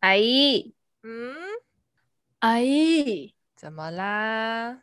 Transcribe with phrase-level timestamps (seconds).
[0.00, 1.34] 阿姨，嗯，
[2.38, 4.78] 阿姨，怎么啦？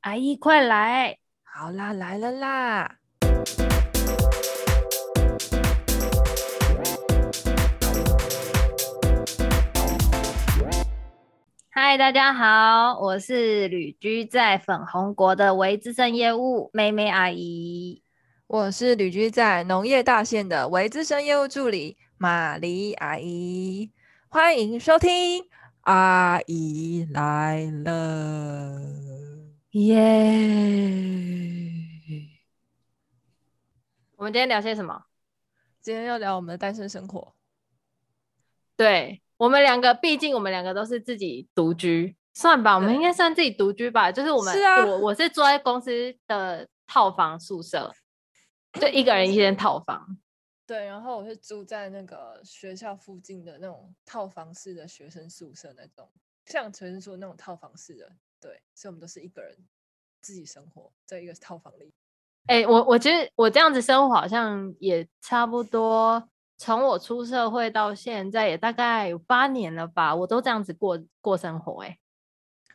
[0.00, 1.18] 阿姨，快来！
[1.44, 2.96] 好啦，来了啦！
[11.70, 18.02] 嗨，大家好，我是旅居在粉红国的维资深业务妹妹阿姨。
[18.48, 23.92] 我是旅居在农业大县的维资深业务助理玛丽阿姨。
[24.32, 25.44] 欢迎收听，
[25.80, 28.80] 阿姨来了，
[29.72, 29.98] 耶！
[34.14, 35.02] 我们今天聊些什么？
[35.80, 37.34] 今天要聊我们的单身生活。
[38.76, 44.12] 对，我们两个，毕竟我们两个都是自己独居，算吧，我们应该算自己独居吧。
[44.12, 47.92] 就是我们，是啊、我我是住在公司的套房宿舍，
[48.74, 50.16] 就一个人一间套房。
[50.70, 56.08] 对，然后我是住在那个学校附近的那种套房式的学生宿舍，那种
[56.44, 59.52] 像学生说那种套房式的，对，所以我们都是一个人
[60.20, 61.92] 自己生活在一个套房里。
[62.46, 71.98] 哎，我我觉得我这样子生活好像也差不多，从我出社会到现在也大概有八年了吧，我都这样子过过生活，哎，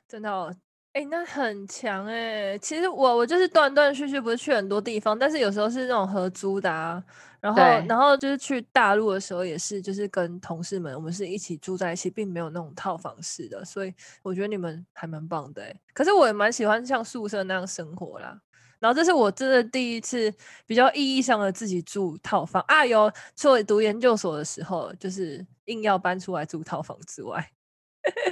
[0.06, 0.54] 真的哦。
[0.96, 2.60] 哎、欸，那很强哎、欸！
[2.60, 7.04] 其实我我就是断断续续，不是去很多地方，但是有时候是那种合租的啊。
[7.42, 13.64] 然后然后就是去大陆的时候，也是就是跟同事们，我们是一起住在一起，并没有那种套房式的。
[13.66, 13.94] 所以
[14.24, 15.82] 我觉得你们还蛮棒的哎、欸。
[15.94, 18.40] 可是我也蛮喜欢像宿舍那样生活啦。
[18.80, 20.34] 然后这是我真的第一次
[20.66, 22.86] 比较意义上的自己住套房啊。
[22.86, 27.52] 有除了读研究所的时候，就是硬要搬出来住套房之外，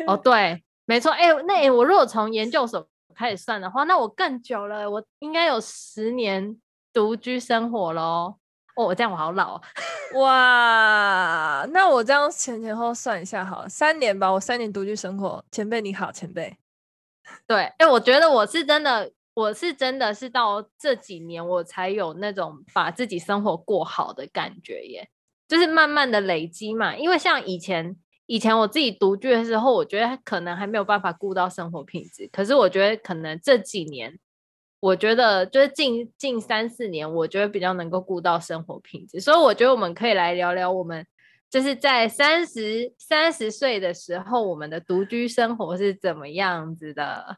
[0.08, 0.64] 哦对。
[0.86, 6.60] 没错，哎、欸，那、欸、我如果从研究所开始算的话，那我更久了，我应该有十年
[6.92, 8.36] 独居生活喽。
[8.76, 9.62] 哦，我这样我好老，
[10.20, 11.66] 哇！
[11.72, 15.46] 那我这样前前后算一下，好了，三年吧，我三年独居生活。
[15.52, 16.58] 前辈你好，前辈。
[17.48, 25.08] 对，哎、欸，我觉得我是真的，我是真的是到这几年我才有那种把自己生活过好的感觉耶，
[25.48, 27.96] 就是慢慢的累积嘛，因为像以前。
[28.26, 32.30] 以前我自己独居的时候，我觉得可能还没有办法顾到生活品质。
[32.32, 34.18] 可是我觉得可能这几年，
[34.80, 39.20] 我觉得就是近近三四年，我觉得比较能够顾到生活品质。
[39.20, 41.06] 所以我觉得我们可以来聊聊我们
[41.50, 47.38] 就是在三十三十岁的时候，我们的独居生活是怎么样子的。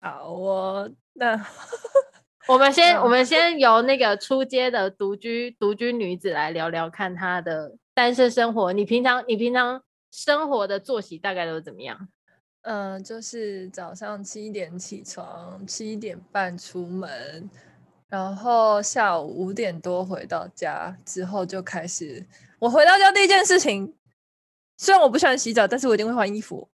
[0.00, 1.44] 好，我那
[2.46, 8.72] 我们先我们先由那个出街的独居独居女子来聊聊看她的单身生活。
[8.72, 9.82] 你平常你平常。
[10.12, 12.08] 生活的作息大概都是怎么样？
[12.60, 17.50] 嗯、呃，就是早上七点起床，七点半出门，
[18.08, 22.24] 然后下午五点多回到家之后就开始。
[22.60, 23.96] 我回到家第一件事情，
[24.76, 26.70] 虽然我不喜欢洗澡，但是我一定会换衣服。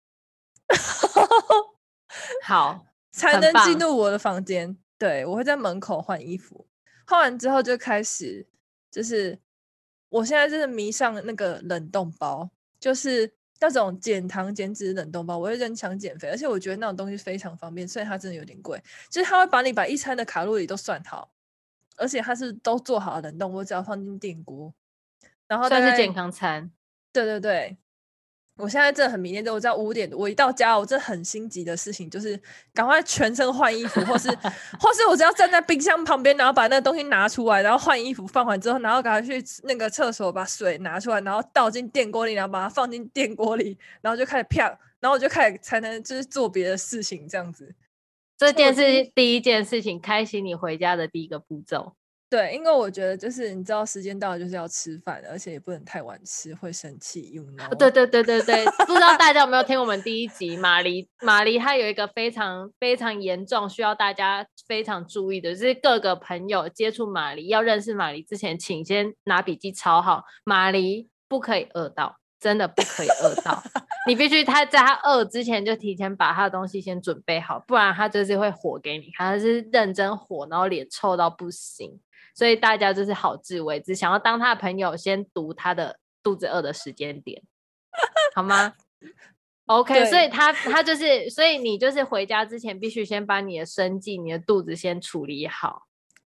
[2.45, 4.77] 好，才能进入我的房间。
[4.99, 6.69] 对，我会在门口换衣服，
[7.07, 8.47] 换完之后就开始，
[8.91, 9.41] 就是
[10.11, 12.51] 我现在就是迷上那个冷冻包。
[12.83, 18.83] 就是那种减糖减脂冷冻包，我会人抢减肥，而且我觉得那种东西非常方便，虽然它真的有点贵。
[19.09, 21.33] 就是它会把你把一餐的卡路里都算好，
[21.97, 24.75] 而且它是都做好的冷冻，我只要放进电锅，
[25.47, 26.73] 然后算是健康餐。
[27.13, 27.77] 对对对。
[28.59, 32.39] 我现在真的很迷恋这，我知道五点我一到家，我真的很心急的事情就是
[32.75, 34.29] 赶快全身换衣服，或是
[34.79, 44.65] 或是我只要站在冰箱旁边，然后把那个东西拿出来，然后换衣服放完之后，然后赶快去那个厕所把水拿出来，然后倒进电锅里，然后把它放进电锅里，然后就开始啪，
[45.01, 47.75] 然后我就开始才能就是做别的事情这样子。
[48.37, 51.95] 这件事第一件事情，开启你回家的第一个步骤。
[52.33, 57.31] 对，因为我觉得就是你知道时间到了就是要吃饭，而且也不能太晚吃，会生气。
[57.31, 57.75] You know?
[57.75, 60.57] 对对对对对，不知道大家有没有听我们第一集？
[60.57, 70.25] 玛丽玛丽她有一个非常非常严重需要大家非常注意的，就是各个朋友接触玛丽要认识玛丽之前，请先拿笔记抄好。
[70.45, 73.63] 玛丽不可以饿到，真的不可以饿到，
[74.09, 82.01] 你必须他在他饿之前就提前把他的东西先准备好，不然他就是会火给你，他是认真火，然后脸臭到不行。
[82.35, 87.43] 所以大家就是好自为之，想要当他的朋友，先读他的肚子饿的时间点，
[88.35, 88.75] 好吗？
[89.67, 95.87] OK，所以他他就是，所以你就是回家之前必须先把你的生计、你的肚子先处理好。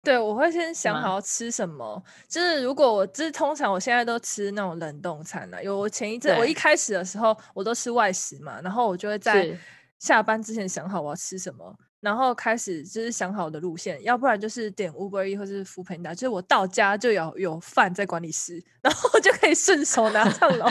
[0.03, 2.01] 对，我会先想好要吃什么。
[2.29, 9.57] 就是如果我就是通常我现在都吃那种冷冻餐了，有我前一阵我一开始的时候我都吃外食嘛，然后我就会在
[9.97, 11.75] 下班之前想好我要吃什么。
[12.05, 20.67] 然后开始就是想好的路线，要不然就是点 Uber Eats 或是 Foodpanda，就是我到家就有有饭在管理室，然后就可以顺手拿上楼，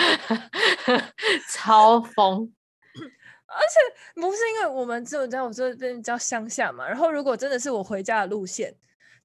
[1.51, 2.49] 超疯。
[3.51, 8.73] 而且不是因为我们只有在我这边叫乡下嘛，然后如果真的是我回家的路线，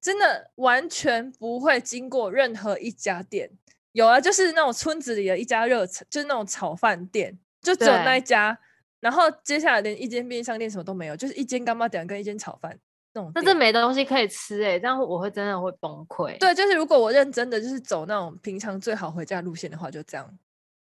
[0.00, 3.48] 真的完全不会经过任何一家店。
[3.92, 8.58] 有啊，就是那种村子里的一家热炒，就是那种炒饭店，就只有那一家。
[9.00, 12.78] 然后接下来连一间便利商店什么都没有，就是一间柑仔店跟一间炒饭
[13.14, 13.32] 那种。
[13.34, 16.38] 那这没东西可以吃哎、欸，这样我会真的会崩溃。
[16.38, 20.38] 对，就是如果我认真的就是走那种平常最好回家的路线的话，就这样。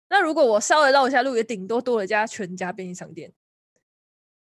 [0.10, 3.34] 那如果我稍微绕一下路，也顶多多了一家全家便利商店。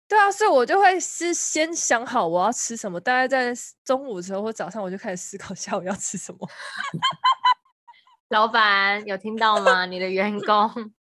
[0.07, 3.53] 对啊，所以我就会是先想好我要吃什么，大概在
[3.85, 6.39] 中午的时候或早上，我就开始思考下午要吃什么。
[8.29, 9.87] 老板有听到吗？
[9.87, 10.93] 你的员工？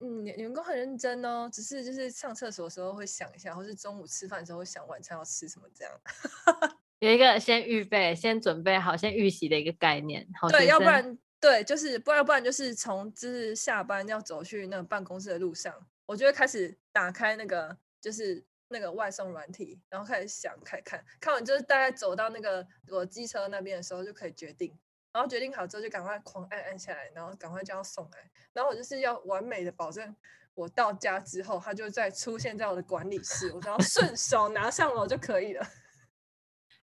[0.00, 6.00] 嗯，员工很认真哦，只是就是上厕所的时候会想一下，或是中午吃饭的时候会想晚餐要吃什么这样。
[7.00, 10.26] 有一个先预备、先准备好、先预习的一个概念。
[10.50, 11.18] 对，要不然。
[11.40, 15.74] 对，就是不然不然就是从就是下班要走去那个办公室的路上，
[16.04, 24.78] 我就会开始打开那个就是那个外送软体，然后开始想开看，看完就是大概走到那个我机车那边的时候就可以决定，
[25.12, 30.14] 然后决定好之后就赶快狂按按下来，然后赶快就要送来，然后我就是要完美的保证
[30.54, 35.66] 我到家之后，它就再出现在我的管理室，我只要顺手拿上楼就可以了。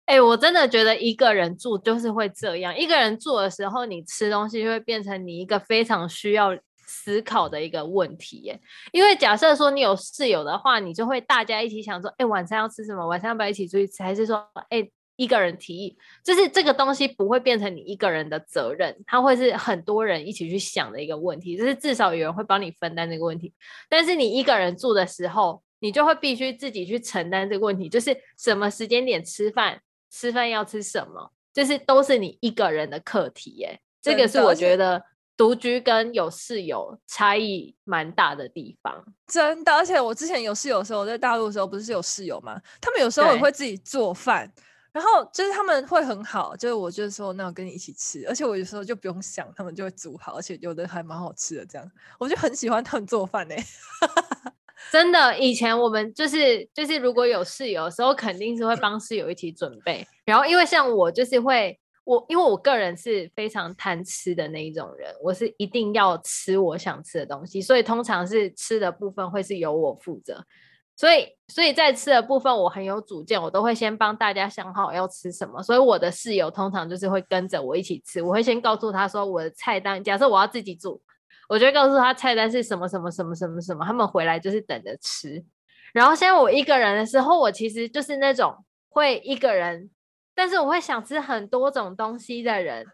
[0.06, 2.76] 哎、我真的觉得一个人住就是会这样。
[2.78, 6.56] 一个人住的时候，你吃东西就会变成你一个非常需要
[6.86, 8.60] 思考的一个问题耶。
[8.92, 13.04] 因为假设说你有室友的话，你就会大家一起想说，哎、晚餐要吃什么？
[13.04, 14.00] 晚上要不要一起出去吃？
[14.04, 15.96] 还是说，哎、一个人提议？
[16.22, 21.56] 就是这个东西不会变成你一个人的责任，它会是很多人一起去想的一个问题。
[21.56, 23.52] 就是至少有人会帮你分担这个问题。
[23.88, 29.80] 但是你一个人住的时候，你就会必须自己去承担这个问题，就是什么时间点吃饭。
[30.08, 33.80] 吃饭要吃什么，就是都是你一个人的课题耶。
[34.00, 35.02] 这个是我觉得
[35.36, 39.04] 独居跟有室友差异蛮大的地方。
[39.26, 42.58] 真的，而且我之前有室友的时候，我在大陆的时候不是有室友吗？
[42.80, 44.50] 他们有时候也会自己做饭，
[44.96, 51.66] 然后就是他们会很好，就是我就是说，那我跟你一起吃，而且我有时候就不用想，他们就会煮好，而且有的还蛮好吃的。
[51.66, 51.86] 这样，
[52.18, 53.54] 我就很喜欢他们做饭呢。
[54.90, 60.06] 真的，以前我们就是就是，如果有室友的时候，肯定是会帮室友一起准备。
[60.24, 70.42] 然后，因为像我就是会，我因为我个人是非常贪吃的那一种人，我是一定要吃我想吃的东西，所以通常是吃的部分会是由我负责。
[70.96, 75.62] 所以，所以在吃的部分我很有主见，我都会先帮大家想好要吃什么。
[75.62, 81.00] 所以我的室友通常就是会跟着我一起吃，我会先告诉他说我的菜单，假设我要自己煮。
[81.48, 85.44] 我就会告诉他菜单是什么什么什么什么什么，他们回来就是等着吃。
[85.92, 89.88] 然后现在我一个人的时候，我其实就是那种会一个人，
[90.34, 92.84] 但是我会想吃很多种东西的人，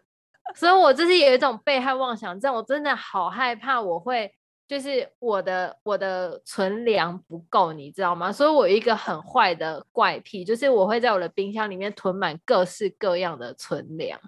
[0.53, 4.31] 所以我就是有一种被害妄想症，我真的好害怕我会。
[4.65, 8.31] 就是我的我的存粮不够，你知道吗？
[8.31, 14.19] 所以我有一个很坏的怪癖，就是我会在我的冰箱里面囤满各式各样的存粮，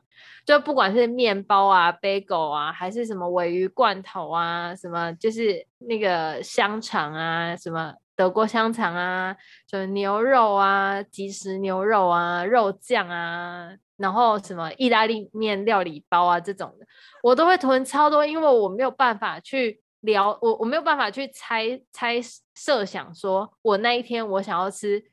[0.45, 9.35] 就不管是面包啊、bagel 啊，还是什么鮪鱼罐头啊，什么就是那个香肠啊，什么德国香肠啊，
[9.65, 16.85] 就牛肉啊、即食牛肉啊、肉酱啊，然后什么意大利面料理包啊这种的，
[17.23, 19.81] 我都会囤超多，因为我没有办法去。
[20.05, 22.15] 聊我我没有办法去猜猜
[22.55, 25.03] 设想，说我那一天我想要吃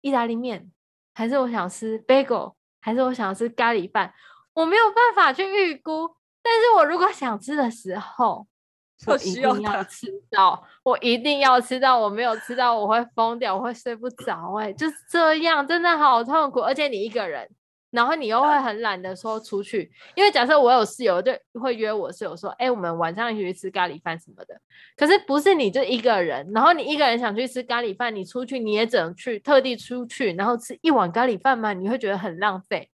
[0.00, 0.70] 意大利面，
[1.14, 4.14] 还是我想吃 bagel，还是我想要吃咖喱饭，
[4.54, 6.14] 我没有办法去预估。
[6.42, 8.46] 但是我如果想吃的时候，
[9.06, 14.54] 我一定要吃到，我一定要吃到，我没有吃到我会疯掉，我会睡不着。
[14.60, 16.60] 哎，就是这样，真的好痛苦。
[16.60, 17.48] 而且你一个人。
[17.92, 24.60] 然后你又会很懒得说出去，因为假设我有室友，就会约我室友说：“哎，我们晚上一起去吃咖喱饭什么的。”
[24.96, 32.88] 可是不是你就一个人，然后你一个人想去吃咖喱饭，你出去你也只能去特地出去，然后吃一碗咖喱饭嘛，你会觉得很浪费。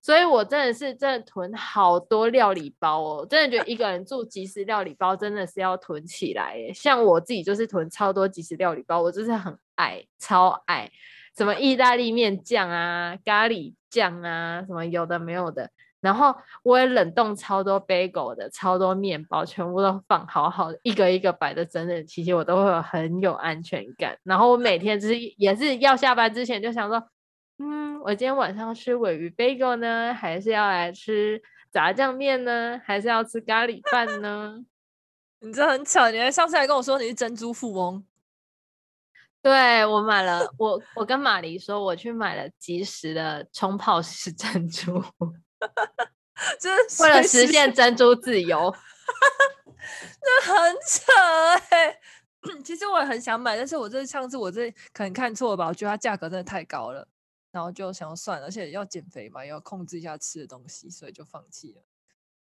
[0.00, 6.70] 所以我真的是真的囤好多料理包哦，真的觉得一个人住即食料理包真的是要囤起来耶。
[6.74, 10.90] 像我自己就是囤超多即食料理包，我就是很爱，超爱。
[11.34, 15.70] 什么意大利面酱啊，咖喱酱啊，什么有的没有的，
[16.00, 16.34] 然后
[16.64, 24.18] 我也冷冻超多 bagel 的，超多面包，全部都放好好的，一个一个摆的整整齐齐，我都会有很有安全感。
[24.24, 27.02] 然后我每天就是也是要下班之前就想说，
[27.58, 34.64] 嗯，我今天晚上吃鮪鱼 bagel 呢，还是要来吃炸酱面呢，还是要吃咖喱饭呢？
[35.40, 38.04] 你这很巧，你还上次还跟我说你是珍珠富翁。
[39.44, 44.92] 对，我买了，我我跟马黎说，我去买了即食的冲泡式 珍珠，
[46.58, 48.74] 就是为了实现珍珠自由。
[50.24, 51.12] 那很扯
[51.68, 52.00] 哎、欸，
[52.64, 55.66] 其实我也很想买，但是我这上次我这可能看错了吧？
[55.66, 57.06] 我觉得它价格真的太高了，
[57.52, 61.82] 然后就想要算了，而且要减肥嘛，要控制一下吃的东西，所以就放弃了。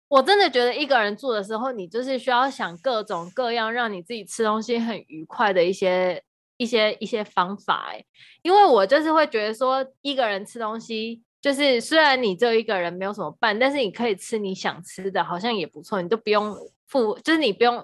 [0.07, 6.23] 我真的觉得一个人住的时候，你就是需要想各种各样让你自己吃东西很愉快的一些。
[6.61, 8.05] 一些一些方法哎、欸，
[8.43, 16.55] 因为我就是会觉得说，一个人吃东西，就是虽然你只有一个人没有什么伴，但是你可以吃你想吃的，好像也不错，你都不用
[16.87, 17.83] 付，就是你不用。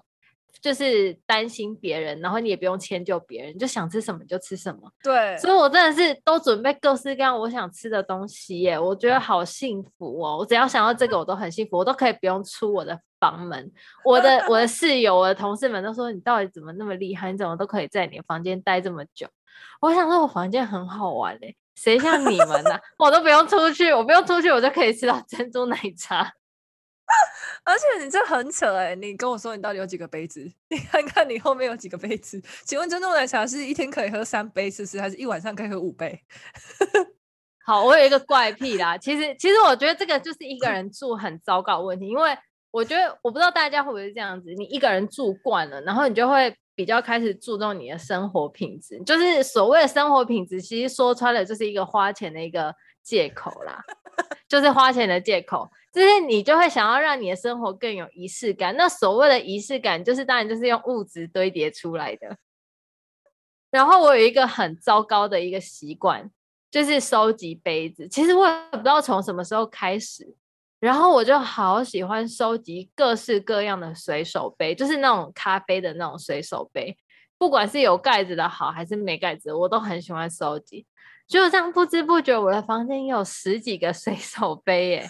[0.67, 4.91] 就是担心别人，然后你也不用迁就别人，就想吃什么就吃什么。
[5.01, 10.37] 对，所以我真的是都准备各式各样我想吃的东西耶，我觉得好幸福哦！
[10.39, 13.71] 我只要想到这个，我都很幸福，我都可以不用出我的房门。
[14.03, 17.31] 我的我的 室友、我的同事们都说：“你到底怎么那么厉害？
[17.31, 19.25] 你怎么都可以在你的房间待这么久？”
[19.79, 22.81] 我想说，我房间很好玩嘞，谁像你们呢、啊？
[22.99, 26.29] 我都不用出去，我不用出去，我就可以吃到珍珠奶茶。
[27.63, 28.93] 而且你这很扯哎！
[28.95, 30.41] 你跟我说你到底有几个杯子？
[30.69, 32.41] 你看看你后面有几个杯子？
[32.65, 34.99] 请问珍珠奶茶是一天可以喝三杯，是不是？
[34.99, 36.21] 还是一晚上可以喝五杯？
[37.65, 38.97] 好，我有一个怪癖啦。
[38.97, 42.37] 其实，其实我觉得这个就是一个人住很糟糕的问题，因为
[42.71, 44.53] 我觉得我不知道大家会不会是这样子。
[44.57, 49.01] 你一个人住惯了，然后你就会比较开始注重你的生活品质。
[49.03, 52.73] 就是所谓的生活品质，其实说穿了就是一个花钱的一个
[53.07, 53.81] 借口啦，
[54.49, 55.69] 就是花钱的借口。
[55.93, 58.75] 就是你就会想要让你的生活更有仪式感。
[58.75, 62.37] 那所谓的仪式感，就是当然就是用物质堆叠出来的。
[63.71, 66.29] 然后我有一个很糟糕的一个习惯，
[66.69, 68.07] 就是收集杯子。
[68.09, 70.35] 其实我也不知道从什么时候开始，
[70.79, 76.95] 然后我就好喜欢收集各式各样的随手杯，就是那种咖啡的那种随手杯，
[77.39, 80.85] 不管是有盖子的好还是没盖子，我都很喜欢收集。
[81.27, 85.07] 就这样不知不觉，我的房间有十几个随手杯耶。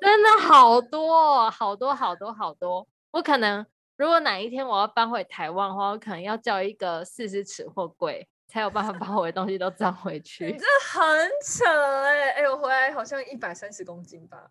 [0.00, 2.88] 真的好多，哦好多，好多，好多！
[3.10, 3.64] 我可能
[3.96, 10.46] 如果哪一天我要搬回台湾的话，我可能要叫一个四十尺货柜，才有办法把我的东西都装回去。
[10.46, 11.66] 你这很扯
[12.04, 12.30] 哎、欸！
[12.30, 14.50] 哎、欸，我回来好像一百三十公斤吧，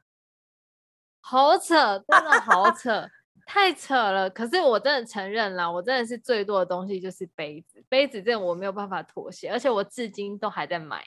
[1.21, 3.09] 好扯，真的好扯，
[3.45, 4.29] 太扯了。
[4.29, 11.05] 可是我真的承认啦，我真的是最多的东西就是杯子，杯子这我没有办法妥协，而且我至今都还在买。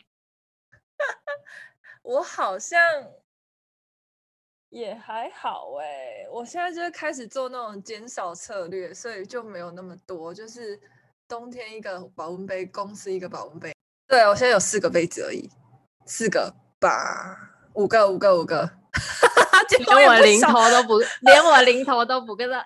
[2.02, 2.78] 我好像。
[4.72, 10.80] 也还好哎、我现在就是开始做那种减少策略，所以就没有那么多，就是
[11.28, 13.70] 冬天一个保温杯，公司一个保温杯。
[14.08, 15.46] 对，我现在有四个杯子而已，
[16.06, 17.36] 四个吧，
[17.74, 18.66] 五个，五个，五个，
[19.78, 22.64] 连我零头都不，连我零头都不跟他，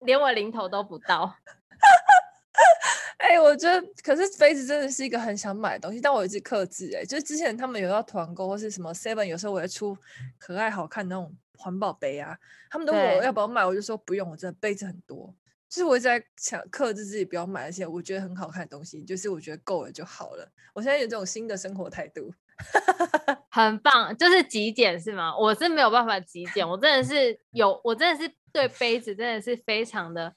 [0.00, 1.36] 连我零头都不到。
[3.18, 6.94] 哎、欸，我觉得，可是杯子真的是一个很想买的东西，但我一直克制。
[6.94, 9.96] 哎，就是之前他们有要团购或是什么 Seven，有时候我会出
[10.38, 12.36] 可爱好看那种环保杯啊，
[12.68, 15.34] 他们都问我要不要买，我就说不用，我真的杯子很多。
[15.70, 20.46] 就是我一直在想克制自己不要买那些我觉得很好看的东西，就是我觉得够了就好了。
[20.74, 22.32] 我现在有这种新的生活态度，
[23.50, 25.36] 很棒，就是极简是吗？
[25.36, 30.34] 我是没有办法极简，我真的是 有，我真的是对杯子真的是非常的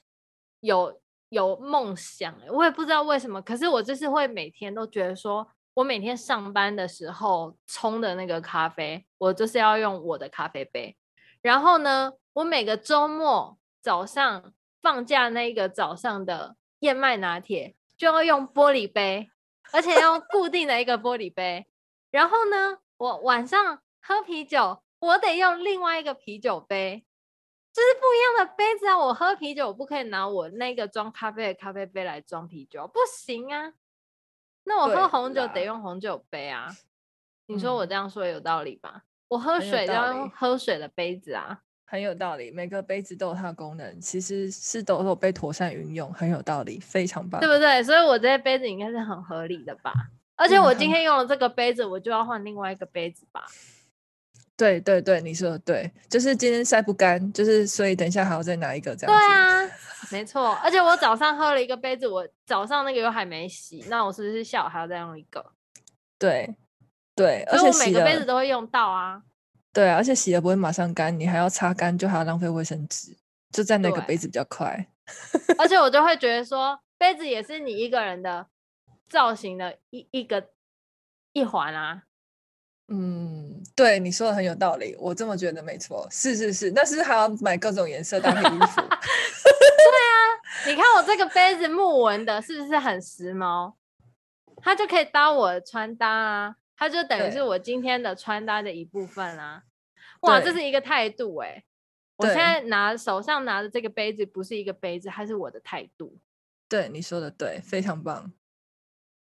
[0.60, 1.00] 有。
[1.30, 10.96] 有梦想，我也不知道为什么，可是我就是会每天都觉得说，我每天上班的时候冲的那个咖啡，我就是要用我的咖啡杯。
[11.42, 19.28] 然后呢，我每个周末早上放假那个早上的燕麦拿铁就要用玻璃杯，
[19.72, 21.66] 而且要固定的一个玻璃杯。
[22.10, 27.04] 然后呢，我晚上喝啤酒，我得用另外一个啤酒杯。
[27.70, 28.98] 就是不一样的杯子啊！
[28.98, 33.72] 我喝啤酒，我不可以拿我那个装咖啡的咖啡杯来装啤酒，不行啊。
[34.64, 36.74] 那我喝红酒得用红酒杯啊。
[37.46, 38.90] 你说我这样说有道理吧？
[38.94, 42.50] 嗯、我喝水都要用喝水的杯子啊，很有道理。
[42.50, 47.80] 每个杯子都有它的功能，其实是都有被妥善运用，很有道理，非常棒，对不对？
[47.84, 49.92] 所以我这些杯子应该是很合理的吧？
[50.38, 53.44] 而且我今天用了这个杯子，我就要换另外一个杯子吧。
[54.56, 59.14] 对对对，你说的对，就是今天晒不干，就是所以等一下还要再拿一个这样。
[59.14, 59.70] 对啊，
[60.10, 60.54] 没错。
[60.62, 65.52] 而且我早上喝了一个杯子，我早上那个又还没洗，那我是不是下午还要再用一个？
[66.18, 66.56] 对
[67.14, 69.22] 对，而且我每个杯子都会用到啊。
[69.72, 73.16] 对啊，而且洗了不会马上干，你还要擦干，就还要浪费卫生纸，
[73.52, 74.88] 就在那个杯子比较快。
[75.58, 78.46] 而且我就会觉得说，杯子也是你一个人的
[79.08, 80.50] 造型的一一个
[81.32, 82.02] 一环啊。
[82.88, 88.80] 嗯，对，你说的很有道理，我这么觉得没错，是是是，但是还要买各种颜色搭配衣服。
[88.80, 90.14] 对啊，
[90.66, 93.74] 你看我这个杯子木纹的，是不是很时髦？
[94.62, 99.62] 它就可以搭我的穿搭啊，它就等于是我今天的穿搭的一部分啊。
[100.22, 101.64] 哇，这是一个态度哎、欸！
[102.16, 106.18] 我现在拿手上拿的这个杯子不是一个杯子，它是我的态度。
[106.68, 108.32] 对，你说的对，非常棒，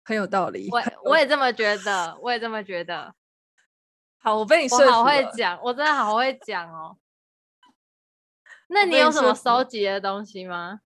[0.07, 0.69] 很有道理。
[0.71, 3.13] 我 我也这么觉得，我也这么觉得。
[4.23, 6.97] 好，我被你说好会讲，我真的好会讲哦。
[8.69, 10.81] 那你有什么收集的东西吗？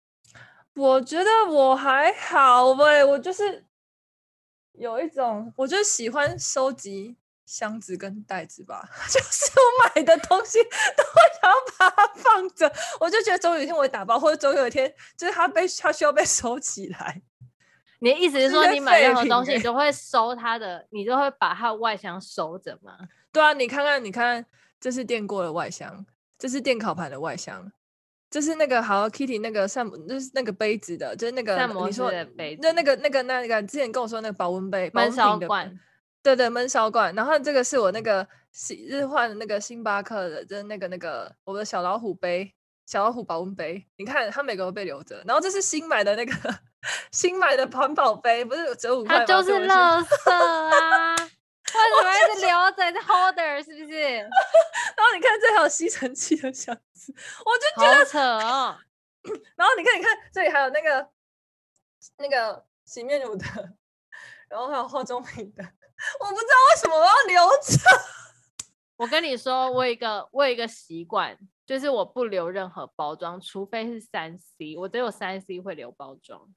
[0.75, 3.67] 我，觉得我还好喂，我就是
[4.73, 17.21] 有一种，我就喜欢收集箱子跟袋子吧，就是我买的东西都会想要把它放着，我就觉得总有一天我会打包，或者总有一天就是它被它需要被收起来。
[18.01, 22.93] 你的意思是说，你买任何东西，你都会收它的，你都会把它的外箱收着吗？
[23.33, 24.45] 对啊，你看看，你看，
[24.81, 26.05] 这是电锅的外箱。
[26.39, 27.71] 这是电烤盘的外箱，
[28.31, 31.55] 这是那个 Hello Kitty 那个扇，就是那个杯子的，就是那个
[31.85, 35.79] 你说的杯子，那那个那个那个之前跟我说那个保温杯，闷烧罐，
[36.23, 37.15] 对对，闷烧罐。
[37.15, 38.27] 然后这个是我那个
[38.89, 42.51] 日换的那个星巴克的，就是那个那个我的小老虎杯，
[42.87, 43.87] 小老虎保温杯。
[43.99, 45.23] 你看它每个都被留着。
[45.27, 46.33] 然后这是新买的那个
[47.13, 49.19] 新买的环保杯，不是折五块？
[49.19, 51.15] 它就是垃圾啊。
[51.73, 52.83] 为什么一直留着？
[52.91, 54.01] 是 holder 是不是？
[54.03, 58.77] 然后你看这还有吸尘器的箱子，我就觉得扯哦。
[59.55, 61.09] 然后你看，你看这里还有那个
[62.19, 63.45] 那个洗面乳的，
[64.49, 65.63] 然后还有化妆品的，
[66.21, 67.79] 我不知道为什么我要留着。
[68.97, 76.49] 我跟你说，我有一个我有一个习惯，就是我不留任何包装，除非是三 C，我只有三 C 会留包装。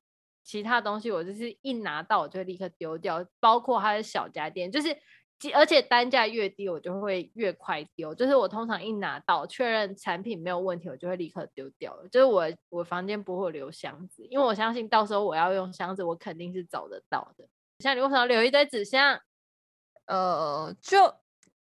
[0.43, 4.95] 其他东西我就是一拿到我就立刻丢掉，包括它的小家电，就是
[5.53, 8.13] 而且单价越低我就会越快丢。
[8.15, 12.07] 就是我通常一拿到确认产品没有问题，我就会立刻丢掉了。
[12.09, 17.47] 就是我我房间不会留箱子，因为我相信到时候我要用箱子，我肯定是找得到的。
[17.79, 19.19] 像你为什么要留一堆纸箱？
[20.05, 21.15] 呃，就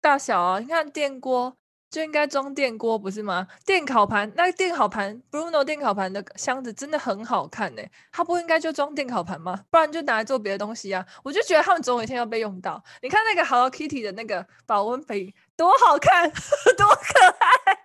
[0.01, 1.58] 大小啊，你看电锅。
[1.96, 3.48] 就应该装电锅不是吗？
[3.66, 7.82] 电烤盘，那个电烤盘，Bruno 电烤盘的箱子真的很好看呢。
[8.12, 9.64] 它不应该就装电烤盘吗？
[9.72, 11.06] 不然就拿来做别的东西啊。
[11.24, 12.84] 我就觉得他们总有一天要被用到。
[13.01, 16.29] 你看那个 Hello Kitty 的那个保温杯多好看，
[16.75, 17.77] 多可爱。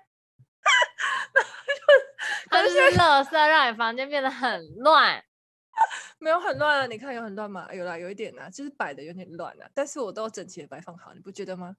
[2.51, 5.23] 它就是垃圾，让你房间变得很乱。
[6.19, 7.69] 没有很乱啊，你看有很乱吗？
[7.73, 9.71] 有啦，有一点啊，就是摆的有点乱啊。
[9.73, 11.77] 但是我都整齐的摆放好，你不觉得吗？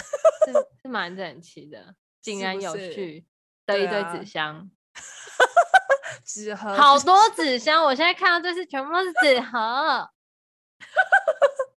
[0.46, 3.26] 是是蛮整齐的，井然有序
[3.66, 4.70] 的一堆纸箱，
[6.24, 7.84] 纸盒好多纸箱。
[7.84, 10.10] 我现在看到这是全部都是纸盒，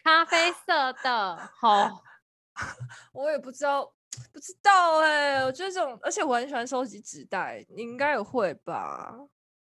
[0.04, 1.50] 咖啡色的。
[1.56, 2.04] 好，
[3.14, 3.86] 我也不知道，
[4.32, 5.46] 不知道哎、欸。
[5.46, 9.14] 我觉得这种，而且我很喜欢收集纸袋，你应该也会吧？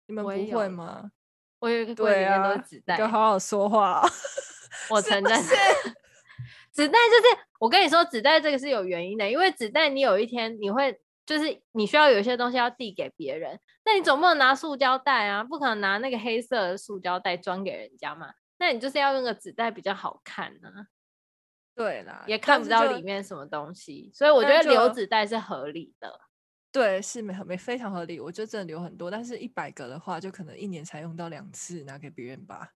[0.07, 1.11] 你们不会吗？
[1.59, 4.05] 我有一个柜里面都是纸袋，就好好说话。
[4.89, 5.43] 我承认。
[6.73, 20.87] 纸袋就是我跟你说，纸袋这个是有原因的，因为纸袋你有一天你会就是你需要有一些东西要递给别人，那你总不能拿塑胶袋啊，不可能拿那个黑色的塑胶袋装给人家嘛，那你就是要用个纸袋比较好看呢、啊。
[21.75, 26.19] 对啦，也看不到里面什么东西，所以我觉得留纸袋是合理的。
[26.71, 32.67] 对，是没没非常合理，我觉得真的留很多，但是一百个的话，就可能一年才用到两次拿给别人吧。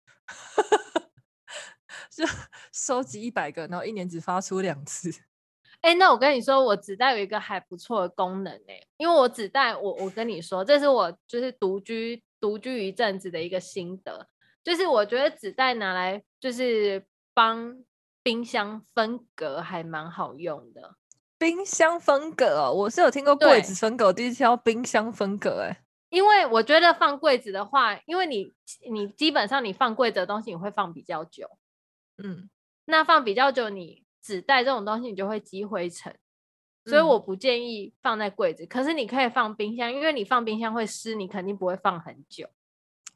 [2.10, 2.26] 就
[2.72, 5.12] 收集一百个，然后一年只发出两次。
[5.82, 8.88] 哎、欸，那我跟你说，我纸袋有一个还不错的功能呢、欸。
[8.98, 14.28] 因为我纸袋，我我跟你说，这是我就是独居独居一阵子的一个心得，
[14.64, 17.78] 就是我觉得纸袋拿来就是帮
[18.24, 20.96] 冰箱分隔还蛮好用的。
[21.38, 25.78] 冰箱分隔哦，我是有听过柜子分隔，第一次要冰箱分隔哎、欸。
[26.10, 28.52] 因为我觉得放柜子的话，因为你
[28.90, 31.48] 你基本上你放柜子的东西，你会放比较久。
[32.24, 32.50] 嗯，
[32.86, 36.18] 那放比较久，你纸袋这种东西你就会积灰尘，
[36.86, 38.64] 所以我不建议放在柜子。
[38.64, 42.50] 嗯、可是你可以放冰箱，因为你放冰箱会湿，你肯定不会放很久。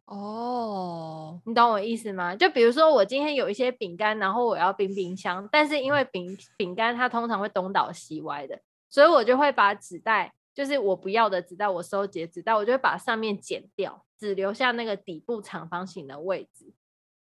[0.06, 2.36] 哦，你懂我意思吗？
[2.36, 16.74] 就比如说我今天有一些饼干，然后我要冰冰箱，但是因为饼饼干它通常会东倒西歪的，所以我就会把纸袋，就是我不要的纸袋，我收集的纸袋，我就会把上面剪掉，只留下那个底部长方形的位置。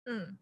[0.04, 0.36] 嗯。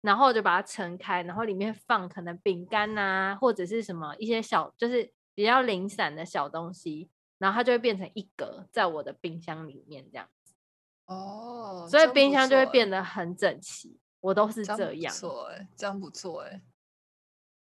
[0.00, 10.52] 然后就把它撑开，然后里面放可能饼干啊，或者是什么一些小，就是比较零散的小东西，然后它就会变成一格在我的冰箱里面这样子。
[11.06, 13.98] 哦，所以冰箱就会变得很整齐。
[14.20, 15.14] 我都是这样。
[15.14, 16.60] 不错哎，这样不错哎。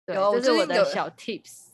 [0.06, 1.66] 对，这是我的小 tips。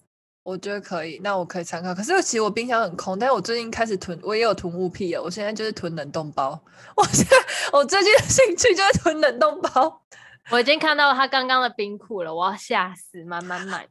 [0.42, 1.94] 我觉得可以，那我可以参考。
[1.94, 5.22] 可是其实我冰箱很空，但是我最近开始囤，我也有囤物癖啊。
[5.22, 6.60] 我现在就是囤冷冻包。
[6.96, 7.36] 我现在
[7.72, 10.02] 我最近的兴趣就是囤冷冻包。
[10.50, 13.86] 我已经看到他刚刚的冰库了，我要吓死，满满满。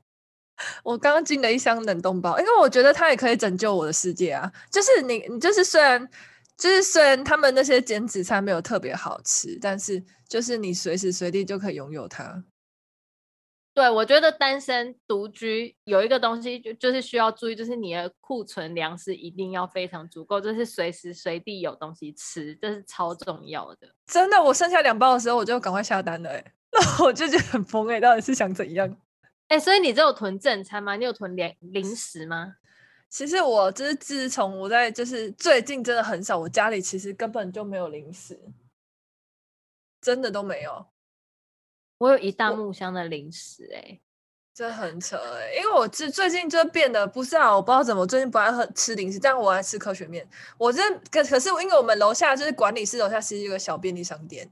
[0.83, 4.51] 我刚刚进了一箱冷冻包，因为我觉得它也可以拯救我的世界啊！
[4.69, 6.07] 就是你，你就是虽然，
[6.55, 12.43] 就是虽然他们那些减脂餐没有特别好吃，但是就是你随时随地就可以拥有它。
[13.73, 23.95] 对，我觉得单身独居有一个东西就就是需要注意，就是你的库存粮食一定要非常足够，就是随时随地有东西吃，这是超重要的。
[24.05, 28.97] 真的，我剩下两包的时候，我就赶快下单了，哎，那我就觉得很疯哎，到底是想怎样？
[29.47, 30.97] 哎，所以你只有囤正餐吗？
[30.97, 32.55] 你有囤零零食吗？
[33.09, 38.37] 其实我就是自从我在就是最近真的很少，我家里其实根本就没有零食，
[40.01, 40.90] 真的都没有。
[42.01, 43.99] 我有一大木箱的零食，哎，
[44.55, 50.27] 这很扯哎，因为我最最近就变得不是啊，我不知道怎么，最近不爱喝吃零食，但我爱吃科学面。
[50.57, 54.51] 我这可可是因为我们楼下就是管理室楼下是一个小便利商店，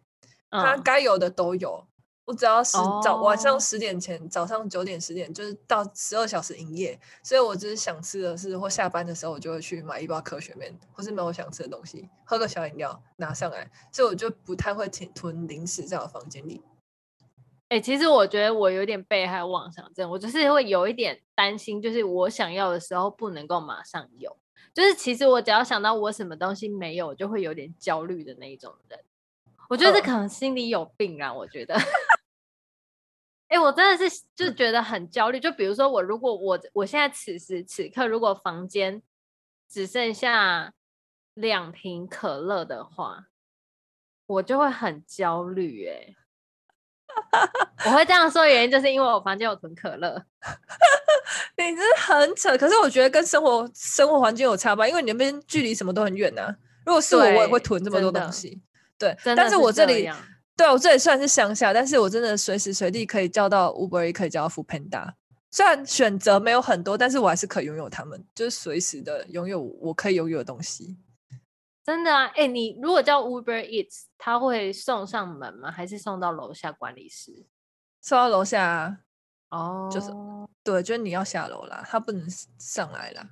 [0.51, 1.83] 它该有的都有。
[2.25, 16.61] 我只要十早晚上十点前，早上九点十点，就是到十二小时营业，所以我就是想吃的是，或下班的时候我就会去买一包科学面，或是没有想吃的东西，喝个小饮料拿上来，所以我就不太会囤囤零食在我房间里。
[17.69, 24.35] 哎、欸，其实我觉得我有点被害妄想症，我就是会有一点担心，就是我想要的时候不能够马上有，
[24.73, 28.99] 就是其实我只要想到我什么东西没有，我就会有点焦虑的那一种人。
[29.69, 31.75] 我觉得这可能心里有病啊，我觉得。
[33.49, 35.39] 哎、欸，我真的是就觉得很焦虑。
[35.39, 39.03] 就比如说，我如果我我现在此时此刻，如果房间
[39.67, 40.73] 只剩下
[41.35, 43.27] 两瓶可乐的话，
[44.25, 45.87] 我就会很焦虑。
[45.87, 46.15] 哎，
[47.85, 50.23] 我会这样说，原因就是因为我房间有囤可乐。
[51.57, 56.55] 你真的很扯，可是我觉得跟生活生活环境有差吧，因为你那边距离什么都很远啊。
[56.85, 58.61] 如果是我，我也会囤这么多东西。
[58.97, 60.09] 对，但是我这里。
[60.57, 65.13] 对，我这里虽然是乡下，但是我真的随时随地可以叫到 Uber，也可以叫到 Foodpanda。
[65.49, 70.97] 虽然选择没有很多，但是我还是可以拥有他们，就是随时的拥有我可以拥有的东西。
[71.89, 75.71] 真的啊，哎，你如果叫 Uber Eats，他会送上门吗？
[75.71, 77.47] 还是送到楼下管理室？
[77.99, 78.99] 送到楼下啊。
[79.49, 80.11] 哦、oh.，就是
[80.63, 83.27] 对，就是你要下楼啦，他不能上来啦。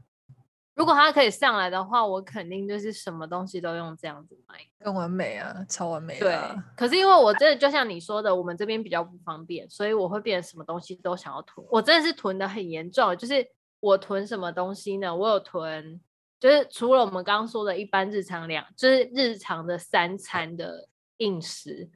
[0.73, 6.17] 如果他可以上来的话，我肯定就是什么东西都用这样子买，更完美啊，超完美。
[6.17, 6.35] 对，
[6.75, 11.63] 可是因为我真的就像你说的，我们这边比较不方便，所以我会变成什么东西都想要囤。
[11.69, 13.47] 我真的是囤的很严重，就是
[13.79, 15.15] 我囤什么东西呢？
[15.15, 16.01] 我有囤，
[16.39, 21.89] 就是除了我们刚刚说的一般日常量，就是日常的三餐的饮食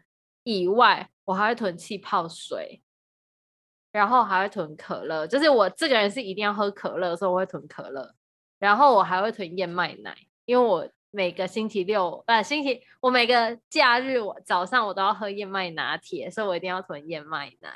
[0.44, 2.82] 以外，我还会囤气泡水，
[3.92, 5.28] 然后还会囤可乐。
[5.28, 8.16] 就是我这个人是一定要喝可乐，所以我会囤可乐。
[8.58, 17.74] 然后我还会囤燕麦奶，因为我每个星期六，呃，星期我每个假日我早上我都要喝燕麦拿铁，所以我一定要囤燕麦奶。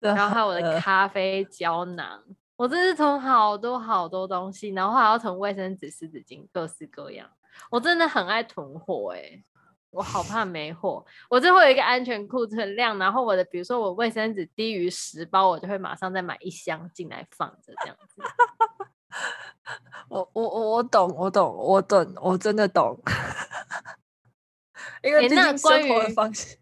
[0.00, 2.22] 然后还有我的咖啡胶囊，
[2.58, 7.30] 我真是囤好多好多东西，然后还要囤卫生纸、湿纸巾，各式各样。
[7.70, 9.44] 我真的很爱囤货，哎，
[9.90, 11.06] 我好怕没货。
[11.30, 18.20] 我就会有一个安全库存量，然后我的比如说我卫生纸低于十包，我就会马上再买一箱进来放着，这样子。
[20.10, 23.00] 我我我我懂我懂我懂我真的懂，
[25.02, 26.60] 因为毕竟生活的方式、欸、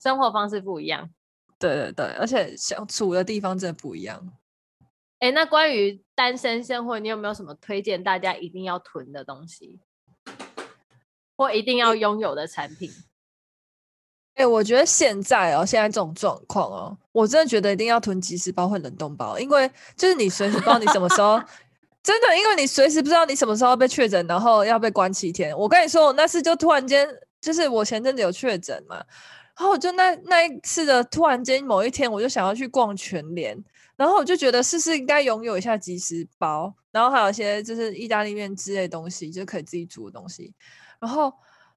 [0.00, 1.10] 生活方式不一样，
[1.58, 4.32] 对对对，而且相处的地方真的不一样。
[5.18, 9.80] 哎、欸，那关于单身生活，你有没有什么推荐大家一定要囤的东西，
[11.36, 12.90] 或一定要拥有的产品？
[14.34, 21.40] 哎、欸，我觉得现在哦，现在这种状况哦，我真的觉得一定要囤即时包或冷冻包，因为就是你随时不知道你什么时候，
[22.04, 25.56] 真的，因为你随时不知道你什么时候被确诊，然后要被关七天。
[25.56, 27.08] 我跟你说，我那次就突然间，
[27.40, 29.02] 就是我前阵子有确诊嘛，
[29.56, 33.56] 然后我就那那一次的突然间某一天，我就想要去逛全联，
[33.96, 40.54] 然后我就觉得是不是应该拥有一下即时包，然后还有一些就是意大利面之类的东西，就可以自己煮的东西，
[41.00, 41.32] 然后。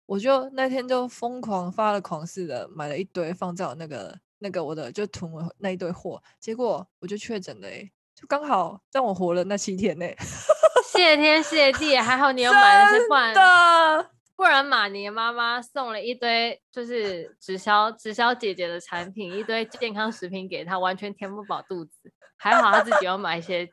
[0.09, 7.67] 我就那天就疯狂发了狂似的买了一堆放在我那个那个我的就囤我那一堆货，结果我就确诊了
[8.15, 10.17] 就刚好让我活了那七天呢、欸。
[10.91, 21.91] 谢天谢地，还好你有买的是不然的，不然马尼妈妈送了一堆就是直销直销姐姐的产品，一堆健康食品给她，完全填不饱肚子。
[22.37, 23.69] 还好她自己要买一些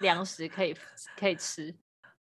[0.00, 0.76] 粮食可以
[1.18, 1.74] 可以吃。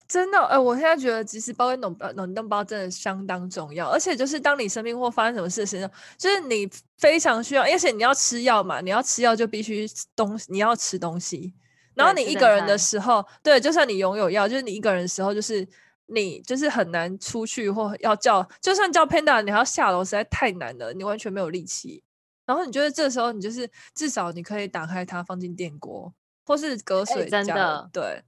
[0.08, 6.66] 真的，哎、欸，我现在觉得即时包跟冷冷冻包真的相当重要，而且就是当你生病或发生什么事情，就是你
[6.96, 11.52] 非常需要，而且你要吃药嘛，你要吃药就必须东西，你要吃东西。
[11.94, 15.68] 然后你一个人的时候，对，就算你拥有药，就是你一个人的时候，就是
[16.06, 22.02] 你就是很难出去或要叫，就算叫 Panda，你还要下楼，实在太难了，你完全没有力气。
[22.46, 26.12] 然后你觉得这时候你就是至少你可以打开它放进电锅，
[26.44, 28.22] 或是隔水、欸，真的对，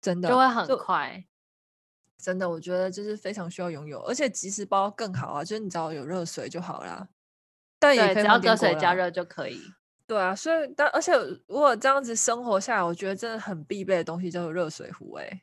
[0.00, 1.24] 真的就会很快。
[2.18, 7.08] 真的，我觉得就是非常需要拥有，而且即食包更好啊，就是你只要有热水就好啦。
[7.78, 9.60] 但也可以只要隔水加热就可以。
[10.08, 11.12] 对啊，所以但而且
[11.46, 15.24] 如果这样子生活下来，我觉得真的很必备的东西叫做热水壶、欸。
[15.24, 15.42] 哎，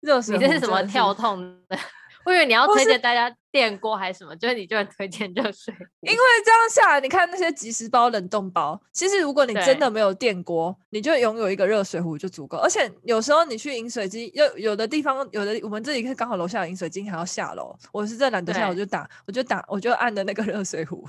[0.00, 1.78] 热水，你这是什么跳痛的？
[2.26, 5.72] 我以为你要推荐大家电锅还是什么，就是你就会推荐热水。
[6.02, 12.58] 因为这样下来，你看那些即食包、冷冻包，其实如果你真的没有电锅，你就拥有一个热水壶就足够。
[12.58, 17.74] 而且有时候你去饮水机，有有的地方有的我们这里是刚好楼下有饮水机，还要下楼。
[17.90, 21.08] 我是真懒得下，我就打，我就打，我就按的那个 热水壶，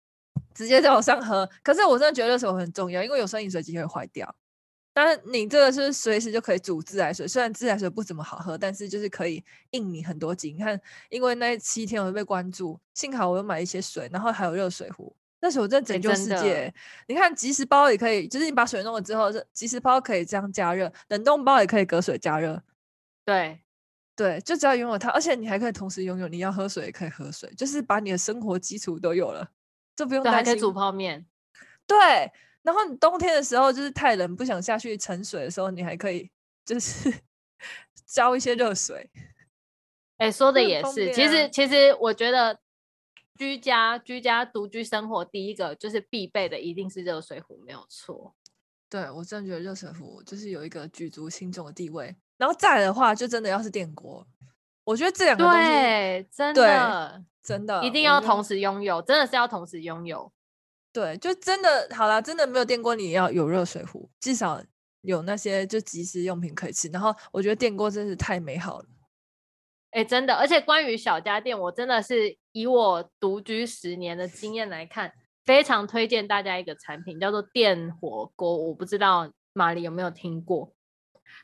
[0.54, 1.46] 直接在往上喝。
[1.62, 4.34] 可是我真的觉得热水壶很重要，因为有时候饮水机会坏掉。
[4.96, 10.50] 但是你这个是随时就可以煮自来水，虽然自来水不怎么好喝，但是就是可以应你很多急。
[10.52, 10.80] 你看，
[11.10, 16.54] 因为那七天我被关注，幸好我又买一些水，然后还有热水壶，那时候我真的拯救世界。
[16.54, 16.74] 欸、
[17.08, 22.62] 你看，即食包也可以，就是你把水弄了之后，即食包可以这样加热，冷冻包也可以隔水加热。
[23.26, 23.60] 对，
[24.16, 29.46] 对，就只要拥有它，而且你还可以同时拥有你要喝水也可以喝水，就是把你的生活基础都有了，
[29.94, 30.36] 就不用担心。
[30.38, 31.26] 还可以煮泡面。
[31.86, 32.32] 对。
[32.66, 36.28] 然后你冬天的时候就是太冷，不想下去盛水的时候，你还可以
[36.64, 37.14] 就是
[38.04, 39.08] 浇一些热水。
[40.16, 42.58] 哎，说 的也是，其实其实我觉得
[43.36, 48.34] 居家居家独居生活，第一个就是必备的一定是热水壶，没有错。
[48.88, 52.16] 对，我真的觉得热水壶就是有一个举足轻重的地位。
[52.36, 54.26] 然后再来的话，就真的要是电锅，
[54.82, 60.32] 我觉得这两个东西对真的真的一定要同时拥有，真的是要同时拥有。
[60.96, 64.62] 对，就真的好啦，真的没有电锅，你要有热水壶，至少
[65.02, 66.88] 有那些就即食用品可以吃。
[66.88, 68.86] 然后我觉得电锅真是太美好了，
[69.90, 70.34] 哎，真的。
[70.34, 75.12] 而且关于小家电，我真的是以我独居十年的经验来看，
[75.44, 78.56] 非常推荐大家一个产品，叫做电火锅。
[78.56, 80.72] 我不知道玛丽有没有听过？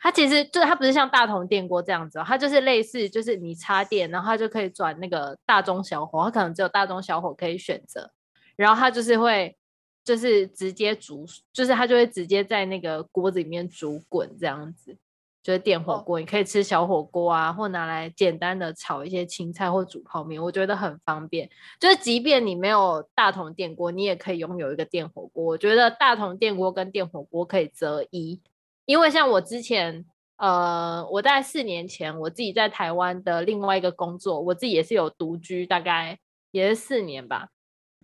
[0.01, 8.11] 它其实就它不是像大同电锅这样子哦，它就是类似，就是你插电，然后它就可以转那个大中小火，它可能只有大中小火可以选择。
[8.57, 9.57] 然后它就是会，
[10.05, 14.97] 就是直接煮，就是它就会直接在那个锅子里面煮滚这样子，
[15.43, 21.49] 就是电火锅，你可以吃小火锅啊，或拿来简单的炒一些青菜或煮泡面，我觉得很方便。
[21.81, 25.45] 就是即便你没有大同电锅，你也可以拥有一个电火锅。
[25.45, 28.41] 我觉得大同电锅跟电火锅可以择一，
[28.85, 30.05] 因为像我之前，
[30.37, 36.19] 呃，我在四年前我自己在台湾的另外一个工作，我自己也是有独居，大概
[36.53, 37.49] 也是四年吧。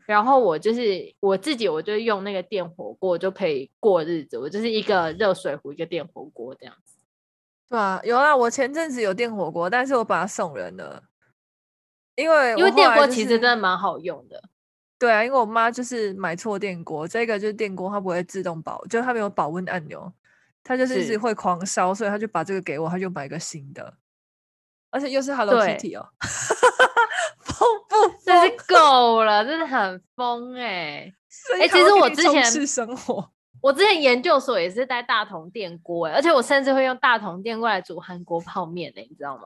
[0.09, 4.39] 然后我就是我自己，我就用那个电火锅就可以过日子。
[4.39, 6.95] 我就是一个热水壶，一个电火锅这样子。
[7.69, 11.03] 对啊，有啊，我前阵子有电火锅，但是我把它送人了，
[12.17, 14.43] 因为、就是、因为电锅其实真的蛮好用的。
[14.99, 20.11] 对啊，因为我妈就是买错电锅，这个就是电锅，它不会自动保，就它没有保温按钮，
[20.65, 23.99] 它就是一直会狂烧，所以他就把这个给我，他就买一个新的，
[24.91, 26.09] 而且又是 Hello Kitty 哦。
[27.49, 28.19] 疯不疯？
[28.25, 31.13] 真是够了，真的很疯哎！
[31.55, 33.31] 哎、欸，其实我之前生活，
[33.61, 39.45] 我之前研究所也是带大同电锅哎，而且我甚至会用大同电锅来煮韩国泡面哎，你知道吗？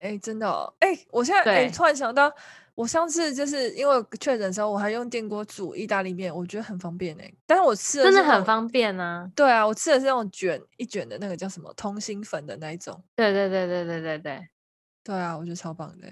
[0.00, 0.72] 哎、欸，真的哦！
[0.78, 2.32] 哎、欸，我现在哎、欸、突然想到，
[2.74, 7.30] 我上次就是因为确诊的时候，我还用电锅煮意大利面，我觉得很方便哎。
[7.46, 9.30] 但是我吃的真的很方便啊！
[9.36, 12.98] 对啊，我吃的是那种卷一卷的那个叫什么通心粉的那一种。
[13.14, 14.48] 对对对对对对对，
[15.04, 16.08] 对啊，我觉得超棒的。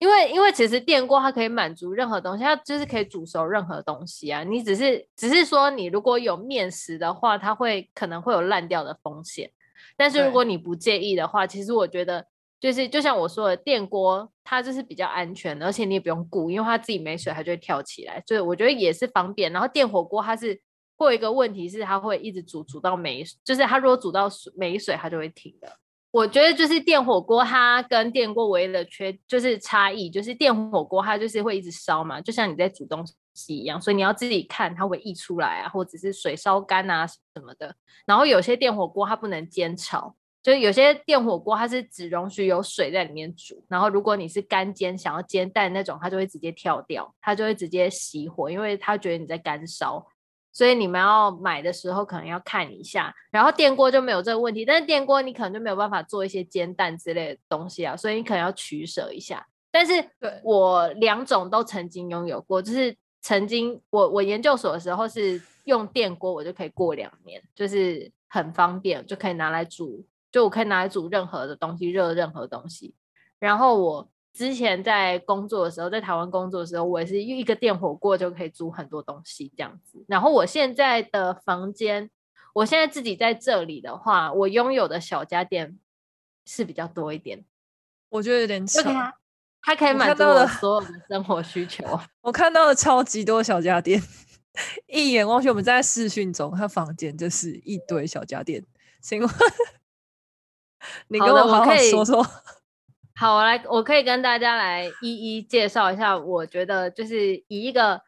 [0.00, 4.42] 因为因为其实电锅它可以满足任何东西，它就是可以煮熟任何东西啊。
[4.42, 9.50] 你只是只是说你如果有面食的话，它会可能会有烂掉的风险。
[9.96, 12.26] 但是如果你不介意的话，其实我觉得
[12.58, 18.22] 就是就像我说的，电锅它就是比较安全的，而且你也不用顾，因为它自己没水，它就会跳起来。
[18.26, 19.52] 所以我觉得也是方便。
[19.52, 20.58] 然后电火锅它是
[20.96, 25.76] 会有一个问题是它会一直煮煮到没，就是它如果煮到水没水，它就会停的。
[26.12, 37.76] 我觉得就是电火锅，它跟电锅唯一的缺就是差异，就是电火锅它就是会一直烧嘛，就像你在煮东西一样，所以你要自己看它会溢出来啊，或者是水烧干啊什么的。
[38.06, 50.04] 然后有些电火锅它不能煎炒，就是有些电火锅它是只容许有水在里面煮，然后如果你是干煎想要煎蛋那种，它就会直接跳掉，它就会直接熄火，因为它觉得你在干烧。
[50.52, 59.46] 所以你们要买的时候可能要看一下，然后电锅就没有这个问题，但是电锅你可能就没有办法做一些煎蛋之类的东西啊，所以你可能要取舍一下。
[59.70, 59.92] 但是
[60.42, 72.94] 我两种都曾经拥有过，就是曾经我我研究所的时候是用电锅，我就可以过两年，就是很方便，就可以拿来煮就我可以拿来煮任何的东西，热任何东西。
[73.38, 80.04] 然后我之前在工作的时候，在台湾工作的时候，我也是一个电火锅就可以煮很多东西这样子。
[80.06, 82.10] 然后我现在的房间，
[82.54, 85.78] 我现在自己在这里的话，我拥有的小家电
[86.46, 87.44] 是比较多一点。
[88.08, 88.82] 我觉得有点扯，
[89.62, 91.84] 它可以满足我所有的生活需求。
[92.22, 94.00] 我看到了超级多小家电，
[94.86, 98.64] 一眼望去，我们在视讯中，他房间就是一堆小家电。
[99.00, 99.30] 请问，
[101.08, 102.26] 你跟我好好说说。
[103.20, 106.16] 好，我来，我可以跟大家来一一介绍一下。
[106.16, 108.00] 我觉得就是以一个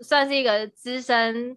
[0.00, 1.52] 算是一个资深，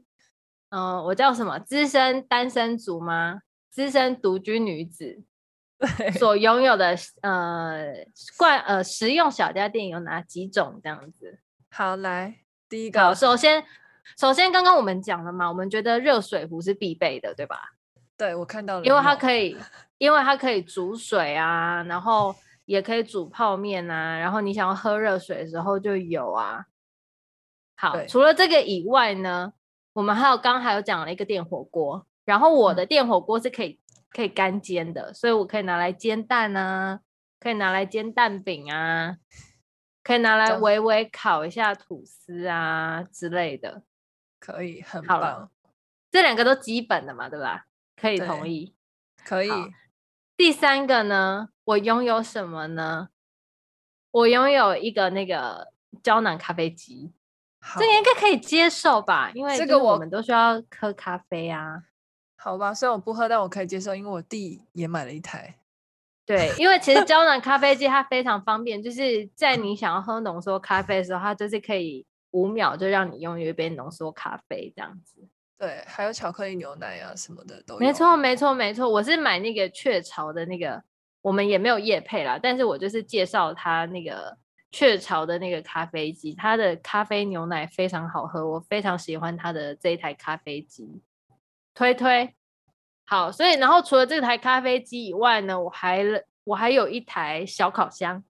[0.69, 1.58] 嗯、呃，我叫什么？
[1.58, 3.41] 资深单身族吗？
[3.71, 5.24] 资深独居女子
[6.19, 8.06] 所拥有的呃
[8.38, 10.80] 惯呃实用小家电有哪几种？
[10.84, 11.39] 这样子。
[11.71, 12.36] 好，来
[12.69, 13.65] 第一个，首先
[14.15, 17.58] 首先刚刚我们讲了嘛，我们觉得热水壶是必备的，对吧？
[18.15, 19.58] 对，我看到了，因为它可以，
[19.98, 22.36] 因为它可以煮水啊，然后。
[22.65, 26.65] 也可以煮泡面啊，然后你想要喝热水的时候就有啊。
[27.78, 29.54] 好，除了这个以外呢，
[29.93, 37.01] 我们还有刚刚还有讲了一个电火锅，然后我的电火锅是可以、嗯、可以干煎的，所以我可以拿来煎蛋啊，
[37.39, 39.17] 可以拿来煎蛋饼啊，
[40.04, 43.84] 可以拿来微微烤一下吐司啊之类的，
[44.39, 45.19] 可以很棒。
[45.19, 45.51] 好了，
[46.12, 47.65] 这两个都基本的嘛，对吧？
[47.95, 48.73] 可以同意，
[49.23, 49.49] 可以。
[50.38, 51.50] 第三个呢？
[51.63, 53.10] 我拥有什么呢？
[54.12, 55.71] 我拥有一个那个
[56.04, 57.13] 胶囊咖啡机，
[57.80, 59.32] 这个应该可以接受吧？
[59.34, 61.84] 因为这个我们都需要喝咖啡啊。
[62.38, 65.58] 好吧，虽然我不喝，但我可以接受，因为我弟也买了一台。
[66.26, 75.28] 对，因为其实胶囊咖啡机它非常方便，就是在你想要喝浓缩咖啡的时候，它就是可以五秒就让你拥有一杯浓缩咖啡这样子。
[75.57, 77.79] 对，还有巧克力牛奶啊什么的都有。
[77.79, 78.89] 没错，没错，没错。
[78.89, 80.83] 我是买那个雀巢的那个，
[81.21, 84.37] 我们也没有夜配啦，但是我就是介绍它那个
[84.71, 91.01] 雀巢的那个咖啡机，它的咖啡牛奶非常好喝，我非常喜欢它的这一台咖啡机，
[91.73, 92.35] 推推。
[93.05, 96.03] 好，所以然后除了这台咖啡机以外呢，我还
[96.43, 98.23] 我还有一台小烤箱。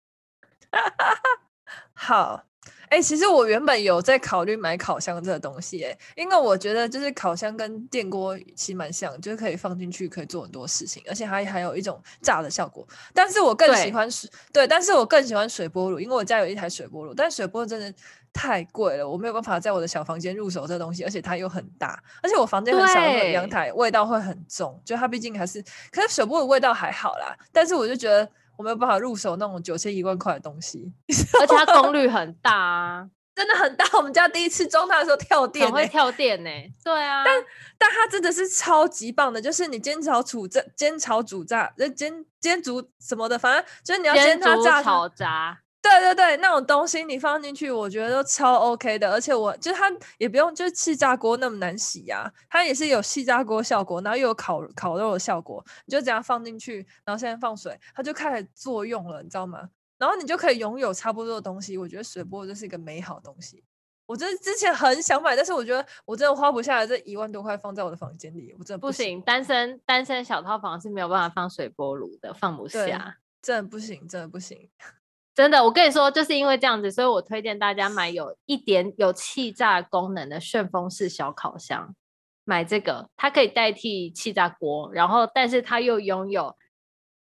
[1.96, 2.44] 好。
[2.90, 12.88] 哎、欸，其实我原本有在考虑买烤箱这个东西，哎，因为我觉得就是烤箱跟电锅其实蛮像，就是可以放进去可以做很多事情，而且还还有一种炸的效果。
[13.14, 17.92] 但是我更喜欢水，对，但是我更喜欢水波炉，因为我家有一台水波炉，但水波炉真的
[18.32, 28.30] 太贵了，我没有办法在我的小房间入手这东西，而且它又很大，而且我房间很小，阳台味道会很重，就它毕竟还是，可是水波炉味道还好啦，但是我就觉得。
[28.58, 30.92] 我没有办法入手那种九千一万块的东西，
[31.40, 33.86] 而且它 功率很大啊，真的很大。
[33.94, 36.74] 我们家第一次装它的时候跳电、欸，会跳电呢、欸。
[36.84, 37.36] 对啊，但
[37.78, 45.60] 但它真的是超级棒的，就是你煎炒煮炸、煎炒煮炸、煎煎煮什么的，反正就是你要煎它炸炒炸。
[45.86, 49.86] 对对对，那种东西你放进去，我觉得都超 OK 的，而且我就是它
[50.18, 59.70] 也不用就是气炸锅那么难洗呀、啊，它也是有气炸锅效果，然后又有烤烤肉的效果，你就这样放进去，然后现在放水，它就开始作用了，你知道吗？
[59.98, 63.64] 然后你就可以拥有差不多的东西，我觉得水波就是一个美好东西。
[64.08, 68.98] 我真的之前很想买，但是我觉得我真的花不下来这一万多块放在我的房间里，我真的不行。
[68.98, 74.70] 不行，单身单身小套房是没有办法放水波炉的，放不下，真的不行，真的不行。
[75.36, 81.94] 真的，我跟你说，就是因为这样子，所以我推荐大家买有一点有气炸功能的旋风式小烤箱。
[82.48, 86.56] 买这个，它可以代替气炸锅，然后但是它又拥有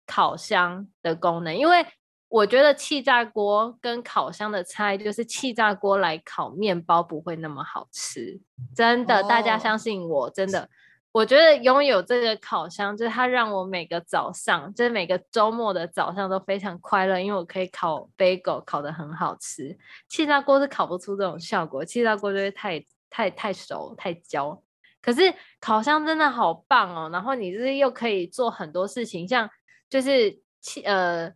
[0.08, 1.56] 烤箱的功能。
[1.56, 1.86] 因为
[2.30, 8.42] 我觉得气炸锅跟烤箱的差异就是气炸锅来烤面包不会那么好吃。
[8.76, 10.68] 真的，大家相信我，真的。
[11.14, 19.78] 我觉得拥有这个烤箱，就是它让我每个早上，就是每个周末的早上都非常快乐，因为我可以烤 bagel，烤得很好吃。
[20.10, 24.62] 气炸锅是烤不出这种效果，气炸锅就会太太太熟太焦。
[25.02, 29.50] 可是烤箱真的好棒哦，然后你就是又可以做很多事情，像
[29.90, 31.32] 就是气呃。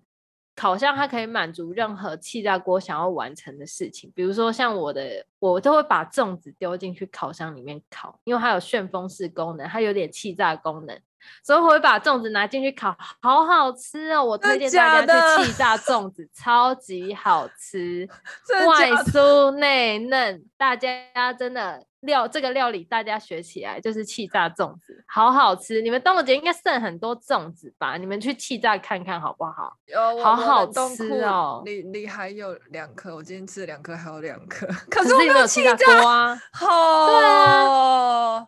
[0.57, 10.99] 烤箱它可以满足任何气炸锅想要完成的事情，比如说像我的，我都会把粽子丢进去烤箱里面烤，因为它有旋风式功能，它有点气炸功能，
[11.43, 14.25] 所以我会把粽子拿进去烤，好好吃哦！
[14.25, 18.10] 我推荐大家去气炸粽子，超级好吃，
[18.67, 21.85] 外酥内嫩，大家真的。
[22.08, 25.79] 料这个料理大家学起来就是气炸粽子，好好吃。
[25.83, 27.97] 你们端午节应该剩很多粽子吧？
[27.97, 29.77] 你们去气炸看看好不好？
[29.85, 31.62] 有，好好吃哦。
[31.63, 34.65] 你你还有两颗，我今天吃了两颗，还有两颗。
[34.89, 36.41] 可是我没有气炸锅啊。
[36.53, 38.47] 好，对啊，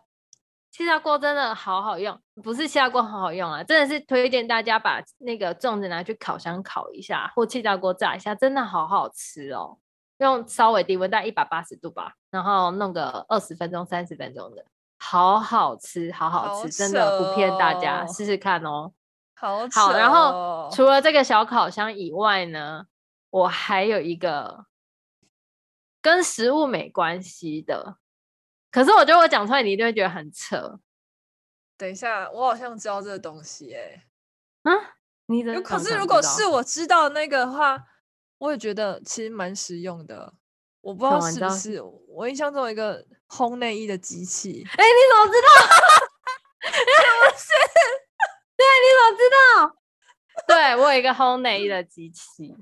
[0.72, 9.78] 气炸锅真的好好用，不是气炸锅好好用啊，真的是推荐大家把那个粽子拿去烤箱烤一下，或气炸锅炸一下，真的好好吃哦。
[10.24, 14.64] 用稍微低温，大概一百八十度吧，然后弄个二十分钟、三十分钟的，
[14.98, 18.92] 好好吃，好好吃，好真的不骗大家，试试看哦。
[19.34, 22.84] 好，好，然后除了这个小烤箱以外呢，
[23.30, 24.66] 我还有一个
[26.02, 27.96] 跟食物没关系的，
[28.70, 30.78] 可是我觉得我讲出来你一定会觉得很扯。
[31.78, 34.04] 等一下，我好像知道这个东西哎、
[34.62, 37.82] 欸，啊，你的可是如果是我知道那个的话，
[38.40, 40.32] 我也觉得其实蛮实用的。
[40.80, 44.66] 我不知道是不是我印象中有一个烘内衣的机器。
[44.66, 45.48] 哎、欸，你怎么知道？
[46.60, 47.48] 不是。
[48.56, 49.76] 对，你怎么知道？
[50.48, 52.56] 对，我有一个烘内衣的机器。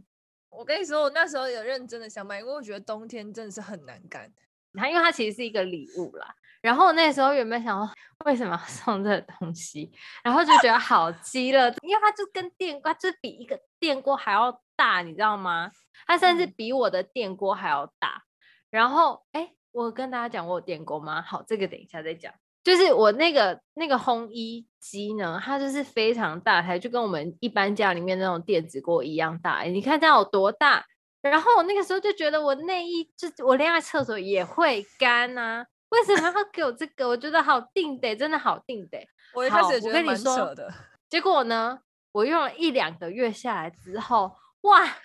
[0.50, 4.28] 我跟你说，我那时候有认真的想买，因为我觉得冬天真的是很难干。
[4.74, 6.34] 它因为它其实是一个礼物啦。
[6.60, 7.94] 然后那时候有没有想说，
[8.26, 9.92] 为什么要送这个东西？
[10.24, 15.72] 然后就觉得好鸡了，因为它就跟电锅，就比一个电锅还要大，你知道吗？
[16.06, 18.22] 它甚至比我的电锅还要大。
[18.70, 21.20] 然后，哎，我跟大家讲我有电锅吗？
[21.20, 22.32] 好，这个等一下再讲。
[22.62, 29.62] 就是我那个那个烘衣机呢，它就是非常大台，就跟我们一般家里面那种电子锅一样大。
[29.62, 30.84] 你看它有多大？
[31.20, 37.08] 然后我那个时候就觉得我内衣就我晾在厕所也会干啊，为什么要给我这个？
[37.08, 39.04] 我觉得好定得，真的好定得。
[39.34, 40.72] 我一开始也觉得蛮扯的。
[41.08, 41.80] 结果呢，
[42.12, 44.30] 我用了一两个月下来之后，
[44.68, 44.96] 哇，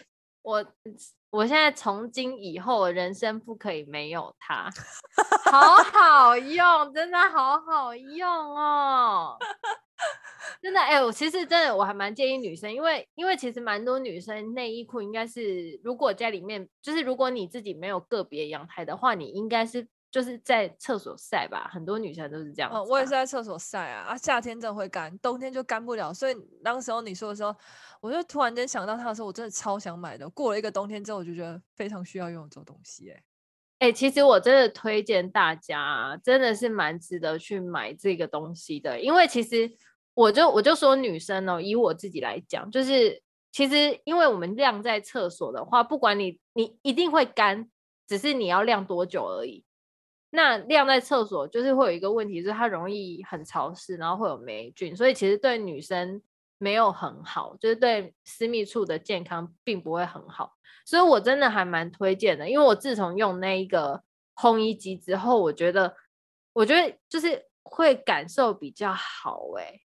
[0.43, 0.65] 我。
[1.33, 4.69] 我现在从今以后人生不可以没有它，
[5.51, 9.35] 好好用，真的好好用哦，
[10.61, 19.87] 真的哎、欸，我其实真的我还蛮建议女生，因为因为其实蛮多女生内衣裤应该是，如果家里面就是如果你自己没有个别阳台的话，你应该是。
[20.13, 22.69] 就是在厕所晒吧，很多女生都是这样。
[22.71, 26.13] 嗯，我也是在厕所晒啊，啊，夏天真的会干，冬天就干不了。
[26.13, 27.51] 所以当时候你说的时候，
[27.99, 30.29] 我就突然间想到它的时候，我真的超想买的。
[30.29, 33.23] 过了一个冬天之后，我就觉得非常需要用这种东西、欸。
[33.79, 39.01] 哎，哎，其实我真的推荐大家，真的是蛮值得去买这个东西的。
[39.01, 39.75] 因为其实
[40.13, 43.19] 我就我就说女生哦，以我自己来讲，就是
[43.51, 47.67] 其实因为我们晾在厕所的话，不管你你一定会干，
[48.07, 49.65] 只是你要晾多久而已。
[50.35, 56.19] 那晾在厕所就是会有一个问题，就是它容易很潮湿，然后会有霉菌，所以其实对女生
[56.57, 60.53] 没有很好，就是对私密处的健康并不会很好。
[60.85, 64.01] 所以我真的还蛮推荐的，因为我自从用那一个
[64.35, 65.95] 烘衣机之后，我觉得，
[66.53, 69.79] 我觉得就是会感受比较好、欸，哎，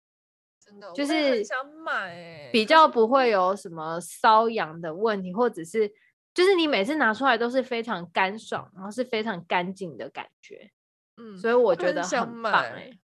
[0.66, 5.91] 真的，就是想买，比较不会有什么瘙痒的问题，或者是。
[6.38, 10.72] 就是你每次拿出来都是非常干爽，然后是非常干净的感觉，
[11.16, 13.00] 嗯，所以我觉得很棒哎、欸。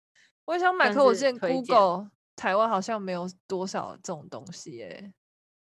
[0.47, 5.14] 我也想买，可我现在 Google 台湾好像没有多少这种东西哎、欸，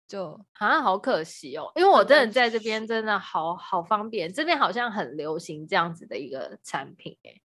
[0.08, 7.42] 就好像好可惜哦，因为我真的在这边真的好好方便，这边好像很流行这样子的一个产品哎、欸，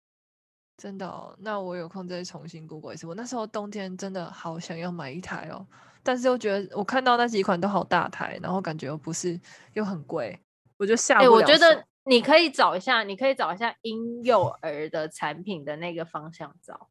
[0.78, 1.36] 真的哦。
[1.40, 3.06] 那我有空再重新 Google 一次。
[3.06, 5.68] 我那时候冬天真的好想要买一台哦。
[6.04, 9.40] 但是又觉得我看到那几款都好大台，然后感觉又不是
[9.74, 10.40] 又很贵，
[10.78, 16.90] 我就下不了我觉得你可以找一下，你可以找一下婴幼儿的产品的那个方向找。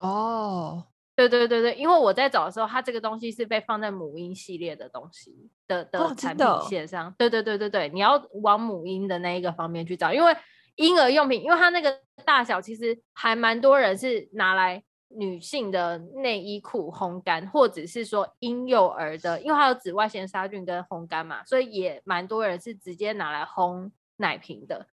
[0.00, 7.08] 哦，对对对对，因为我在找的时候，它这个东西是被放在母婴系列的东西的的产品线上。
[7.08, 10.36] 哦、对对对对对，你要往母婴的那一个方面去找，因为
[10.76, 14.82] 婴儿用品，因为它那个大小其实还蛮多人是拿来。
[15.14, 24.86] 女性的内衣裤烘干，或者是说婴幼儿的，因为它有紫外线杀菌跟烘干嘛，所以也蛮多人是直接拿来烘奶瓶的。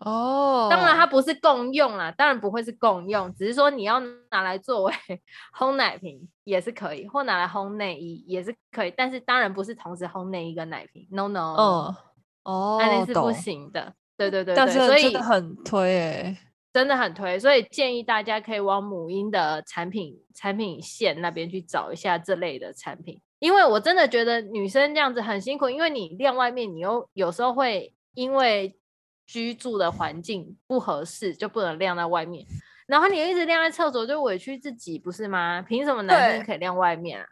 [0.00, 3.98] 哦，当然它不是共用啦，当然不会是共用，只是说你要
[4.30, 4.92] 拿来作为
[5.56, 11.96] 烘奶瓶也是可以，或拿来烘内衣也是可以，但是当然不是同时烘内衣跟奶瓶，no no，哦
[12.42, 13.94] 哦，那是不行的。
[14.18, 16.38] 对对对，对，但是所以很推哎、欸。
[16.76, 28.78] 真的很推，所以建议大家可以往母婴的产品产品线那边去找一下这类的产品，因为我真的觉得女生这样子很辛苦，因为你晾外面，你又有时候会因为
[29.26, 32.44] 居住的环境不合适，就不能晾在外面，
[32.86, 35.62] 然后你一直晾在厕所，就委屈自己，不是吗？
[35.62, 37.26] 凭什么男生可以晾外面啊？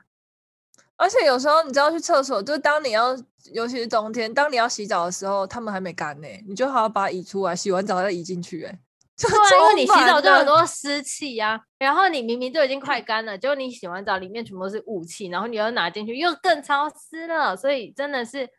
[0.97, 3.15] 而且有时候你知道去厕所，就当你要，
[3.53, 8.79] 尤其是冬天，当你要洗澡的时候，他们还没干呢，你就好好把它移出来，洗完澡再移进去，哎。
[9.21, 18.51] 对啊，因为你洗澡就很多湿气呀，然后你明明就已经快干了，结果你洗完澡里面全部都是雾气，然后你又拿进去又更潮湿了，所以真的是，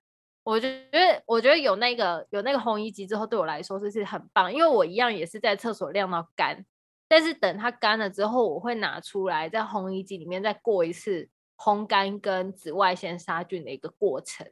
[0.44, 6.66] 我觉得我觉得有那个有那个烘衣机之后，对我来说是是很棒，因为我一样也是在厕所晾到干，
[7.10, 11.28] 但是等它干了之后，我会拿出来在烘衣机里面再过一次
[11.58, 14.50] 烘干跟紫外线杀菌的一个过程。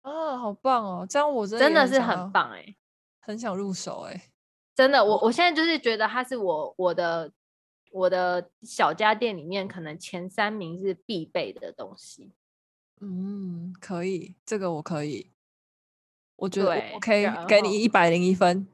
[0.00, 1.06] 啊，好棒哦！
[1.08, 2.76] 这样我真的真的是很棒哎、欸，
[3.20, 4.22] 很想入手哎、欸，
[4.74, 7.32] 真的，我我现在就是觉得它是我我的
[7.92, 12.32] 我的小家电里面可能前三名是必备的东西。
[13.00, 15.30] 嗯，可以，这个我可以，
[16.36, 18.66] 我觉得我可以给你一百零一分。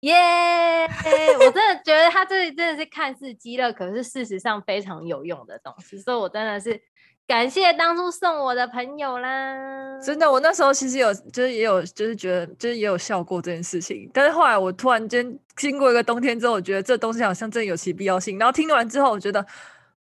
[0.00, 1.38] 耶！Yeah!
[1.38, 6.80] 我真的觉得它这里真的是看似鸡肋，可是事实上非常有用的东西，所以我真的是
[7.26, 9.98] 感谢当初送我的朋友啦。
[10.00, 14.08] 真的，我那时候其实有，就是也有，就是觉得，就是也有笑过这件事情。
[14.14, 18.38] 但是后来我突然间经过一个冬天之后，我觉得这东西好像真的有其必要性。
[18.38, 19.44] 然后听完之后，我觉得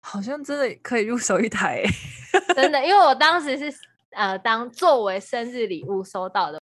[0.01, 1.83] 好像真的可以入手一台。
[2.55, 3.75] 真的，因为我当时是
[4.11, 6.61] 呃，当作为生日礼物收到的。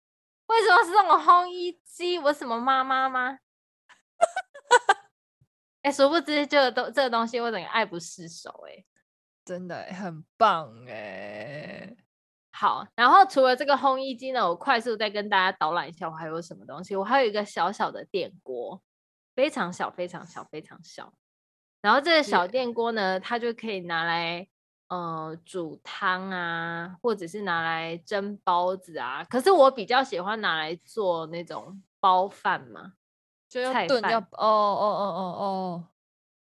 [0.46, 2.18] 为什么是送我烘衣机？
[2.18, 3.38] 我什么妈妈吗？
[5.82, 8.84] 哎、欸，殊不知这个东这个东西我整个爱不释手哎、欸，
[9.44, 11.96] 真的很棒哎、欸。
[12.52, 16.96] 好，然后除了这个烘衣机呢，我快速再跟大家导览一下，我还有什么东西？
[16.96, 18.80] 我还有一个小小的电锅，
[19.34, 21.12] 非常小，非常小，非常小。
[21.80, 24.48] 然后这个小电锅呢，它就可以拿来。
[24.88, 29.24] 呃，煮汤啊，或者是拿来蒸包子啊。
[29.24, 32.92] 可是我比较喜欢拿来做那种包饭嘛，
[33.48, 35.88] 就要炖要哦哦哦哦哦，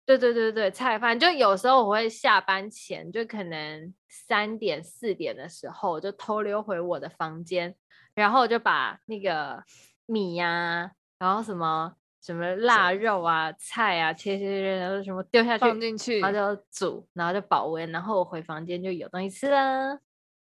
[0.07, 1.19] 对对对对，菜饭。
[1.19, 7.75] 就有时候我会下班前，就可能三点四点的时候，我就偷溜回我的房间，
[8.15, 9.63] 然后我就把那个
[10.07, 11.93] 米呀、啊，然后什么。
[12.19, 19.93] 什么腊肉啊、菜啊，切切切，然后什么丢下去，放进去，然后就煮，然后就保温，然后我回房间就有东西吃了。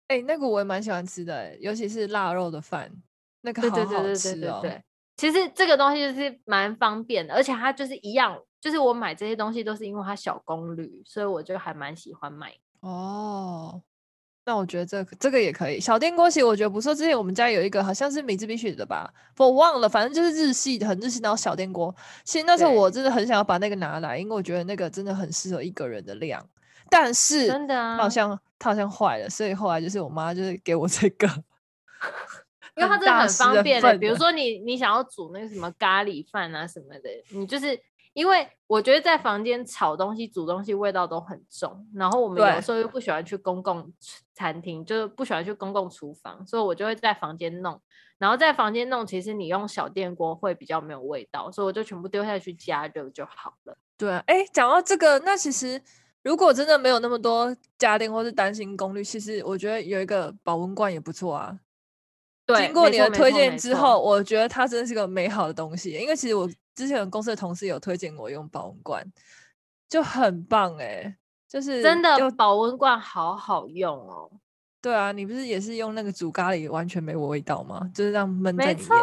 [0.07, 2.91] 哎、欸，那个我也蛮喜欢吃的，尤其是腊肉的饭，
[3.41, 4.01] 那个好好吃哦。
[4.01, 4.83] 对对对对对对，
[5.19, 12.53] 其实这个东西就是蛮方便的，而且它就是一样，就是我买这些东西都是因为它小功率，所以我就还蛮喜欢买。
[12.79, 13.81] 哦。
[14.45, 16.95] 那我觉得这个、这个也可以，小电锅其实我觉得不错。
[16.95, 21.93] 之前我们家有一个好像是米兹必须的吧，我忘了，反正就是日系的，很日系那种小电锅。
[22.23, 26.43] 其实那时候我真的很想要把那个拿来，因为我觉得那个真的很适合一个人的量。
[26.89, 31.27] 但是真的啊，它好像它好像坏了，所以后来就是我妈就是给我这个，
[32.79, 33.97] 因为它真的很方便的。
[33.97, 37.79] 比如说你你想要煮那个什么咖喱饭啊什么的，你就是。
[38.13, 43.93] 因为我觉得在房间炒东西、煮东西味道都很重，然后我们有时候又不喜欢去公共
[44.33, 47.79] 餐厅，就是不喜欢去公共厨房，所以我就会在房间弄。
[48.17, 53.77] 然后在房间弄，其实你用小电锅会比较没有味道，所以我就全部丢下去加热就好了。
[53.95, 55.81] 对啊，哎，讲到这个，那其实
[56.23, 61.57] 如果真的没有那么多家电或是担心功率，其实我觉得有一个保温罐也不错啊。
[62.53, 66.49] 对，经过你的推荐之后，我觉得它真的是个美好的东西，因为其实我。
[66.75, 69.05] 之前公司的同事有推荐我用保温罐，
[69.89, 74.31] 就很棒哎、欸，就是真的保温罐好好用哦。
[74.81, 77.91] 对啊，你不是也是用那个煮咖喱完全没有味道吗？
[77.93, 78.77] 就是这样闷在里面。
[78.77, 78.95] 没错，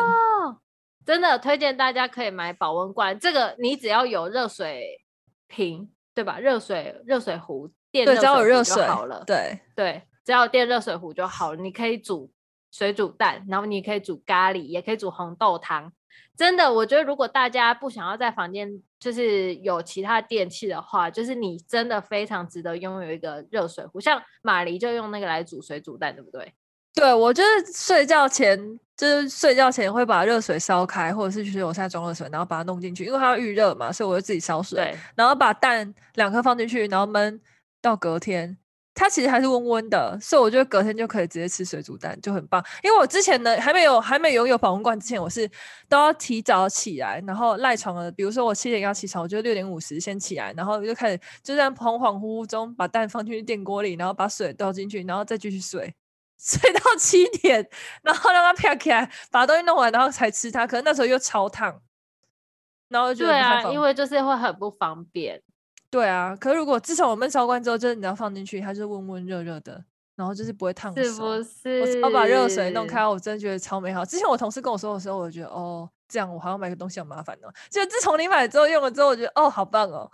[1.05, 3.18] 真的推荐大家可以买保温罐。
[3.18, 5.03] 这个你只要有热水
[5.47, 6.38] 瓶，对吧？
[6.38, 9.22] 热水热水壶，电热水壶就好了。
[9.26, 11.61] 对对，只要有电热水壶就好了。
[11.61, 12.32] 你可以煮
[12.71, 15.93] 水煮蛋，然后你可以煮咖喱，也可以煮红豆汤。
[16.37, 23.99] 真的，我觉得如果大家不想要在房间就是有其他电器的话，就是你真的非常值得拥有一个热水壶。
[23.99, 26.53] 像马黎就用那个来煮水煮蛋，对不对？
[26.95, 37.41] 对，我就是睡觉前，就是睡觉前会把热水烧开，或者是去我现在装热水，然后把它弄进去，因为它要预热嘛，所以我就自己烧水，然后把蛋两颗放进去，然后焖
[37.81, 38.59] 到隔天。
[38.99, 42.64] 它其实还是温温的，所以我觉得隔天就可以直接吃水煮蛋，就很棒。
[42.82, 45.47] 因为我之前呢还没有还没有拥有保温罐之前，我是
[45.86, 48.11] 都要提早起来，然后赖床了。
[48.11, 55.94] 比如说我七点要起床，我就六点五十先起来，然后就开始就在恍恍惚惚中把蛋放进去电锅里，然后把水倒进去，然后再继续睡，
[56.40, 57.68] 睡到七点，
[58.03, 60.66] 然后让它飘起来，把东西弄完，然后才吃它。
[60.66, 61.82] 可是那时候又超烫，
[62.88, 65.42] 然后就对啊，因为就是会很不方便。
[65.91, 69.84] 对啊，可是如果自从我焖烧罐之后，就是你要放进去，它就温温热热的，
[70.16, 71.03] 然后就是不会烫手。
[71.03, 72.01] 是不是？
[72.03, 74.05] 我把热水弄开，我真的觉得超美好。
[74.05, 77.49] 之前我同事跟我说的时候，我就觉得哦，这样我还要买个东西好麻烦哦。
[77.70, 80.11] 就自从你买之后用了之后，我觉得哦，好棒哦。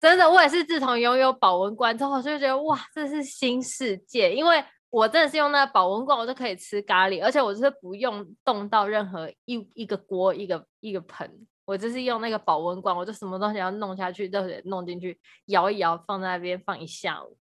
[0.00, 4.34] 真的，我也是自从拥有保温罐之后，我就觉得哇，这是新世界。
[4.34, 11.46] 因为我真的是用那个保温罐，我就可以吃咖喱，而且我就是不用动到任何一一个锅、一个一个盆。
[11.64, 17.36] 我就是用那个保温罐，我就什么东西要弄下去，热水弄进去，摇一摇，放在那边放一下午，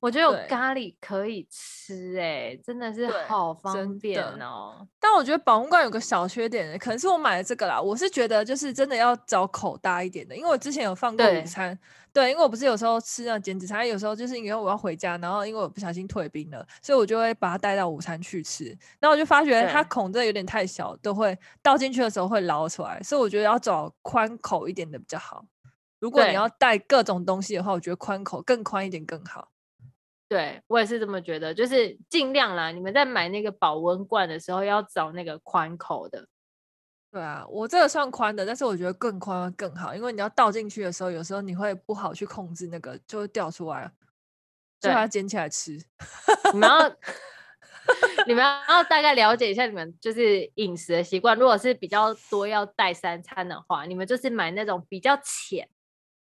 [0.00, 4.86] 我觉得有咖喱可以吃、欸，哎，真的是好方便哦。
[4.98, 7.80] 但我觉得保温罐有个小缺点，可能是我买了这个啦。
[7.80, 11.78] 我是觉得就是真的要找口大一点的，因为我之前有放过午餐，
[12.12, 18.76] 对，对，因为我不是有时候吃那减脂餐，有时候就是因为我要回家，然后因为我不小心退冰了，所以我就会把它带到午餐去吃。
[18.98, 25.44] 然后我就发觉它孔真的有点太小，都会倒进去的时候会捞出来，所以我觉得要找宽口一点的比较好。
[26.00, 29.48] 如果你要带各种东西的话，我觉得宽口更宽一点更好。
[30.28, 32.70] 对，我也是这么觉得，就是尽量啦。
[32.70, 36.28] 你们在买那个保温罐的时候，要找那个宽口的。
[37.10, 43.90] 对啊，我这个算宽的，但是我觉得更宽更好，因为你要倒进去的时候，有时候你会不好去控制那个，就会掉出来，
[44.78, 45.72] 就把它捡起来吃。
[46.52, 46.96] 你们要，
[48.28, 51.34] 你们要大概了解一下你们就是饮食的习惯。
[51.38, 55.66] 如果是比较多要带三餐的话，你们就是买那种比较浅，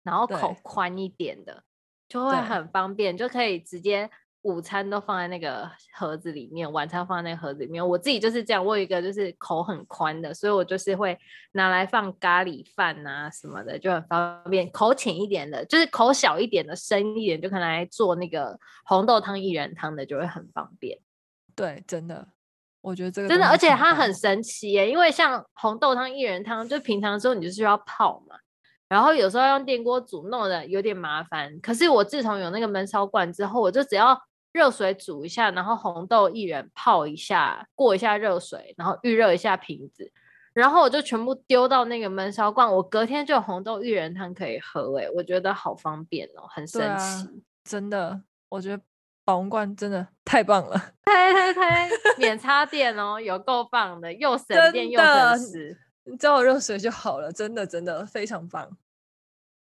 [0.03, 1.63] 然后口宽一点的。
[2.07, 4.09] 就会很方便，就可以直接
[4.43, 7.85] 午餐都放在那个盒子里面，晚餐放在那个盒子里面。
[7.85, 11.17] 我自己就是这样，我有一个就是口很宽的，所以我就是会
[11.53, 14.71] 拿来放咖喱饭啊什么的，就很方便。
[14.71, 20.99] 口浅一点的，就是口小一点的，深一点就可能来做那个红豆汤、薏仁汤的，就会很方便。
[21.55, 22.27] 对，真的，
[22.81, 28.37] 我觉得这个真的，而且它很神奇耶，因为像红豆汤、薏仁汤，就平常的时候你就需要泡嘛。
[28.87, 31.59] 然后有时候用电锅煮，弄得有点麻烦。
[31.59, 34.19] 可是我自从有那个闷烧罐之后，我就只要
[34.51, 40.11] 热水煮一下，然后红豆薏仁泡一下，过一下热水，然后预热一下瓶子，
[40.53, 44.97] 然后我就全部丢到那个闷烧罐，我隔天就有红豆薏仁汤可以喝。
[44.99, 47.27] 哎，我觉得好方便哦，很神奇，啊、
[47.63, 48.81] 真的，我觉得
[49.25, 55.81] 保温罐真的太棒了，太太太免插电哦，有够棒的，又省电又省时。
[56.07, 58.77] 你叫我热水就好了，真的真的非常棒，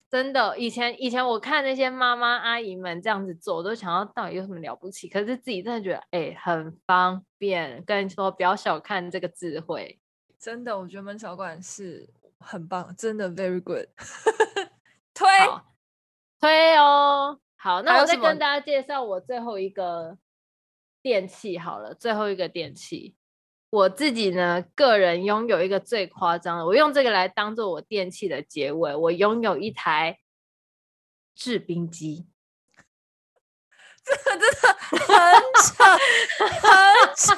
[0.09, 0.57] 真的。
[0.57, 5.07] 以前以前我看那些妈妈阿姨们这样子做，我都想要到底有什么了不起？
[5.07, 7.83] 可是自己真的觉得哎、欸、很方便。
[7.85, 9.99] 跟你说，不要小看这个智慧，
[10.39, 12.09] 真的，我觉得闷烧罐是
[12.39, 13.87] 很棒，真的 very good。
[15.13, 15.27] 推
[16.39, 20.17] 推哦，好，那我再跟大家介绍我最后一个
[21.03, 23.15] 电器好了，最后一个电器。
[23.73, 28.95] 我自己呢，个人拥有一个最夸张的，我用这个来当做我电器的结尾。
[28.95, 30.19] 我拥有一台
[31.33, 32.27] 制冰机，
[34.05, 34.99] 这个真的很
[35.63, 35.83] 扯，
[36.61, 36.69] 很
[37.15, 37.35] 扯。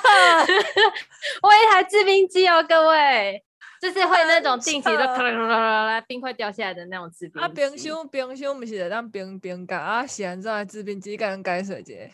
[1.42, 3.42] 我有一台制冰机哦，各位，
[3.80, 7.46] 就是会那种定期的咔啦咔啦啦冰块掉下来的那种制冰机。
[7.46, 12.12] 啊，冰箱冰箱不是在当冰冰干啊，现在制冰机干改水节。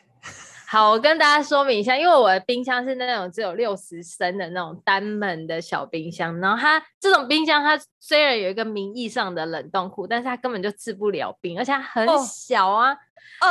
[0.72, 12.98] 好，我跟大家说明一下，因为我的冰箱是那种只有六十升的那种单门的小冰箱，然后它这种冰箱，它虽然有一个名义上的冷冻库，但是它根本就制不了冰，而且它很小啊，哦、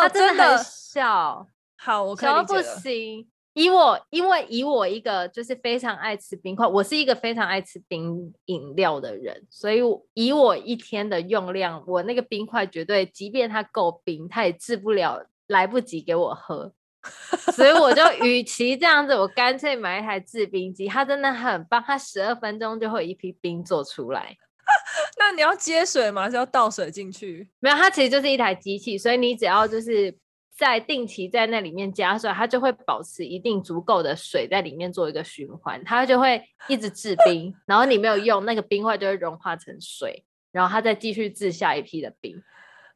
[0.00, 1.46] 它真的很小。
[1.76, 3.28] 好，我可以不行。
[3.52, 9.82] 以我，因为以我一个就是非常爱吃冰块，我是一个非常爱吃冰饮料的人，所以
[10.14, 16.72] 以我一天的用量，我那个冰块绝对，即便它够冰，它也制不了，来不及给我喝。
[17.52, 24.36] 所以我就与其这样子，我干脆买一台制冰机，它真的很棒，它十二分钟就会有一批冰做出来。
[25.18, 26.22] 那你要接水吗？
[26.22, 27.48] 还是要倒水进去？
[27.58, 30.16] 没有，它其实就是一台机器，所以你只要就是
[30.56, 42.40] 在定期在那里面加水，它就会保持一定足够的水在里面做一个循环，它就会一直制冰， 然后你没有用那个冰块就会融化成水，然后它再继续制下一批的冰。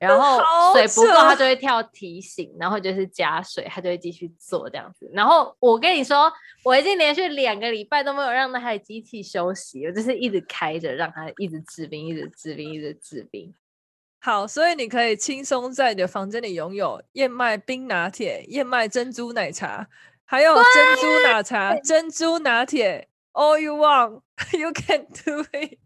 [0.08, 5.10] 然后水不够，它就会跳提醒，然后就是加水，它就会继续做这样子。
[5.12, 6.32] 然后我跟你说，
[6.64, 13.54] 我已经连续两个礼拜都没有让那台机器休息，我就是一直开着，让它一直制冰，一直制冰，一直制冰。
[14.20, 19.86] 好，所以你可以轻松在你的房间里拥有燕麦冰拿铁、燕麦珍珠奶茶，
[20.24, 23.08] 还有珍珠奶茶、珍珠拿铁。
[23.32, 24.22] All you want,
[24.56, 25.78] you can do it.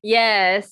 [0.00, 0.70] Yes，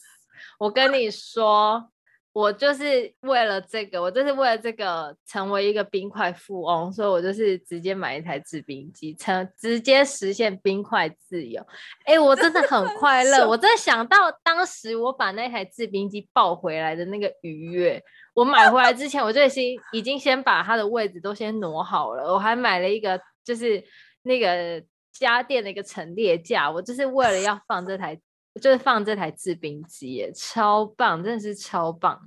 [0.59, 1.91] 我跟你说。
[2.39, 11.61] 我就是为了这个，我就是为了这个成为一个冰块富翁，所以我就是直接买一台制冰机，成直接实现冰块自由。
[12.05, 18.01] 哎、欸，我真的很 快乐，我真的想到当时我把那台制冰机抱回来的那个愉悦。
[18.34, 23.82] 我买回来之前，我就已经已经先把它的位置都先挪好了，我还买了一个就是
[24.22, 24.80] 那个
[25.12, 28.16] 家电的一个陈列架，我就是为了要放这台。
[28.59, 32.20] 就是放这台制冰机，超棒，真的是超棒。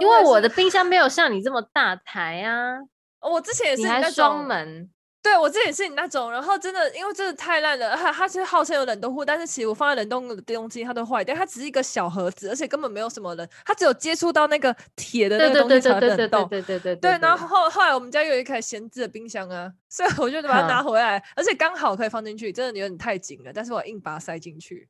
[0.00, 2.76] 因为我的冰箱没有像你这么大台啊，
[3.20, 4.90] 我之前也是还在双门。
[5.20, 16.48] 对，我之前也是你那种，然后真的因为真的太烂了，它它是号称有冷冻库，但是其实我放在冷冻的东西它都坏掉，它只是一个小盒子，而且根本没有什么人，它只有接触到那个铁的那个东西才冷冻。
[16.48, 17.18] 对对对对对对对。
[17.18, 24.88] 然后后后来我们家有一台闲置的冰箱啊，所以我就把它拿回来，而且刚好可以放进去，真的有点太紧了，但是我硬把它塞进去。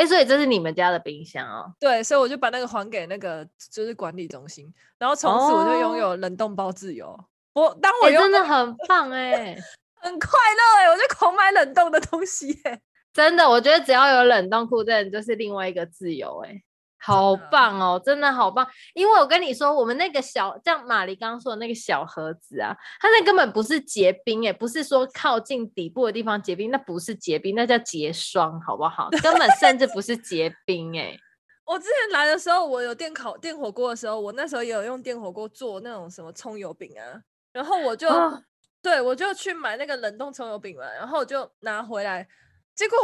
[0.00, 1.70] 哎，所以这是你们家的冰箱哦？
[1.78, 7.14] 对，所以我就把那个还给那个就是管理中心，然后从此我就拥有冷冻包自由。
[7.52, 9.58] 我当我、欸、真的很 棒哎、欸，
[9.96, 12.80] 很快乐哎、欸，我就狂买冷冻的东西哎、欸，
[13.12, 16.62] 真的，我觉得只要有冷冻库，这就是另外一个自由哎、欸，
[17.00, 18.66] 好棒哦，真的好棒。
[18.94, 29.08] 因为我跟你说，我们那个小，像玛丽刚刚说的那个小盒子啊，它那根本不是结冰哎、欸，不是说靠近底部的地方结冰，那不是结冰，那叫结霜，好不好？
[29.22, 31.20] 根本甚至不是结冰哎、欸。
[31.64, 37.22] 我之前来的时候，我有电烤电火锅的时候，我那时候也有用电火锅做那种什么葱油饼啊。
[37.52, 38.42] 然后我就，哦、
[38.82, 42.26] 对我就去买那个冷冻葱油饼了，然后我就拿回来，
[42.74, 42.98] 结果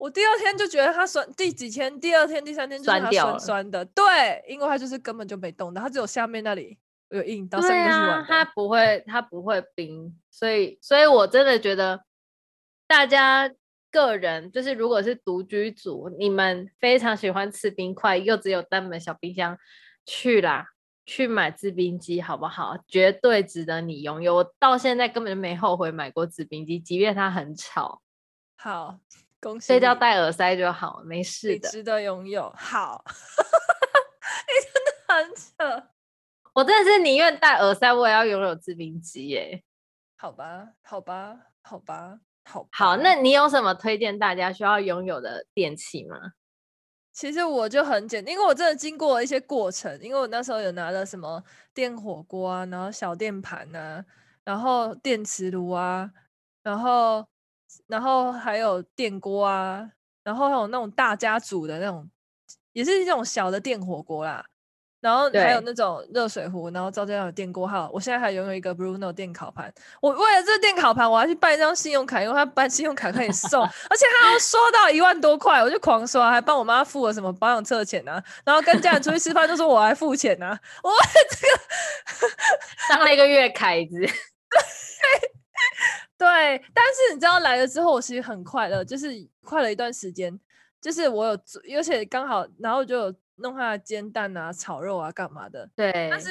[0.00, 6.78] 我第二天就觉得它酸，第几天，第二天、第三天就是它酸酸的，对，因为它就是根本就没冻的，它只有下面那里
[7.10, 12.02] 有硬到上面去玩，它不会，它不会冰，所以，所以我真的觉得
[12.86, 13.52] 大家
[13.90, 19.58] 个人就是如果是独居族，你们非常喜欢吃冰块，又只有单门小冰箱，
[20.06, 20.68] 去啦。
[21.06, 22.76] 去买制冰机好不好？
[22.86, 24.36] 绝对值得你拥有。
[24.36, 28.00] 我到现在根本就没后悔买过制冰机，即便它很吵。
[28.54, 29.00] 好，
[29.40, 29.68] 恭喜。
[29.68, 31.68] 睡觉戴耳塞就好，没事的。
[31.68, 32.52] 值得拥有。
[32.56, 33.04] 好，
[34.46, 35.88] 你真的很扯。
[36.52, 39.62] 我真的是宁愿戴耳塞，我也要拥有制冰机耶。
[40.16, 42.68] 好吧，好吧，好吧，好吧。
[42.72, 46.32] 好，那你有什么推荐大家需要拥有的电器吗？
[47.12, 51.42] 其实我就很简，因为我真的经过了一些过程，因为我那时候有拿了什么
[51.74, 54.04] 电火锅啊，然后小电盘啊，
[54.44, 56.10] 然后电磁炉啊，
[56.62, 57.26] 然后
[57.86, 59.86] 然后还有电锅啊，
[60.22, 62.10] 然后还有那种大家煮的那种，
[62.72, 64.44] 也是这种小的电火锅啦。
[65.00, 69.72] 然后还有那种热水壶，然后照这样的电锅号，我现在还拥有一个 Bruno 电烤盘。
[70.02, 78.22] 我为了这电烤盘，我还去办一张信用卡，因为他办信用卡可以送， 而且他要刷到一万多块，我就狂刷，还帮我妈付了什么保养车钱啊。
[78.44, 80.60] 然后跟家人出去吃饭，都说我来付钱啊。
[80.82, 80.90] 我
[81.30, 81.58] 这个
[82.90, 83.96] 当了一个月凯子。
[86.20, 89.08] 对，但是你知道来了之后，我其实很快乐，就是
[89.42, 90.38] 快了一段时间，
[90.80, 91.32] 就是我有，
[91.76, 93.14] 而且刚好，然后就有。
[93.42, 95.66] 弄它的煎蛋啊、炒肉啊、干嘛的？
[95.74, 96.28] 对，但是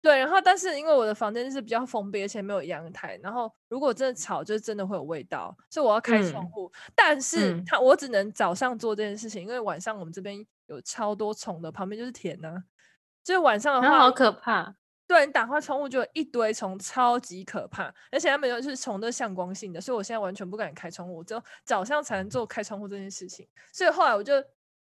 [0.00, 6.70] 对，然后但是因为我的房间是比较封闭，而且没有阳台，然后如果真的炒，就真的会有味道，所以我要开窗户。
[6.72, 12.62] 嗯、但是它我只能早上做这件事情，因为晚上我们这边有超多虫的，旁边就是田呢、啊，
[13.24, 14.76] 就是晚上的话好可怕。
[15.12, 23.46] 对，你打开窗户就有一堆虫，超级可怕，而且它们又是虫的向光性的，所以我现在完全不敢开窗户，只有早上才能做开窗户这件事情。
[23.72, 24.34] 所以后来我就。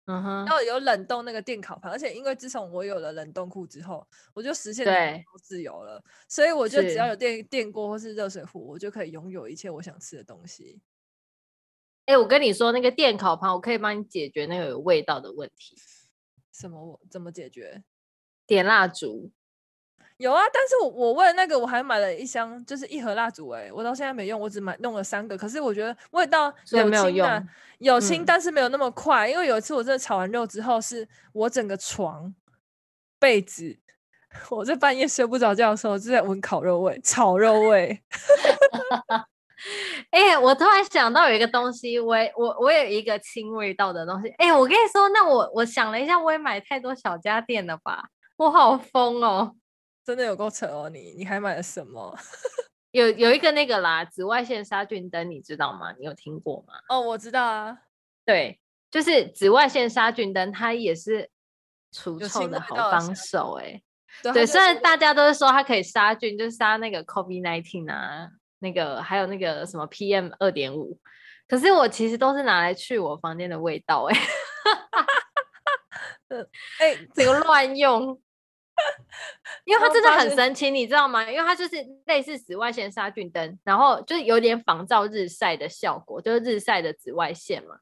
[0.08, 10.80] 嗯哼，然后有冷冻那个电烤盘，而且因为自从我有了冷冻库之后，我就实现了自由了，所以我就只要有电电锅或是热水壶，我就可以拥有一切我想吃的东西。
[12.04, 15.76] 哎、欸，我跟你说，那个电烤盘，我可以帮你解决那个有味道的问题。
[16.52, 16.80] 什么？
[16.80, 17.82] 我怎么解决？
[18.46, 19.32] 点蜡烛。
[20.18, 25.36] 有啊，但是我我为了那个我还买了一箱，就是一盒蜡烛，哎，我到现在没用，我只买弄了三个。
[25.36, 27.48] 可是我觉得味道有轻，没有用，
[27.78, 29.28] 有轻，但是没有那么快。
[29.28, 32.34] 嗯、因为有一次我真的炒完肉之后，是我整个床
[33.18, 33.78] 被子，
[34.48, 38.02] 我在半夜睡不着觉的时候就在闻烤肉味、炒肉味。
[40.10, 44.28] 哎、欸，我突然想到有一个东西，我我我有一个清味道的东西。
[44.38, 48.08] 哎、欸，我跟你说，那我我想了一下，我也买太多小家电了吧？
[48.36, 49.56] 我好疯哦！
[50.06, 50.88] 真的有够扯哦！
[50.88, 52.16] 你你还买了什么？
[52.92, 55.92] 有有一个那个啦，紫外线杀菌灯，你知道吗？
[55.98, 56.74] 你有听过吗？
[56.88, 57.76] 哦，我知道啊。
[58.24, 61.28] 对，就是紫外线杀菌灯，它也是
[61.90, 63.82] 除臭的好帮手哎。
[64.22, 68.28] 对，对，虽然大家都是说它可以杀菌，就是杀那个 COVID-19 啊，
[68.60, 71.00] 那个还有那个什么 PM 二点五，
[71.48, 74.16] 可是我其实都是拿来去我房间的味道哎。
[76.78, 78.20] 哎、欸，这个乱用。
[79.64, 81.28] 因为它真的很神奇，你知道吗？
[81.30, 87.76] 因为它就是类似紫外线杀菌灯，然后就是有点仿照日晒的效果，就是日晒的紫外线嘛。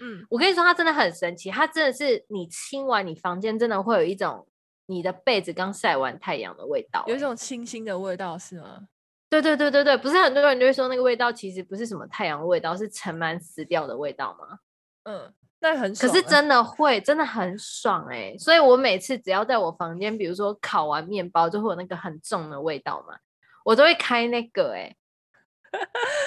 [0.00, 4.46] 嗯，我跟你说，它真的很神奇，它真的是你清完你房间，真的会有一种
[4.86, 8.88] 你的被子刚晒完太阳的味道，有一种清新的味道，是吗？
[9.30, 14.58] 对对对对对，不是很多人就会说那个味道其实不是什么太阳的味道，是尘螨死掉的味道吗？
[15.04, 15.32] 嗯。
[15.62, 18.36] 那很爽，可是真的会，真的很爽哎、欸！
[18.36, 23.16] 所以我每次只要在我房间，比如说烤完面包，就会有那个很重的味道嘛，
[23.64, 24.96] 我都会开那个哎、欸，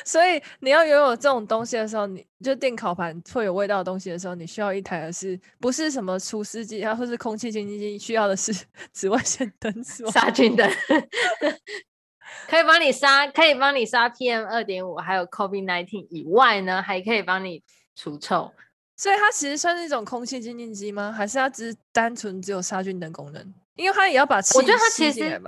[0.06, 8.00] 所以你要拥有这种东西的时候，你就电烤盘会有味道的东西的时候，你需要一台的是不是什么除湿机啊，或是空气清新机？
[8.00, 8.54] 需要的是
[8.94, 10.12] 紫外线灯，是吗？
[10.12, 10.66] 杀菌灯，
[12.48, 17.62] 可以帮你杀，可以帮你杀 PM 二点五，还有 COVID nineteen 以外呢，还可以帮你
[17.98, 18.54] 除臭。
[18.96, 21.12] 所以它其实算是一种空气清净机吗？
[21.12, 23.54] 还是它只是单纯只有杀菌的功能？
[23.76, 25.42] 因为它也要把气，我觉得它其实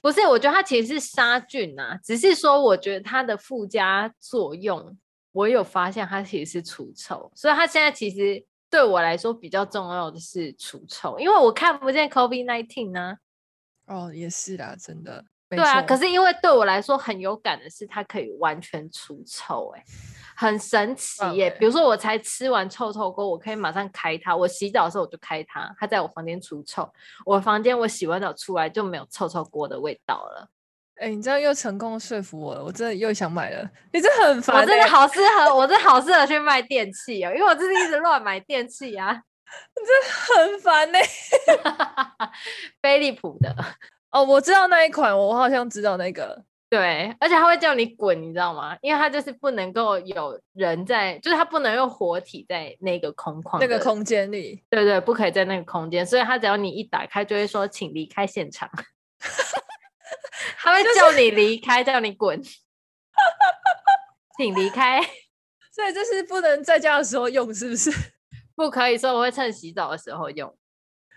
[0.00, 4.98] 不是，我觉得它其实是杀菌啊，只是说我觉得它的附加作用，
[5.32, 13.16] 我有发现它其实是除臭，所以它现在其实对我来说比较重要的是除臭，因为我看不见 COVID-19 呢。
[13.86, 15.24] 哦，也是啦，真的。
[15.50, 19.84] 对啊，可是因为对我来说很有感的是，它可以完全除臭，欸，哎。
[20.36, 21.48] 很神奇耶！
[21.60, 24.34] 比如说，我才吃完臭臭锅，我可以马上开它。
[24.34, 26.92] 我洗澡的时候我就开它，它在我房间除臭。
[27.24, 30.48] 我房间我洗完澡出来就没有臭臭锅的味道了。
[30.96, 33.70] 哎、欸，你这样又成功说服我了，我真的又想买了。
[33.92, 39.12] 你这很烦、欸，我真的好适合，我真的好适合去卖电器哦，因为我最近一直乱买电器啊。
[39.12, 40.08] 你真的
[40.50, 42.30] 很烦呢、欸。
[42.82, 43.54] 飞利浦的
[44.14, 46.44] 哦，我知道那一款，我好像知道那个。
[46.70, 48.76] 对，而且他会叫你滚，你知道吗？
[48.80, 54.62] 因为他就是不能够有人在，就是他不能用活体在那个空旷那个空间里。
[54.70, 58.70] 对对，不可以在那个空间，所以他只要你一打开，就会说请离开现场。
[60.58, 62.40] 他会叫你离开，叫你滚，
[64.38, 65.00] 请离开。
[65.72, 67.90] 所以这是不能在家的时候用，是不是？
[68.54, 70.56] 不可以说我会趁洗澡的时候用。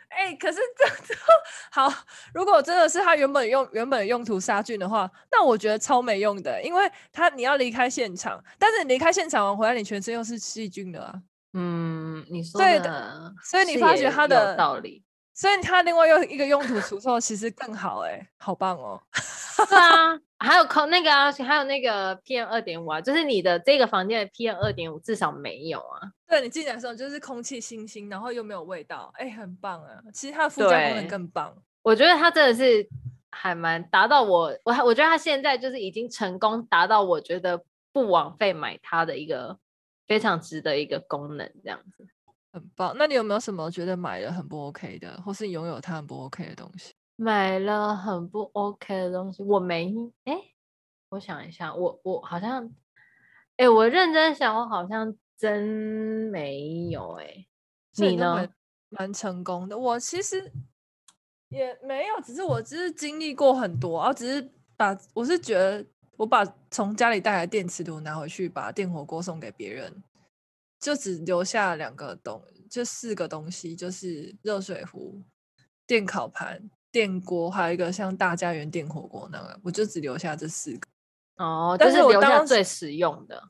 [0.10, 1.24] 哎、欸，可是这 样
[1.72, 1.94] 好，
[2.34, 11.14] 如果真的是它原本用原本用途杀菌的话，那我觉得超没用的，因为它你要离开现场，但是你离开现场回来，你全身又是细菌的啊。
[11.54, 15.04] 嗯，你说对的，所以你发觉它的道理。
[15.34, 19.00] 所以它另外用一个用途除臭其实更好哎、欸，好棒哦！
[19.14, 26.12] 是啊，还有空那个啊，还有那个 PM 二点五啊，就是你的这个房间的 PM 二点五至少没有啊。
[26.28, 30.00] 对，你进来的时候就是空气清新，然后又没有味道，哎、欸，很棒啊！
[30.14, 31.56] 其实它的附加功能更棒。
[31.82, 32.88] 我觉得它真的是
[33.32, 39.58] 还蛮达到我我我觉得它现在就是已经成功达到我觉得不枉费买它的一个
[40.06, 42.06] 非常值得一个功能这样子。
[42.52, 46.94] 很棒，那你有没有什么觉得买了很不 OK 的，或是拥有它很不 OK 的东西？
[47.18, 49.94] 买了很不 OK 的东西，我没，
[50.24, 50.54] 哎、欸，
[51.10, 52.66] 我想一下，我我好像，
[53.58, 55.62] 哎、欸，我认真想，我好像真
[56.32, 57.48] 没有、欸，哎，
[57.96, 58.48] 你呢？
[58.90, 60.50] 蛮成功的，我其实
[61.50, 70.04] 也没有，只是我只是经历过很多，然后只是把，我是觉得我把从家里带来的电磁炉拿回去，把电火锅送给别人。
[70.80, 72.40] 就只留下两个东，
[72.70, 75.24] 就四个东西，就是热水壶、
[75.88, 80.88] 电烤盘、电锅，还有一个像大家园电火锅那个，我就只留下这四个。
[81.38, 83.44] 哦，但是我当下最实用的。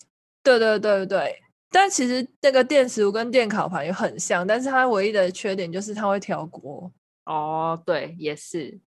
[0.43, 6.91] 对对对对，但其实那个电磁炉跟电烤盘也很像，但是它唯一的缺点就是它会调锅。
[7.25, 8.79] 哦，对，也是。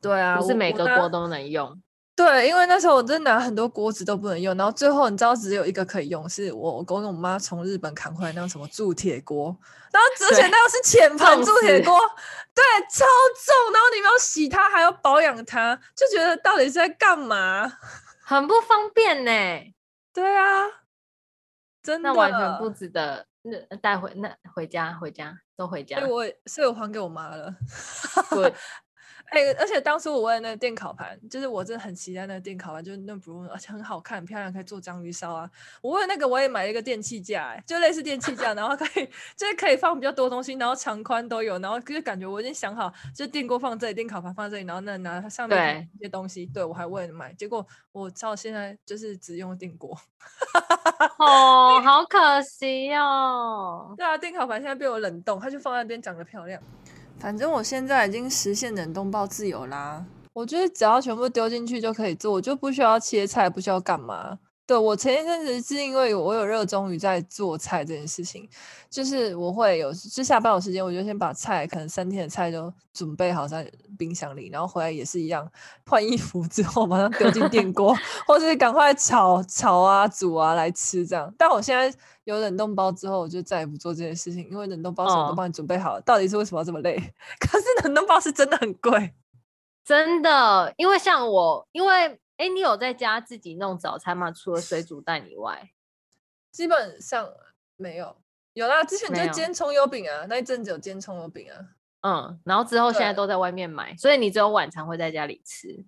[0.00, 1.80] 对啊，不是每个锅都能用。
[2.16, 9.54] 对，因为那时候我真的拿很多锅子都不能用，然后最后你知道只有一个可以用，是我我跟我妈从日本扛回来那种什么铸铁锅，
[9.92, 11.94] 然后之前那个是浅盘铸铁锅，
[12.54, 17.70] 对，超重，然后你们要洗它还要保养它，就觉得到底是在干嘛？
[18.24, 19.30] 很不方便呢。
[20.14, 20.64] 对啊，
[21.82, 27.54] 真的那完全不值得那带回那回家回家都回家，所以我所以我还给我妈了。
[28.32, 28.54] 对。
[29.30, 35.50] 哎、欸，而且当初我为了那个电烤盘，就是我真的很期待那个电烤盘，就是那 blue，而且很好看、很漂亮，可以做章鱼烧啊。
[35.82, 39.06] 我为了那个，我也买了一个电器架，哎，就类似电器架，然后可以
[39.36, 46.46] 就是可以放比较多东西，然后长宽都有，然后就感觉我已经想好，就电锅放这里，电烤盘放这里，然后那拿上面一些东西。
[46.46, 49.98] 对，对我还为了买，结果我到现在就是只用电锅。
[51.18, 53.94] 哦，好可惜哦。
[53.96, 56.62] 对啊，电烤盘现在被我冷冻，它就放在那边长得漂亮。
[57.18, 60.04] 反正我现在已经实现冷冻包自由啦，
[60.34, 64.38] 我觉得只要全部丢进去就可以做，我就不需要切菜，不需要干嘛。
[64.66, 68.48] 对，我前一阵子是因为我有热衷于在做菜这件事情，
[68.90, 75.48] 就是我会有就下班有时间，我就先把菜可能三天的菜都准备好在冰箱里，然后回来也是一样
[75.86, 77.96] 换衣服之后马上丢进电锅，
[78.26, 81.32] 或者是赶快炒炒啊煮啊来吃这样。
[81.38, 86.96] 但我现在有冷冻包之后，我就再也不做这件事情，因为冷冻包什么都帮你准备好了，哦，到底是为什么要这么累？
[87.38, 89.14] 可是冷冻包是真的很贵，
[89.84, 92.18] 真的，因为像我因为。
[92.36, 94.30] 哎，你有在家自己弄早餐吗？
[94.30, 95.70] 除了水煮蛋以外，
[96.52, 97.32] 基本上
[97.76, 98.16] 没有。
[98.52, 101.68] 有啦，之前就煎葱油饼啊，那一阵子有煎葱油饼啊。
[102.00, 105.84] 嗯，然后之后现在都在外面买，所以你只有晚餐会在家里吃。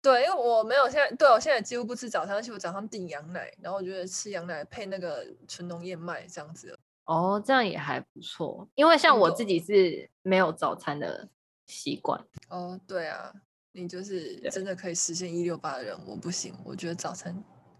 [0.00, 6.78] 对，因为我没有现在，对我现在几乎不吃早餐，而且我早上订羊奶，然后我觉得吃羊奶配那个纯浓燕麦这样子。
[7.06, 8.68] 哦，这样也还不错。
[8.76, 11.28] 因为像我自己是没有早餐的
[11.66, 12.24] 习惯。
[12.48, 13.32] 哦，对啊，
[13.80, 17.34] 你就是真的可以实现一六八的人，我不行，我觉得早餐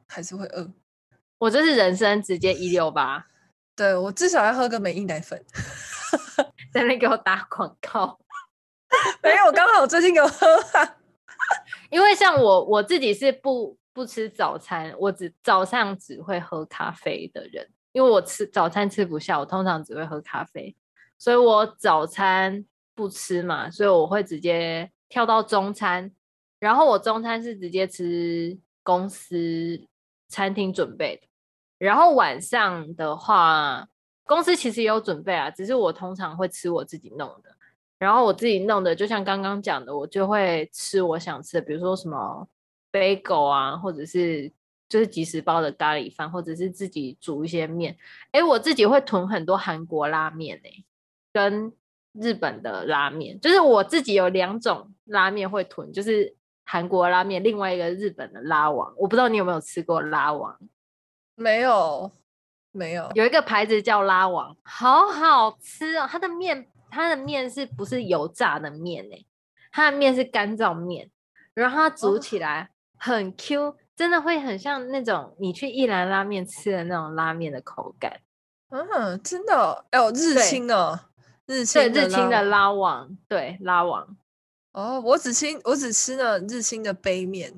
[0.06, 0.70] 还是会饿。
[1.38, 3.26] 我这是人生直接一六八。
[3.74, 5.44] 对，我至少要喝个美义奶粉。
[6.72, 8.18] 在那给我打广告。
[9.22, 10.46] 没有，刚好最近给我喝
[10.78, 10.96] 啊。
[11.90, 17.68] 因为像我我自己是不不吃早餐，我只早上只会喝咖啡的人。
[17.92, 20.76] 因为我吃早餐吃不下，我通常只会喝咖啡，
[21.18, 26.12] 所以我早餐不吃嘛，所以我会直接跳到中餐。
[26.58, 29.80] 然后我中餐是直接吃公司
[30.28, 31.22] 餐厅准备的。
[31.78, 33.88] 然后晚上的话，
[34.24, 37.54] 公司其实也有准备啊，只是我通常会吃我自己弄的。
[37.98, 42.48] 然后我自己弄的，就像刚刚讲的，我就会吃我想吃的，比如说什么
[42.90, 44.52] bagel 啊，或者是
[44.88, 47.96] 就是即食包的咖喱饭，或者是自己煮一些面。
[48.32, 50.84] 哎，我自己会囤很多韩国拉面呢、
[51.32, 51.72] 跟
[52.20, 58.92] 日本的拉面，就是我自己有两种拉面会囤，就是韩国拉面，另外一个日本的拉王。
[58.96, 60.58] 我不知道你有没有吃过拉王？
[61.34, 62.10] 没有，
[62.72, 63.10] 没有。
[63.14, 66.68] 有一个牌子叫拉王，好好吃哦，它的面。
[66.90, 69.26] 它的面是不是油炸的面呢？
[69.70, 71.10] 它的面是干燥面，
[71.52, 78.22] 然后它煮起来很 Q，真的会很像那种你去一兰拉面吃的那种拉面的口感。
[78.70, 80.98] 嗯，真的，哎呦，日清哦，
[81.48, 84.16] 日清日清的拉网，对，拉网。
[84.72, 87.52] 哦，我只清我只吃了日清的杯面，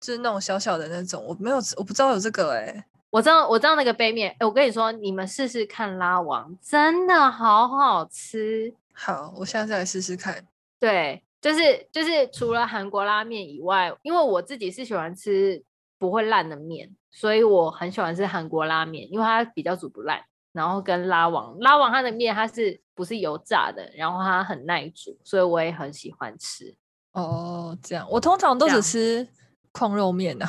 [0.00, 2.84] 就是那种小小的那种，我没有吃，我不知道有这个哎。
[3.10, 4.34] 我知道，我知道那个杯面。
[4.40, 8.74] 哎，我跟你说，你们试试看拉王，真的好好吃。
[8.92, 10.44] 好，我下次来试试看。
[10.80, 15.62] 对，就是就是除了韩国拉面以外，因为我自己是喜欢吃
[15.98, 20.20] 不会烂的面，所以我很喜欢吃韩国拉面，因为它比较煮不烂。
[20.52, 26.74] 然后跟拉王，拉王它的面它是不是油炸的，然后它很耐煮，所以我也很喜欢吃。
[27.12, 29.28] 哦，这样，我通常都只吃
[29.70, 30.48] 控肉面啊。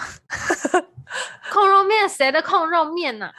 [1.52, 3.34] 控肉面，谁的控肉面呢、啊？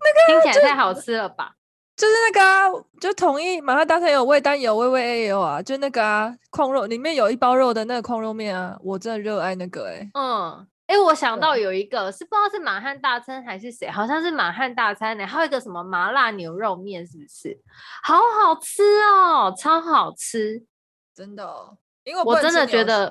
[0.00, 1.54] 那个听起来太好吃了吧？
[1.96, 2.70] 就是那个啊，
[3.00, 10.10] 就统一马上当成有味丹有味味 A 有啊，就那个啊，控肉里面有一包肉的那个控肉面啊，我真的热爱那个哎、欸。
[10.14, 17.56] 嗯，哎、欸，我想到有一个是不知道是满汉大餐还是谁，好像是满汉大餐呢、欸，还有一个什么麻辣牛肉面，是不是？
[18.02, 20.66] 好好吃哦，超好吃，
[21.14, 21.78] 真的、哦。
[22.02, 23.06] 因为我，我真的觉得，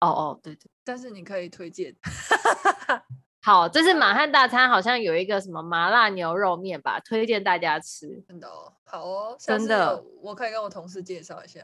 [0.00, 0.70] 哦哦，对对。
[0.84, 1.96] 但是你可以推荐，
[3.42, 8.22] 好，这是满汉大餐，好像有一个什么麻辣牛肉面吧，推荐大家吃。
[8.28, 11.62] 真的哦，好哦，真的，我可以跟我同事介绍一下。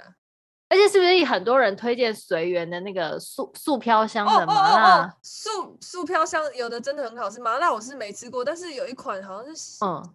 [0.71, 4.99] 而且是不是很多人推荐随缘的那个素素飘香的麻辣？
[4.99, 10.15] 哦哦哦哦、素素飘香有的真的很好吃，麻辣我是没吃过，但是有一款好像是嗯，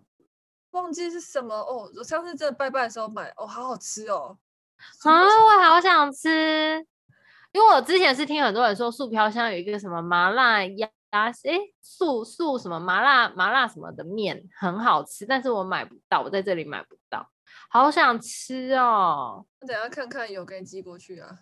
[0.72, 4.38] 忘记是什么哦，我上次在拜拜的时候买，哦，好好吃哦，
[5.04, 6.88] 啊，我好想吃。
[7.52, 16.95] 因为我之前是听很多人说素飘香有一个什么麻辣鸭，哎，素素什么麻辣麻辣什么的面很好吃，但是我买不到，我在这里买不到，
[17.76, 19.46] 好想吃哦！
[19.60, 21.40] 我等下看看有给你寄过去啊。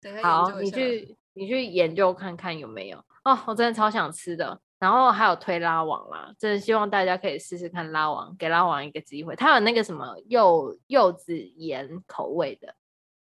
[0.00, 4.60] 等下好，你去你去研究看看有没有哦，我真的超想吃的。
[4.78, 9.34] 然后还有推拉王啦，真的希望大家可以试试看拉王，给拉王一个机会。
[9.34, 12.76] 它有那个什么柚柚子盐口味的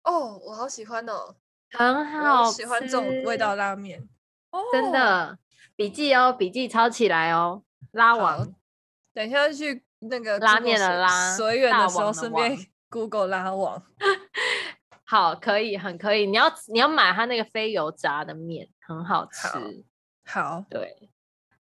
[0.04, 1.38] 哦，我好喜欢哦。
[1.72, 4.06] 很好，喜欢这种味道拉面，
[4.74, 5.38] 真的
[5.78, 7.64] 笔记哦，笔记抄起来哦。
[7.92, 8.54] 拉王，
[9.14, 12.58] 等一下去那个拉面的拉，随缘的时候顺便
[12.90, 13.84] Google 拉网。
[15.04, 16.26] 好，可以，很可以。
[16.26, 19.48] 你要你要买他那个非油炸的面，很好吃。
[20.26, 21.10] 好，好对，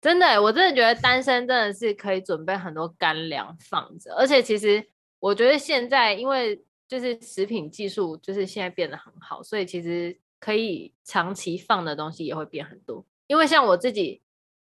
[0.01, 4.87] 真的，我真的觉得单身真的是可以准备很多干粮放着，而且其实
[5.19, 6.63] 我觉得现在因为。
[6.89, 13.05] 就是食品技术，就是现在变得很好，所以其实可以长期放的东西也会变很多。
[13.27, 14.23] 因为像我自己，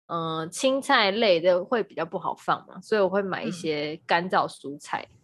[0.09, 5.07] 嗯、呃，青菜类的会比较不好放嘛，所以我会买一些干燥蔬菜。
[5.11, 5.15] 嗯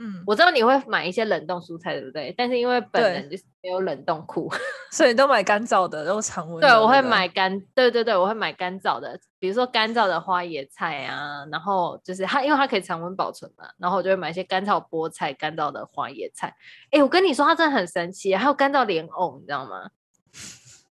[0.00, 2.32] 嗯，我知道你会买一些冷冻蔬菜，对不对？
[2.38, 4.48] 但是因为本人就是没有冷冻库，
[4.92, 6.60] 所以都买干燥的，然后常温。
[6.60, 16.54] 对，我会买干，对对对，我会买干燥的，比如说干燥的花椰菜啊，然后就是它，因为它可以常温保存嘛，然后我就会买一些干燥菠菜、干燥的花椰菜。
[16.92, 19.90] 哎，我跟你说，它真的很神奇，还有干燥莲藕，你知道吗？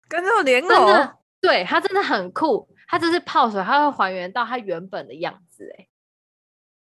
[0.08, 1.10] 干燥莲藕，
[1.40, 5.88] 对，它真的很酷，它就是泡水，它会还原到它原本的样子，哎。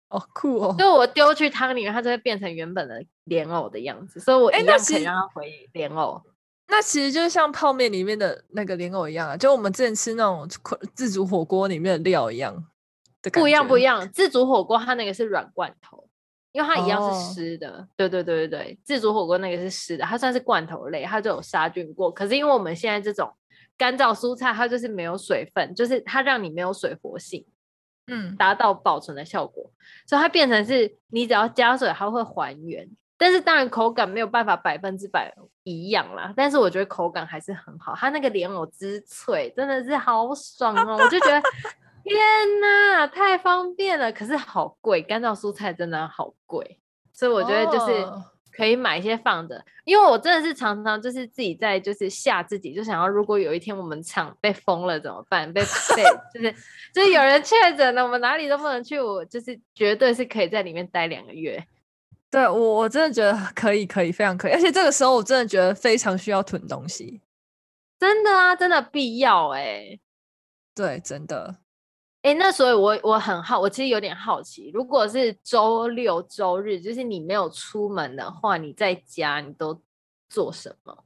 [0.09, 0.75] 哦，酷哦！
[0.77, 6.21] 就我丢去汤里面，它就会变成原本的莲藕的样子，所以我一样可以让它回莲藕。
[6.67, 10.49] 那那其实就像泡面里面的那个莲藕一样啊，就我们之前吃那种
[10.95, 12.55] 自煮火锅里面的料一样
[13.21, 13.29] 的。
[13.29, 14.11] 不一样，不一样。
[14.11, 16.03] 自煮火锅它那个是软罐头，
[16.51, 17.69] 因为它一样是湿的。
[17.69, 22.11] 哦、对对对对对，自煮火锅那个是湿的，它算是罐头类，它就有杀菌过。
[22.11, 23.31] 可是因为我们现在这种
[23.77, 27.45] 干燥蔬菜，它就是没有水分，就是它让你没有水活性，
[28.07, 29.71] 嗯，达到保存的效果，
[30.07, 32.89] 所以它变成是你只要加水，它会还原。
[33.15, 37.95] 但是当然口感没有办法百分之百一样啦，但是我觉得口感还是很好。
[37.95, 41.41] 它那个莲藕汁脆真的是好爽哦，我就觉得
[42.03, 42.19] 天
[42.59, 44.11] 哪，太方便了。
[44.11, 46.81] 可是好贵，干燥蔬菜真的好贵，
[47.13, 48.05] 所以我觉得就是
[48.55, 49.63] 可以买一些放着。
[49.83, 55.51] 因为我真的是常常就是自己在就是吓自己，就想要如果有一天我们厂被封了怎么办？
[55.51, 55.61] 被
[55.95, 56.55] 被就是
[56.93, 61.61] 就是有人确诊了，我们哪里都不能去，我就是绝对是可以在里面待两个月。
[62.31, 64.53] 对我，我真的觉得可以，可以，非常可以。
[64.53, 67.21] 而且这个时候，我真的觉得非常需要囤东西，
[67.99, 69.99] 真的啊，真的必要哎、欸。
[70.73, 71.57] 对，真的。
[72.23, 79.79] 哎，那所以我，我我很好，我其实有点好奇，如果是周六周日，就是你没有出门的话，你在家你都
[80.27, 81.05] 做什么？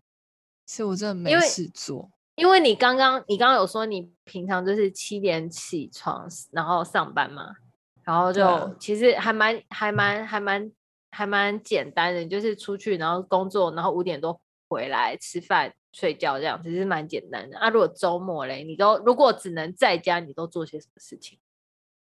[0.65, 7.55] 其实我真的没事做，因为，你刚刚你刚刚有说你平常就是七点起床，然后上班嘛，
[8.03, 10.71] 然后就、啊、其实还蛮还蛮还蛮。
[11.09, 17.57] 还蛮简单的，就是出去，然后工作，然后五点多回来吃饭、睡觉这样，其实蛮简单的。
[17.57, 21.39] 啊，如果周末嘞，你都如果只能在家，你都做些什么事情？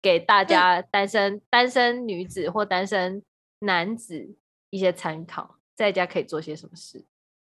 [0.03, 3.23] 给大家单身、单身女子或单身
[3.61, 4.35] 男子
[4.71, 7.05] 一些参考，在家可以做些什么事？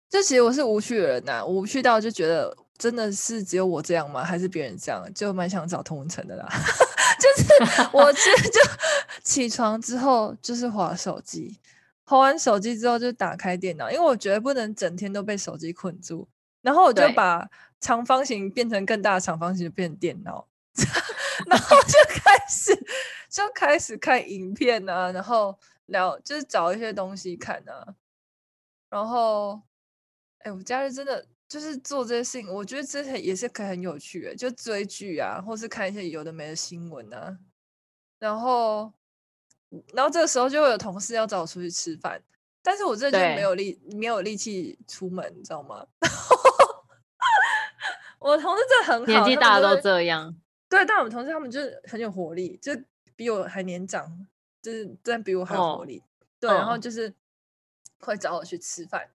[0.10, 4.24] 这其实我是无趣的人呐、啊，无趣到就觉得真的是只有我这样吗？
[4.24, 5.04] 还是别人这样？
[5.14, 6.48] 就蛮想找同温层的啦。
[7.22, 8.60] 就是我 其实就
[9.24, 11.60] 起床之后就是滑手机，
[12.14, 16.28] 滑完手机之后就打开电脑，因为我觉得不能整天都被手机困住。
[16.62, 17.50] 然后我就把
[17.80, 20.48] 长方形变成更大的长方形，变成电脑，
[21.50, 22.74] 然后就开始
[23.30, 25.58] 就开始看影片啊，然后
[25.88, 27.96] 聊就是找一些东西看啊。
[28.90, 29.62] 然后，
[30.40, 31.26] 哎，我假日真的。
[31.46, 37.38] 就是做这些事情，我觉得这些也是可以很有趣的，就追剧啊，或是看一些有的没的新闻啊。
[38.18, 38.92] 然后，
[39.94, 42.22] 然后这个时候就会有同事要找我出去吃饭，
[42.62, 45.86] 但是我真的就没有力，没有力气出门，你知道吗？
[48.20, 50.36] 我同事真的很好，年纪大都这样。
[50.70, 52.72] 对，但我们同事他们就是很有活力，就
[53.16, 54.28] 比我还年长，
[54.62, 56.00] 就是真的比我还有活力。
[56.00, 56.04] 哦、
[56.40, 57.14] 对，然后就是
[58.00, 59.10] 会找我去吃饭。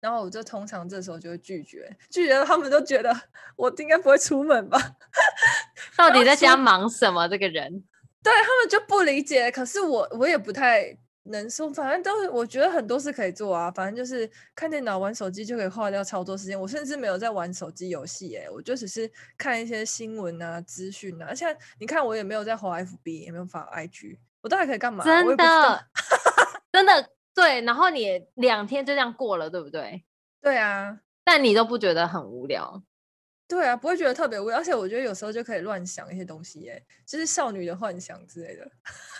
[0.00, 3.16] 然后我就通常这时候就会拒绝，拒绝了他们都觉得
[3.54, 4.96] 我应该不会出门吧？
[5.96, 7.28] 到底在家忙什么？
[7.28, 7.84] 这个人，
[8.22, 9.50] 对他们就不理解。
[9.50, 13.70] 可是我我也不太能说，反正都是我觉得很多事可以做啊。
[13.70, 16.60] 反正就是看电脑、玩手机就可以花掉超多时间。
[16.60, 21.26] 我甚至没有在玩手机游戏，哎，我就只是看一些新闻啊、资讯啊。
[21.28, 21.46] 而且
[21.78, 25.04] 你看，我也没有在滑 FB，也没有发 IG，我到底可以干嘛？
[25.04, 25.86] 真的，
[26.72, 27.10] 真的。
[27.34, 30.04] 对，然后你两天就这样过了，对不对？
[30.42, 32.82] 对啊，但你都不觉得很无聊？
[33.52, 38.66] 对啊，不会觉得特别无聊，而且我觉得有时候就可以乱想一些东西，哎，就是少女的幻想之类的。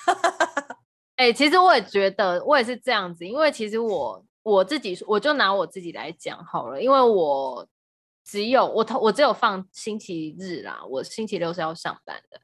[1.17, 7.69] 哎、其实我也觉得，我也是这样子，因为其实我我自己，我就拿我自己来讲好了，因为我
[8.25, 12.41] 只有我我只有放星期日啦，我星期六是要上班的，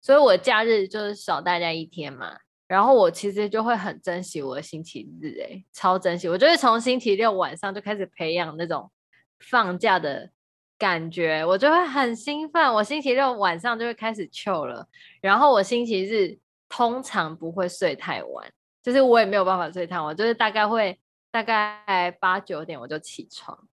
[0.00, 2.38] 所以我假日就是少大家一天嘛。
[2.68, 6.28] 然后我其实就会很珍惜我的星期日，哎，超珍惜。
[6.28, 8.90] 我就会从星期六晚上就开始培养那种
[9.38, 10.30] 放假的
[10.78, 12.72] 感觉，我就会很兴奋。
[12.74, 14.86] 我星期六晚上就会开始 chill 了，
[15.20, 18.50] 然后我星期日通常不会睡太晚，
[18.82, 20.98] 就是我也没有办法睡太晚，就是大概会
[21.30, 23.68] 大概八九点我就起床，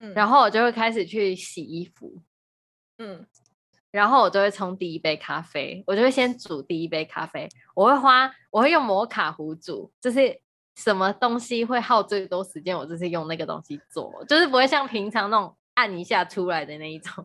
[0.00, 2.20] 嗯，然后我就会开始去洗衣服，
[2.98, 3.26] 嗯。
[3.92, 7.48] 然后我就会冲第一杯咖啡，我就会先煮第一杯咖啡。
[7.74, 10.38] 我会花，我会用摩卡壶煮，就是
[10.74, 17.24] 什么东西会耗最多时间，我就是用那个东西做，就是不会像平常那种按一下出来的那一种。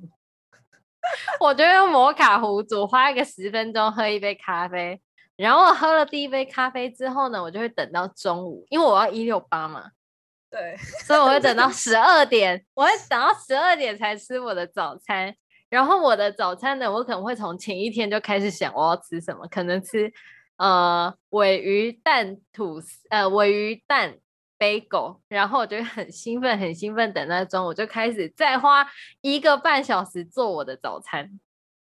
[1.41, 5.02] 我就用摩卡壶煮，花一个十分钟喝一杯咖啡。
[5.36, 9.90] 然后我喝了第一杯咖啡之后呢，我就会等到中午，因为我要一六八嘛，
[10.52, 15.36] 对，所以我会等到十二点，我会等到十二点才吃我的早餐。
[15.69, 20.14] 然后我的早餐呢，我可能会从前一天就开始想我要吃什么，可能吃
[20.57, 24.19] 呃尾鱼蛋吐司，呃尾鱼蛋
[24.61, 28.88] bagel，然后我就很兴奋，很兴奋，等那中我就开始再花
[29.21, 31.27] 一个半小时做我的早餐，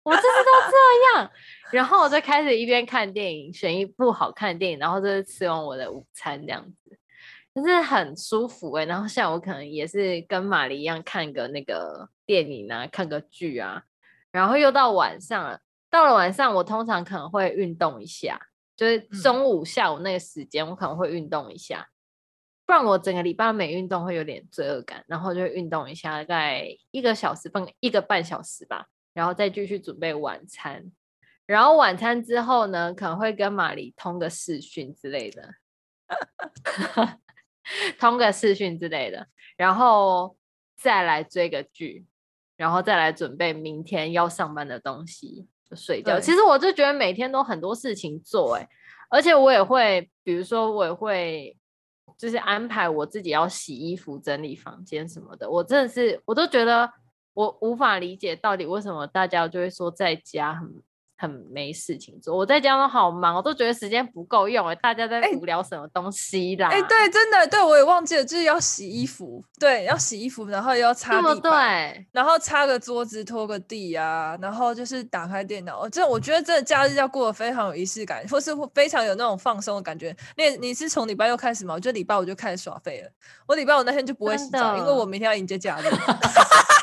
[0.04, 1.32] 我就是都这样，
[1.74, 6.98] 然后我就开始一边看电影，选一部好看的电影，然后就是吃完我的午餐这样子，
[7.54, 8.86] 就是很舒服哎、欸。
[8.86, 13.84] 然后下午可能也是跟玛丽一样看个那个电影啊，看个剧啊。
[14.32, 18.40] 然后又到晚上了，到了晚上我通常可能会运动一下，
[18.78, 21.91] 就是中午下午那个时间我可能会运动一下，嗯、
[22.66, 25.04] 不然我整个礼拜没运动会有点罪恶感。
[25.08, 30.92] 然后就运动一下，大概一个小时半一个半小时吧，然后再继续准备晚餐。
[31.46, 35.56] 然后晚餐之后呢，可能会跟玛丽通个视讯之类的，
[38.00, 39.28] 通个视讯之类的，
[39.58, 40.38] 然后
[40.78, 42.06] 再来追个剧，
[42.56, 46.18] 然后再来准备明天要上班的东西，就睡觉。
[46.22, 48.66] 其实我就觉得每天都很多事情做，哎，
[49.10, 51.58] 而且我也会，比如说我也会，
[52.18, 55.50] 就是安排我自己要洗衣服、整理房间什么的。
[55.50, 56.92] 我真的是，我都觉得
[57.34, 60.82] 我无法理解到底为什么大家就会说在家很。
[61.22, 64.74] 很没事情做，我在家都好忙，我都觉得时间不够用哎。
[64.74, 66.70] 大家在无聊什么东西啦？
[66.70, 75.88] 哎、欸欸，对，真的，对我也忘记了，就是要洗衣服，对，要洗衣服，然后要擦地板，对，然后擦个桌子，拖个地啊，然后就是打开电脑。
[75.90, 80.16] 这我觉得这假日要过得非常有仪式感，或是非常有那种放松的感觉。
[80.36, 81.76] 你你是从礼拜六开始吗？
[81.76, 83.10] 我觉得礼拜五就开始耍废了。
[83.46, 85.86] 我礼拜五那天就不会洗澡，因为我明天要迎接假日。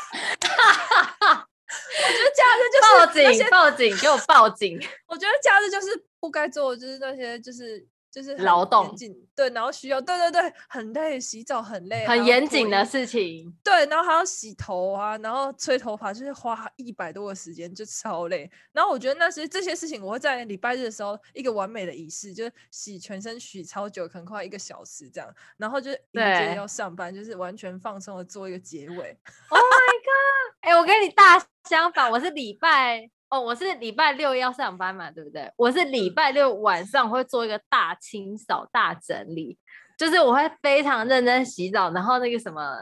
[2.07, 4.79] 我觉得假日就是报警，报警，给我报警！
[5.07, 5.87] 我觉得假日就是
[6.19, 7.85] 不该做，就是那些，就是。
[8.11, 8.95] 就是劳动，
[9.35, 18.49] 对，然后需要，对对对，很累，洗澡很累，很严谨的事情，对，然后还要洗头啊，然后吹头发，就是花一百多个时间，就超累。
[18.71, 29.17] 然后我觉得那些这些事情，我会在礼拜日的时候一个完美的仪式，就是洗全身洗超久，可能快一个小时这样，然后就迎接要上班，就是完全放松的做一个结尾。
[29.49, 30.55] Oh my god！
[30.61, 33.18] 哎、欸，我跟你大相反，我是礼拜。
[33.29, 35.51] 哦，我是礼拜六要上班嘛，对不对？
[35.55, 39.57] 我是礼拜六晚上会做一个大清扫、大整理，
[39.97, 42.77] 就是我会非常认真洗澡，然后那个什么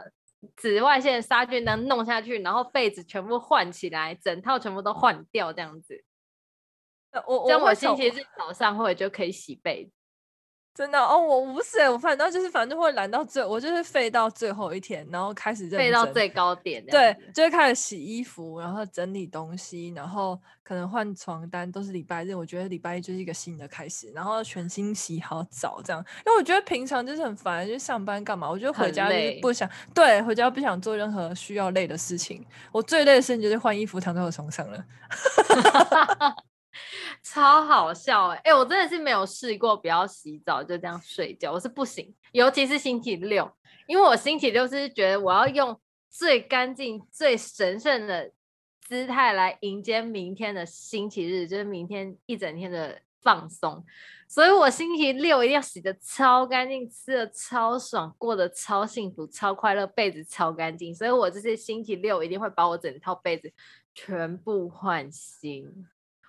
[0.56, 6.02] 紫外线杀菌灯弄下去，然后被子全部换起来，整套全部都换掉，这样子。
[7.26, 9.97] 我这样我星期日早上会就可以洗被子。
[10.78, 22.32] 真的哦，我不是我反正就是反正会懒到最，我就是废到最后一天，然后开始废到最高点，对，就会开始洗衣服，然后整理东西，然后可能换床单，都是礼拜日。
[22.32, 26.00] 我觉得礼拜一就是一个新的开始，然后全新洗好澡这样。
[26.24, 28.48] 因为我觉得平常就是很烦，就是上班干嘛？
[28.48, 32.46] 我觉得回家就是不想，对，回家不想做任何需要累的事情。
[32.70, 34.84] 我最累的事情就是换衣服，躺在我床上了。
[37.22, 38.50] 超好笑哎、欸！
[38.50, 43.50] 哎、欸，我真的是没有试过不要洗澡就这样睡觉，我是不行，尤其是星期六，
[43.86, 45.78] 因为我星期六是觉得我要用
[46.08, 48.32] 最干净、最神圣的
[48.80, 53.84] 姿态来迎接明天的星期日，就是明天一整天的放松，
[54.26, 63.52] 所以我星期六一定要洗得超干净，吃得超爽，过得超幸福、超快乐，被子超干净，所以我这些星期六一定会把我整套被子
[63.94, 65.86] 全部换新。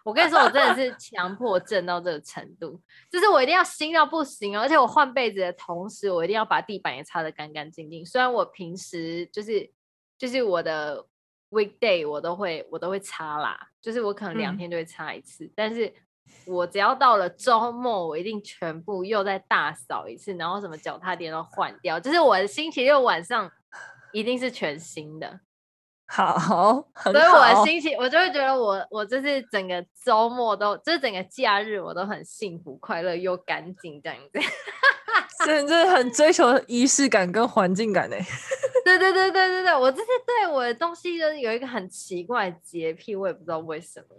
[0.10, 2.82] 我跟你说，我真的是强迫症到这个程度，
[3.12, 8.04] 就是我一定要新到不行，而且我换被子的同时，我一定要把地板也擦得干干净净。
[8.04, 9.72] 虽然我平时就是
[10.18, 11.06] 就是我的
[11.52, 15.94] weekday 我都会我都会擦啦，就是我可能两天就会擦一次，嗯、但是
[16.46, 23.52] 我只要到了周末，我一定全部又再大扫一次，然后什么脚踏垫都换掉，就是我的星期六晚上
[24.12, 25.40] 一定是全新的。
[26.12, 34.40] 好，好，所以我的心情，我就会觉得我我就是整个周末都，就是整个假日我都很幸福、快乐又干净这样子。
[35.46, 38.16] 所以真的很追求仪式感跟环境感 呢。
[38.84, 44.16] 对对对对对对，我就是对我的东西就是有一个很奇怪的洁癖，我也不知道为什么。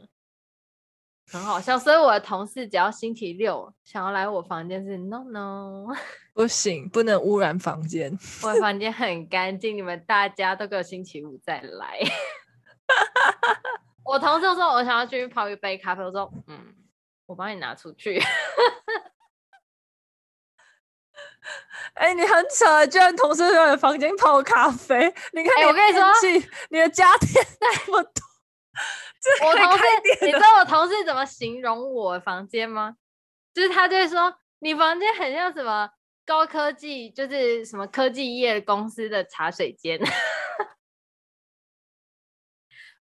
[1.32, 5.86] 很好笑，所以我的同事只要星期六想要来我房间是 no no，
[6.40, 8.10] 不行，不能污染房间。
[8.42, 11.98] 我的房间很干净，你们大家都给我星期五再来。
[14.04, 16.74] 我同事说，我想要去泡一杯咖啡，我说嗯，
[17.26, 18.18] 我帮你拿出去。
[21.94, 25.12] 哎、欸，你很扯，居然同事在房间泡咖啡。
[25.32, 26.02] 你看你、欸，我跟你说，
[26.70, 27.30] 你的家电
[27.60, 28.22] 那么多。
[29.46, 29.84] 我同事，
[30.24, 32.96] 你知道我同事怎么形容我房间吗？
[33.52, 35.90] 就是他就会说，你房间很像什么
[36.31, 39.98] 高科技，就是什么科技业公司的茶水间，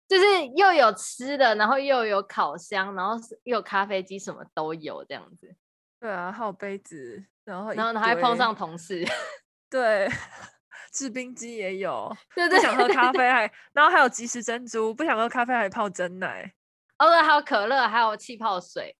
[0.08, 5.54] 就是又有吃的，然后又有烤箱，然后又有咖啡机，什么都有这样子。
[6.00, 9.04] 对啊，还有杯子，然后然后还碰上同事，
[9.68, 10.08] 对。
[10.90, 16.54] 制冰机也有，对对，不想喝咖啡还，然后还有即食珍珠，不想喝咖啡还泡真奶，
[16.96, 18.96] 哦对，还有可乐，还有气泡水，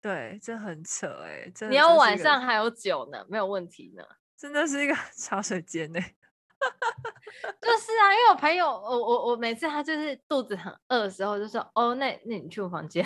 [0.00, 4.02] 对，这很扯哎，你要晚上还有酒呢，没有问题呢，
[4.36, 6.00] 真的是一个 茶水间呢。
[7.60, 13.04] 就是啊，因为我朋友，我我我每次他就是肚子很饿的时候，就说哦，那那你去我房间，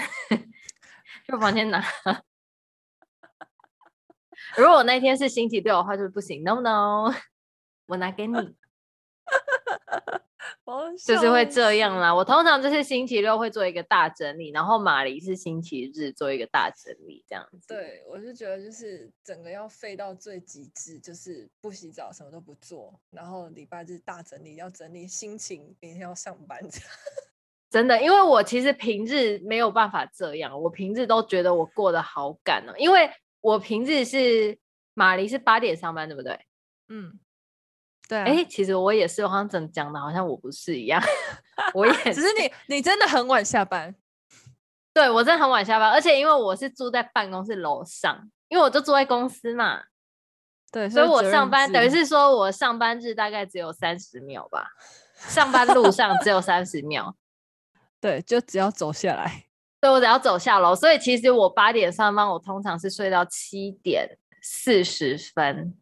[1.25, 1.81] 去我房间拿。
[4.57, 7.15] 如果我那天是星期六的话，就不行，no no，
[7.87, 8.57] 我拿给你。
[11.05, 12.15] 就是会这样啦。
[12.15, 17.69] 我通常就是星期六会做一个大整理，然后马黎是星期日做一个大整理，这样子。
[17.69, 26.59] 对，我是觉得就是整个要废到最极致，就是不洗澡，什么都不做，然后礼拜日大整理，要整理心情，明天要上班。
[27.71, 33.11] 真的，因为我其实平日没有办法这样，我平日都觉得我过得好赶哦，因为
[33.41, 34.59] 我平日是
[34.95, 36.41] 马黎是八点上班，对不对？
[36.89, 37.21] 嗯。
[38.09, 41.03] 对、啊，哎，其实我也是，我好像怎么讲的，好像我不是一样。
[41.73, 43.95] 我也是，只是你，你真的很晚下班。
[44.93, 49.85] 对，我真的很晚下班，而且因为我是住在办公室楼上，因为我就住在公司嘛。
[50.71, 54.69] 对，所以我上班等于是说我上班日大概只有三十秒吧，
[55.17, 57.17] 上班路上只有三十秒。
[58.01, 59.47] 对，就只要走下来。
[59.81, 65.75] 对，我只要走下楼，所以其实我八点上班，我通常是睡到七点四十分。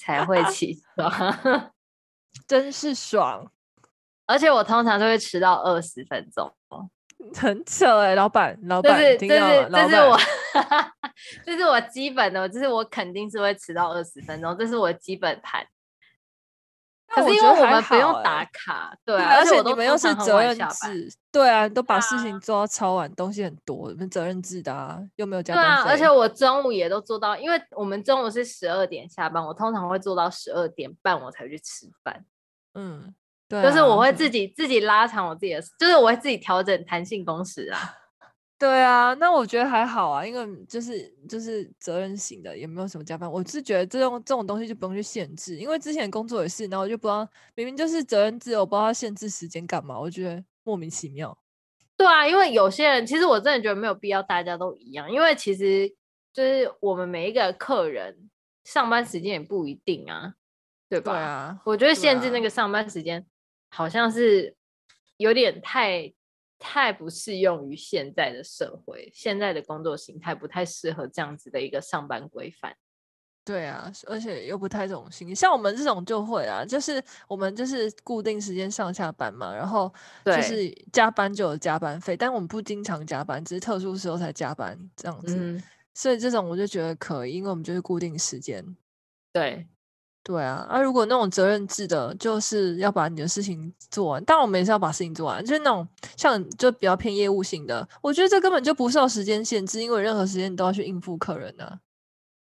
[0.00, 1.70] 才会起床，
[2.48, 3.50] 真是爽！
[4.26, 6.50] 而且我通常都会迟到二十分钟，
[7.36, 10.18] 很扯哎、欸，老板，老板，这是这是这是我，
[11.44, 15.66] 这是我基本的，就是我肯定是会迟到二十分钟，这是我基本盘。
[17.12, 25.82] 可是因为我们不用打卡，对啊，而且你们又是责任制，对啊，都把事情做到超晚，东西很多，你们责任制的啊，又没有加班费。
[25.82, 32.24] 对啊，而且我中午也都做到，因为我们中午是十二点下班，我通常会做到十二点半我才去吃饭。
[32.74, 33.12] 嗯，
[33.48, 37.96] 对，就是我会自己自己拉长我自己的，就是我会自己调整弹性工时啊。
[38.60, 43.32] 对啊，那我觉得还好啊，因为就是就是责任型的，也没有什么加班。
[43.32, 51.38] 我是觉得这种这种东西就不用去限制，因为之前工作也是，然后我就不知道明明就是责任制，我不知道要限制时间干嘛，我觉得莫名其妙。
[51.96, 55.88] 对啊，因为有些人其实我真的觉得没有必要大家都一样，因为其实
[56.34, 58.28] 就是我们每一个客人
[58.64, 60.34] 上班时间也不一定啊，
[60.86, 61.12] 对吧？
[61.14, 63.24] 对啊，我觉得限制那个上班时间
[63.70, 64.54] 好像是
[65.16, 66.12] 有点太。
[66.60, 72.76] 太不适用于现在的社会，现在的工作形态不太适合这样子的一个上班规范。
[73.42, 79.92] 对啊，而且又不太这种心，像我们这种就会啊，就是我们就是固定时间上下班嘛，然后
[80.24, 85.34] 就是加班就有加班费，但我们不经常加班，只是特殊时候才加班这样子。
[85.36, 85.60] 嗯，
[85.94, 88.76] 所以这种我就觉得可以，因为我们就是固定时间。
[89.32, 89.66] 对。
[90.22, 94.22] 对啊，啊，如果那种责任制的，就是要把你的事情做完。
[94.24, 95.42] 但，我们也是要把事情做完。
[95.44, 101.80] 就是那种像就比较偏业务性的，我觉得这根本就不受时间限制，因为任何时间你都要去应付客人呢、啊。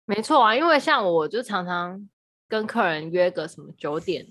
[0.06, 2.10] 没错啊，因为像我就常常
[2.48, 4.28] 跟客人约个什么九点、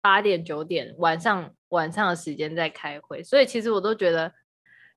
[0.00, 4.32] 八点、九点晚上晚上的时间在开会，所以其实我都觉得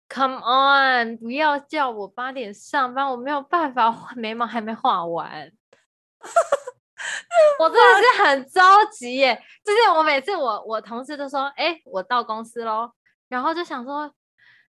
[0.09, 5.51] ，Come on，不要叫我八点上班，我没有办法，眉毛还没画完。
[7.59, 8.61] 我真的是很着
[8.91, 9.43] 急耶！
[9.63, 12.91] 就是我每次我我同事都说，哎、我到公司喽，
[13.27, 14.11] 然后就想说，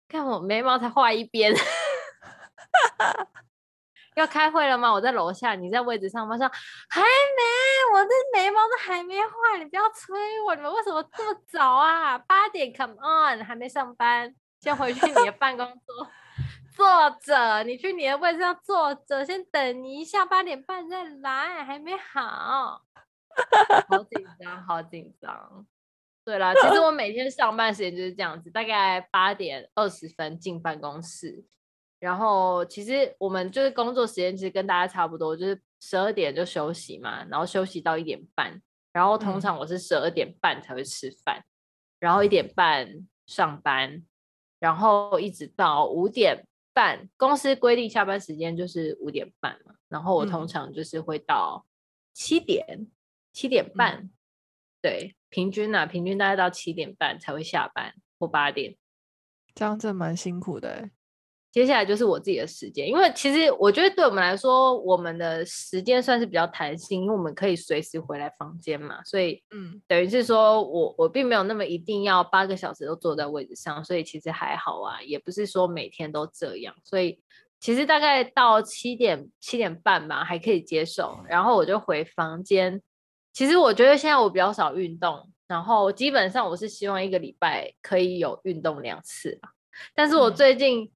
[0.08, 1.54] 看我眉毛才画一边，
[4.16, 4.92] 要开会了吗？
[4.92, 6.36] 我在楼下，你在位置上吗？
[6.36, 6.48] 说
[6.88, 12.18] 还没，我这眉毛都还没画，你不要催我，你们为什么这么早啊？
[12.18, 16.08] 八点，Come on，还没上班，先回去你的办公桌。
[16.78, 16.86] 坐
[17.20, 22.84] 着，你去你的位置上坐着，先等你一下，八点半再来，还没好，
[23.88, 25.66] 好紧张，好紧张。
[26.24, 31.44] 对啦，其实我每天上班时间就是这样子，大概八点二十分进办公室，
[31.98, 41.42] 然后其实我们就是工作时间其实跟大家差不多，就是十二点就休息嘛，然后休息到一点半，然后通常我是十二点半才会吃饭，
[41.98, 42.88] 然后一点半
[43.26, 44.04] 上班，
[44.60, 46.44] 然后一直到五点。
[46.78, 51.66] 半公司规定下班时间就是五点半嘛，然后我通常就是会到
[52.12, 52.86] 七点
[53.32, 54.10] 七、嗯、点半，嗯、
[54.80, 58.76] 对，平均啊，平均大概到七点半才会下班或八点，
[59.56, 60.90] 这样子蛮辛苦的。
[61.58, 77.18] 接下来就是我自己的时间，因为其实我觉得对我们来说，我们的时间算是比较弹性，因为我们可以随时回来房间嘛，所以嗯，等于是说我我并没有那么一定要八个小时都坐在位置上，所以其实还好啊，也不是说每天都这样，所以
[77.58, 82.80] 其实大概到七点七点半吧还可以接受，然后我就回房间。
[83.32, 89.40] 其实我觉得现在我比较少运动，然后基本上我是希望一个礼拜可以有运动两次，
[89.96, 90.88] 但是我最近。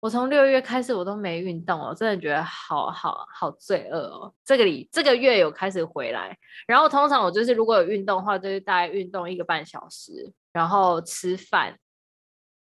[0.00, 4.34] 我从六月开始我都没运动，我真的觉得好好好罪恶哦。
[4.42, 6.36] 这个里这个月有开始回来，
[6.66, 11.78] 然后通常我就是如果有运动的话，就是大概运动一个半小时，然后吃饭，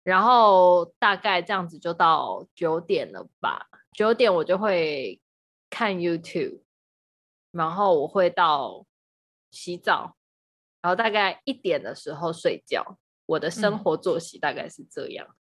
[0.03, 3.67] 然后大概这样子就到九点了吧。
[3.93, 5.21] 九点我就会
[5.69, 6.63] 看 YouTube，
[7.51, 8.87] 然后我会到
[9.51, 10.17] 洗澡，
[10.81, 12.99] 然后大概一点的时候睡觉。
[13.27, 15.27] 我的生活作息大概是这样。
[15.29, 15.38] 嗯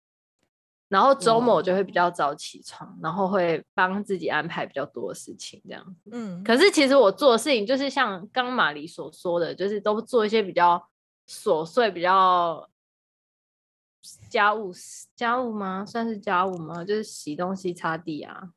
[0.94, 6.10] 然后周末我就会比较早起床，哦、然后会帮自己安排比较多的事情，这样子。
[6.12, 10.88] 嗯，可是其实我做的事情就是像刚马黎所说的，就是都做一些比较
[11.28, 12.70] 琐碎、比较
[14.30, 14.72] 家务
[15.16, 15.84] 家务吗？
[15.84, 16.84] 算是家务吗？
[16.84, 18.50] 就是洗东西、擦地啊。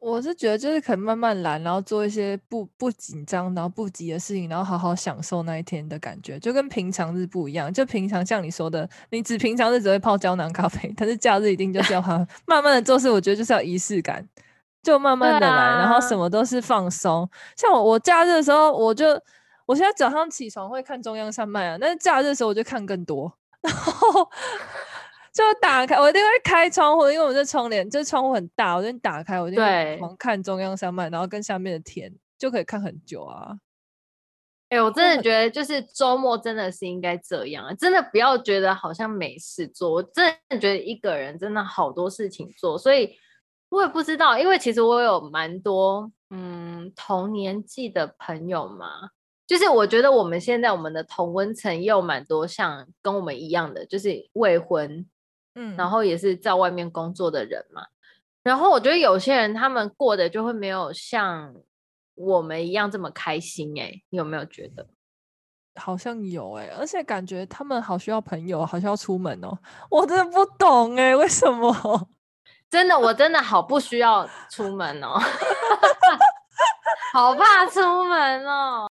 [0.00, 7.72] 我是觉得就是可以慢慢来，然后做一些不不紧张，然后不急的事情，然后好好享受那一天的感觉，就跟平常日不一样。
[7.72, 13.10] 就平常像你说的，你只平常日只会泡胶囊咖啡， 但是假日一定就是要它慢慢的做事。
[13.10, 14.26] 我觉得就是要仪式感，
[14.82, 17.28] 就慢慢的来，啊、然后什么都是放松。
[17.56, 19.06] 像我我假日的时候，我就
[19.66, 24.30] 我现在早上起床会看中央山脉啊，但是假日的时候我就看更多， 然后。
[25.38, 29.56] 就打开，我一定会开窗户，因为我这窗帘，这窗户很大，我就打开，我就
[30.00, 33.56] 狂看中央山脉，然后跟下面的田，就可以看很久啊。
[34.70, 39.92] 哎、欸，我真的觉得，就是周末真的是应该这样，真的不要觉得好像没事做。
[39.92, 43.16] 我真的觉得一个人真的好多事情做，所以
[43.68, 49.10] 我也不知道，因为其实我有蛮多嗯同年纪的朋友嘛，
[49.46, 55.06] 就是我觉得我们现在我们的同温层也有蛮多像跟我们一样的，就是未婚。
[55.58, 57.82] 嗯，然后也是在外面工作的人嘛，
[58.44, 61.52] 然后我觉得有些人他们过得就会没有像
[62.14, 64.86] 我们一样这么开心哎、欸，你有没有觉得？
[65.74, 69.58] 好像有哎、欸，而且感觉他们好需要朋友，好需要出门哦，
[69.90, 72.08] 我真的不懂哎、欸，为什么？
[72.70, 75.18] 真的，我真的好不需要出门哦，
[77.14, 78.86] 好怕出门哦。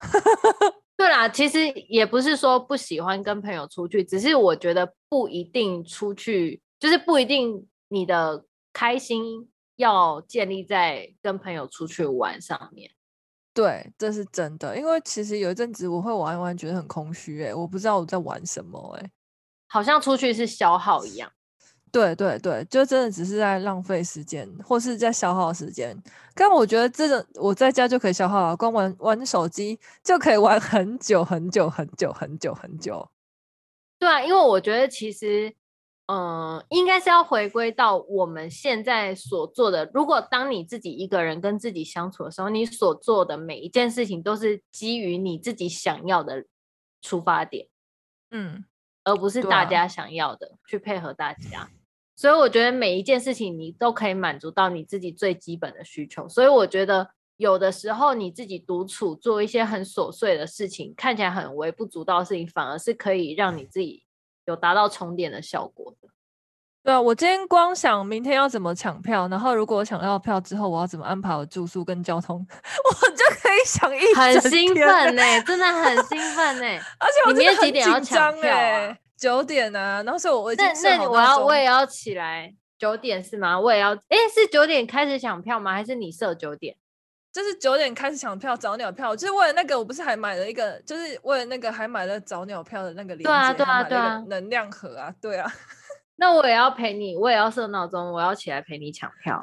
[0.97, 12.93] 对啦，其实也不是说不喜欢跟朋友出去，只是我觉得不一定出去，就是不一定你的开心要建立在跟朋友出去玩上面。
[13.53, 19.11] 对，这是真的，因为其实有一阵子我会玩一玩，觉得很空虚，哎，我不知道我在玩什么，哎，
[19.69, 21.33] 好像出去是消耗一样。
[21.95, 25.97] 对对对，就真的只是在浪费时间，或是在消耗时间。
[26.35, 33.09] 但我觉得这个我在家就可以消耗了，光玩玩手机就可以玩很久很久很久很久很久。
[33.97, 35.55] 对啊，因为我觉得其实，
[36.07, 39.89] 嗯、呃，应该是要回归到我们现在所做的。
[39.95, 46.45] 如果当你自己一个人跟自己相处的时候，你所做的每一件事情都是基于你自己想要的
[47.01, 47.69] 出发点，
[48.33, 48.65] 嗯，
[49.05, 51.71] 而不是大家想要的、啊、去配合大家。
[52.17, 56.29] 所以我觉得每一件事情你都可以满足到你自己最基本的需求。
[56.29, 64.05] 所以我觉得有的时候你自己独处做一些很琐碎的事情，看起来很微不足道的事情，反而是可以让你自己
[64.45, 66.09] 有达到充电的效果的。
[66.85, 74.15] 对啊，我今天光想明天要怎么抢票，然后如果我抢到票之后，我要怎么安排我住宿跟交通， 我就可以想一。
[74.15, 76.77] 很兴奋呢、欸，真的很兴奋呢、欸。
[77.01, 78.97] 而且我今天几点要抢票啊？
[79.17, 83.59] 九点啊，然后所以我已经那那我要我也要起来九点是吗？
[83.59, 85.73] 我也要哎，是九点开始抢票吗？
[85.73, 86.77] 还是你设九点？
[87.33, 95.53] 就是九点开始抢票，早鸟票，就是为了那个，我不是还买了一个，就是为了那个还买了早鸟票的那个链接，对啊对啊对啊，能量盒啊，对啊。
[96.17, 99.43] 那我也要陪你，我也要设闹钟，我要起来陪你抢票。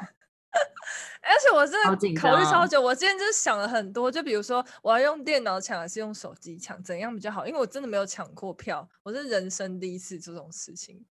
[1.24, 7.48] 而且我真的考虑超久，我今天就是想了很多，就比如说我要用电脑抢还是用手机抢，怎样比较好？
[7.48, 11.06] 因为我真的没有抢过票，我是人生第一次这种事情，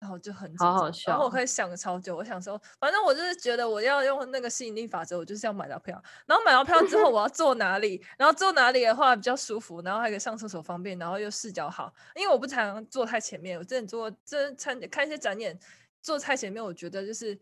[0.00, 1.12] 然后就很好好笑。
[1.12, 6.02] 然后我可以想超久，我想说，反正我就是觉得我要用那个吸引力法则，我就是要买到票。
[6.26, 8.04] 然后买到票之后，我要坐哪里？
[8.18, 11.94] 然后坐哪里的话比较舒服，然后还可以上厕所方便，然后又视角好。
[12.16, 15.58] 因为我不常坐太前面，我真的坐真参看一些展演，
[16.02, 17.38] 坐太前面，我觉得就是。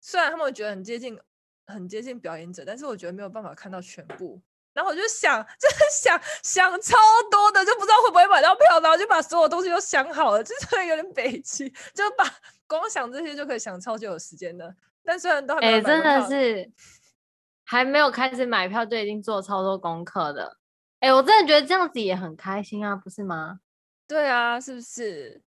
[0.00, 1.18] 虽然他们会觉得很接近，
[1.66, 4.40] 很接近表演者，但是我觉得没有办法看到全部。
[4.72, 6.96] 然后我就想， 就是想想超
[7.30, 12.24] 多的，就不知道会不会买到票，然后就把所有东西都想好了， 就是有点北气，就把
[12.66, 14.72] 光想这些就可以想超久的时间的。
[15.02, 16.72] 但虽然都还没有买票，哎、欸，真的是
[17.64, 20.58] 还没有开始买票就已经做超多功课的。
[21.00, 23.60] 哎、欸，我真的觉得这样子也很开心啊，不是吗？
[24.06, 25.42] 对啊，是不是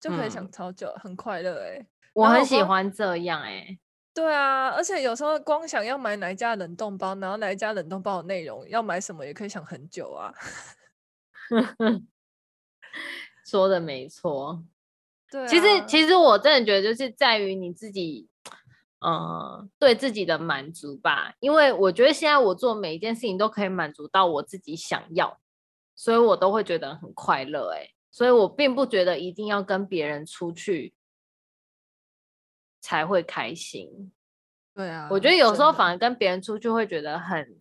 [0.00, 1.86] 就可以想超久，嗯、很快乐哎、欸。
[2.14, 3.78] 我很喜欢这样哎、欸。
[4.20, 10.30] 对啊，而且有时候光想要买哪一家冷冻包，然后哪一家冷冻包的内容要买什么，也可以想很久啊。
[13.46, 14.62] 说的没错，
[15.30, 18.28] 对、啊，其实其实我真的觉得就是在于你自己，
[18.98, 21.32] 嗯、呃，对自己的满足吧。
[21.40, 25.40] 因为我觉得现在我做每一件事情都可以满足到我自己想要，
[25.96, 27.70] 所以我都会觉得很快乐。
[27.74, 30.92] 哎，所以我并不觉得一定要跟别人出去
[32.80, 34.12] 才会开心。
[34.74, 37.58] 对啊，我觉得有时候反而跟别人出去会觉得很。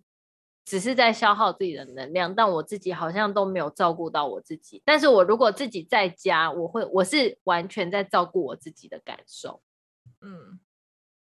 [0.66, 4.80] 只是在消耗自己的能量，但我自己好像都没有照顾到我自己。
[4.86, 9.64] 但是我如果自己在家，我会我是完全在照顾我自己的感受。
[10.22, 10.60] 嗯，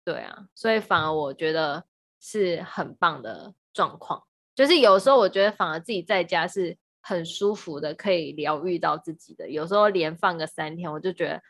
[0.04, 1.86] 对啊，所以反而我觉得
[2.20, 4.24] 是很棒的状况。
[4.56, 9.48] 就是有时候我觉得反而自己在家是很舒服的，可以疗愈到自己的。
[9.48, 11.44] 有时候连放个三天，我就觉得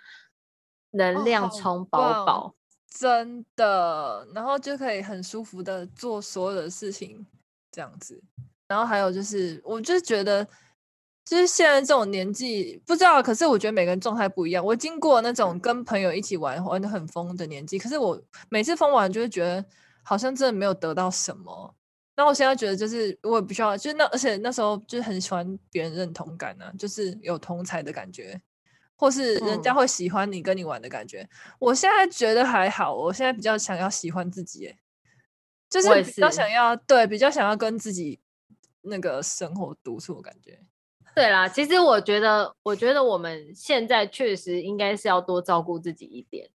[0.92, 2.56] 能量充饱饱，
[2.90, 7.26] 真的，然后就可以很舒服的做所有的事情。
[7.70, 8.20] 这样子，
[8.68, 10.44] 然后还有就是，我就觉得，
[11.24, 14.66] 就是现在这种年纪，不知道，可是我觉得每个人状态不一样。
[14.66, 18.20] 我经过那种跟朋友一起玩玩的很疯的年纪，可是我
[18.50, 19.64] 每次疯完就会觉得
[20.02, 21.76] 好像真的没有得到什么。
[22.16, 28.42] 那我现在觉得就是我也不需要，就是那而且那时候就是很喜欢别人认同感呢、啊，就是有同才的感觉，
[28.98, 31.22] 或是人家会喜欢你跟你玩的感觉。
[31.22, 31.30] 嗯、
[31.60, 34.76] 我现在觉得还好，我现在比较想要喜欢自己。
[35.70, 38.22] 就是比较想要对，比较想要跟自己
[38.84, 40.62] 那个生活独处的感觉。
[41.14, 46.50] 对啦，其实我觉得，我觉得我们现在确实应该是要多照顾自己一点。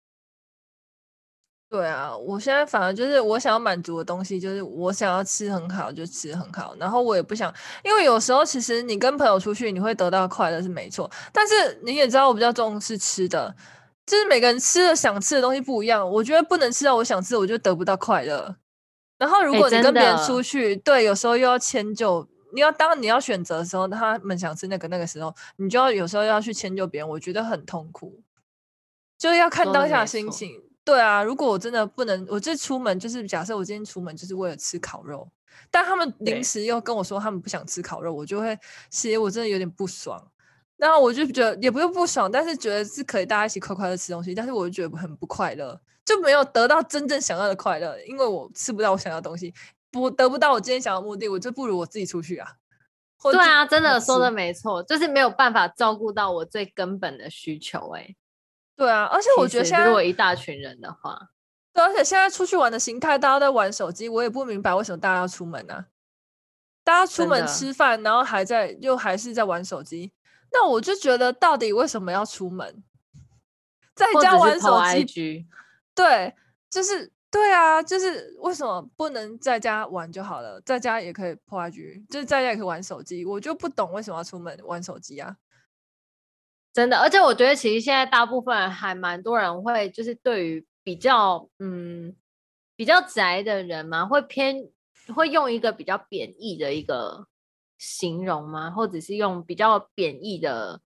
[1.72, 7.50] 对啊，我现在反而就是我想要满足的东西，就是我想要吃很好就吃很好，然后我也不想，
[7.82, 13.56] 因为有时候其实你跟朋友出去，你会得到快乐是没错，但是你也知道我比较重视吃的，
[14.04, 18.54] 就是每个人吃的想吃的东西不一样，我觉得不能吃到我想吃的，我就得不到快乐。
[19.16, 28.20] 然后，如果你跟别人出去，欸、对，有时候又要迁就，你要当你要选择的时候，他们想吃那个那个时候，你就要有时候要去迁就别人，我觉得很痛苦，
[29.16, 30.60] 就是要看当下心情。
[30.84, 35.28] 对啊，如果我真的不能，我这出门就是假设我今天出门就是为了吃烤肉，
[35.70, 38.58] 但他们临时又跟我说他们不想吃烤肉，我就会
[38.90, 40.20] 其实我真的有点不爽。
[40.76, 45.80] 然后我就觉得也不用不爽，但是觉得是可以大家一起快快乐吃东西，但是我就觉得很不快乐。
[46.04, 49.54] 就没有得到真正想要的快乐，因为我吃不到我想要的东西，
[49.92, 52.48] 不得不到我今天想要的目的，我就不如我自己出去啊。
[53.22, 58.00] 对啊，真的说的没错，就是没有办法照顾到我最根本的需求，欸。
[58.00, 58.16] 哎，
[58.82, 61.16] 对啊，而且我觉得现在如果一大群人的话，
[61.72, 65.86] 对，而且现在出去玩的形态，大家都在玩手机，我也不明白为什么大家要出门呢，啊？
[66.82, 70.12] 大家出门吃饭，然后还在又还是在玩手机，
[70.50, 72.82] 那我就觉得到底为什么要出门，
[73.94, 75.46] 在家玩手机？
[75.94, 76.34] 对，
[76.68, 80.60] 就是对啊，就是为什么不能在家玩就好了？
[80.62, 83.24] 在家也可以破 IG，就是在家也可以玩手机。
[83.24, 85.36] 我就不懂为什么要出门玩手机啊！
[86.72, 92.16] 真的，而且我觉得其实现在大部分还蛮多人会，就是对于比较嗯
[92.74, 94.68] 比较宅的人嘛，会偏
[95.14, 97.26] 会用一个比较贬义的一个
[97.78, 98.70] 形容吗？
[98.70, 100.80] 或者是用比较贬义的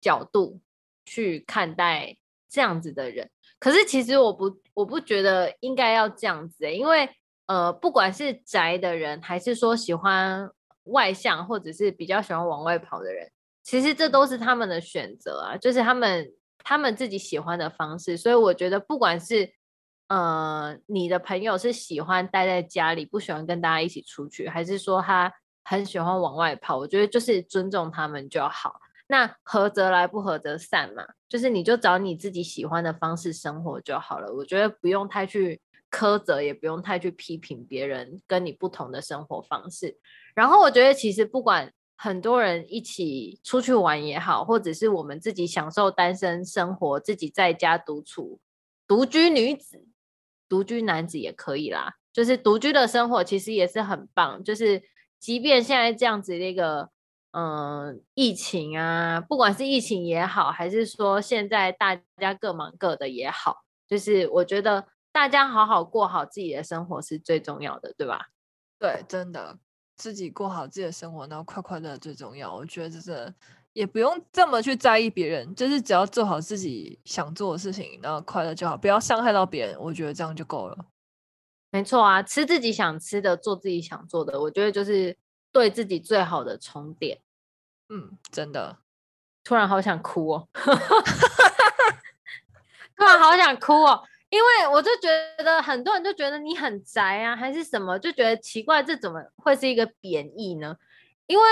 [0.00, 0.60] 角度
[1.04, 2.16] 去看待
[2.48, 3.30] 这样子的人。
[3.58, 7.08] 可是其实我不我不觉得应该要这样子欸，因为
[7.46, 10.50] 呃，不管是宅的人，还是说喜欢
[10.84, 13.30] 外向，或者是比较喜欢往外跑的人，
[13.66, 18.16] 其实这都是他们的选择啊，就是他们他们自己喜欢的方式。
[18.16, 19.52] 所以我觉得，不管是
[20.06, 25.32] 呃你的朋友是喜欢待在家里，不喜欢跟大家一起出去，还是说他
[25.64, 28.80] 很喜欢往外跑，我觉得就是尊重他们就好。
[29.08, 34.32] 那合则来，不合则散嘛，就是你就找你自己喜欢的方式生活就好了。
[34.32, 35.60] 我觉得不用太去
[35.90, 39.98] 苛责，也不用太去批评别人跟你不同的生活方式。
[40.36, 48.38] 然后我觉得其实不管很多人一起出去玩也好，或者是我们自己享受单身生活，自己在家独处，
[48.86, 49.86] 独居女子、
[50.48, 51.94] 独居男子也可以啦。
[52.12, 54.82] 就是独居的生活其实也是很棒，就是
[55.18, 56.90] 即便现在这样子的一个。
[57.38, 68.28] 嗯，疫情啊，不管是疫情也好，还是说现在大家各忙各的也好，就是我觉得大家好好过好自己的生活是最重要的，对吧？
[68.78, 69.58] 对，真的，
[69.96, 72.54] 自己过好自己的生活，然后快快乐最重要。
[72.54, 73.32] 我觉得就是
[73.72, 79.76] 也不用这么去在意别人，就是只要做好自己想做的事情，然后快乐就好，不要伤害到别人。
[79.80, 80.86] 我觉得这样就够了。
[81.70, 85.16] 没错啊，吃自己想吃的，做自己想做的，我觉得就是
[85.52, 87.20] 对自己最好的充电。
[87.88, 88.78] 嗯，真的，
[89.44, 90.48] 突然好想哭哦，
[92.96, 94.02] 突然好想哭哦，
[94.36, 95.08] 因为我就觉
[95.42, 100.76] 得很多人就觉得你很宅啊，还是什么，就觉得奇怪，这怎么会是一个贬义呢？
[101.26, 101.44] 因为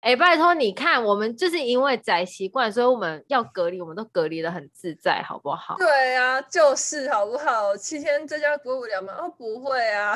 [0.00, 5.74] 哎、欸，拜托你看，我们就是因为宅习惯，所以我们要隔离，我们都隔离的很自在，好不好？
[5.76, 7.76] 对啊，就是好不好？
[7.76, 9.12] 七天在家过不了吗？
[9.18, 10.14] 哦，不会啊。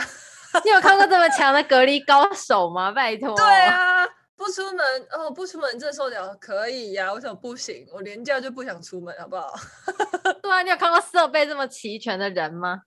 [0.65, 2.93] 你有看过这么强的隔离高手吗？
[2.93, 3.35] 拜托。
[3.35, 4.07] 对啊，
[4.45, 7.13] 不出门哦，不出门这受了可以呀、啊？
[7.13, 7.87] 为什么不行？
[7.93, 9.55] 我连假就不想出门，好不好？
[10.43, 12.83] 对啊，你有看过设备这么齐全的人吗？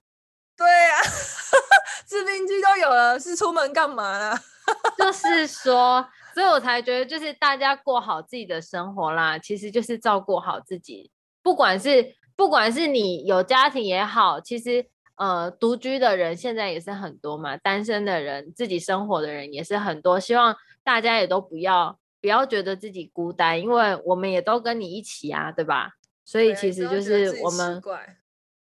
[0.58, 1.02] 对啊，
[2.06, 4.38] 制冰机都有了，是出门干嘛呢？
[4.98, 11.10] 就是说，所以我才觉得，就是大家过好自己的生活啦，其实就是照顾好自己。
[11.42, 14.90] 不管是不管是你有家庭也好，其实。
[15.16, 20.20] 呃，独居的人现在也是很多嘛，单身的人自己生活的人也是很多。
[20.20, 25.94] 希望大家也都不要不要觉得自己孤单，因为我们也都跟你一起啊，对吧？
[26.26, 27.82] 所以其实就是我们，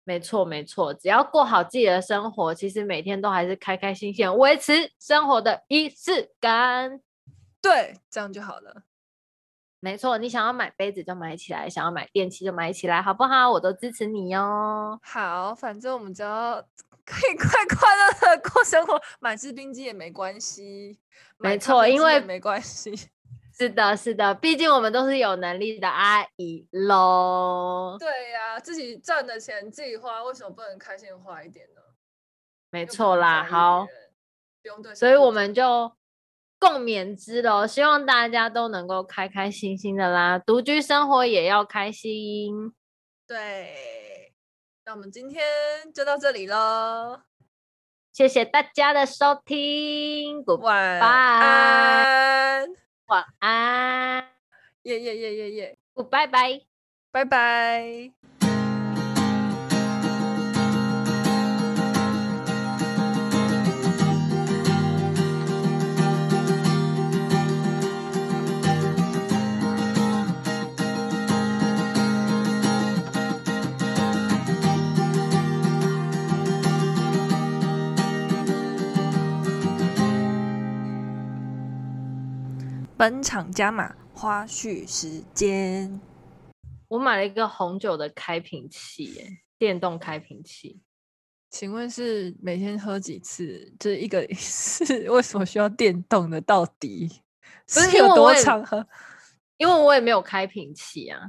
[0.05, 7.01] 没错没错，只要过好自己的生活，其实每天都还是开开心心，维持生活的仪式感，
[7.61, 8.83] 对，这样就好了。
[9.79, 13.51] 没错，你想要买杯子就买起来，想要买电器就买起来，好不好？
[13.51, 14.99] 我都支持你哦。
[15.03, 16.61] 好，反正我们只要
[17.05, 20.99] 可以快快乐乐过生活，买制冰机也没关系。
[21.39, 22.95] 没错，因为没关系。
[23.57, 27.97] 是的，是的，毕竟我们都是有能力的阿姨喽。
[27.99, 31.81] 对呀、啊，自己赚的钱自己花，为什么不能开心花一点呢？
[32.71, 33.87] 没错啦，好，
[34.63, 35.93] 不用对，所以我们就。
[36.69, 42.73] 共勉之喽，希望大家都能够开开心心的啦，独居生活也要开心。
[43.25, 44.33] 对，
[44.85, 45.45] 那我们今天
[45.95, 47.21] 就到这里喽，
[48.13, 52.69] 谢谢大家的收听，晚安，
[53.07, 54.29] 晚安，
[54.83, 56.63] 耶耶耶耶耶，Goodbye bye，
[57.13, 58.13] 拜拜。
[82.99, 86.01] 本场加码花絮时间，
[86.89, 90.81] 我买了一个红酒的开瓶器，哎，电动开瓶器。
[91.51, 93.75] 请问是每天喝几次？
[93.79, 96.41] 这一个 是为什么需要电动的？
[96.41, 97.21] 到底
[97.67, 98.87] 是有多常喝？
[99.59, 101.21] 因为我也没有开瓶器啊。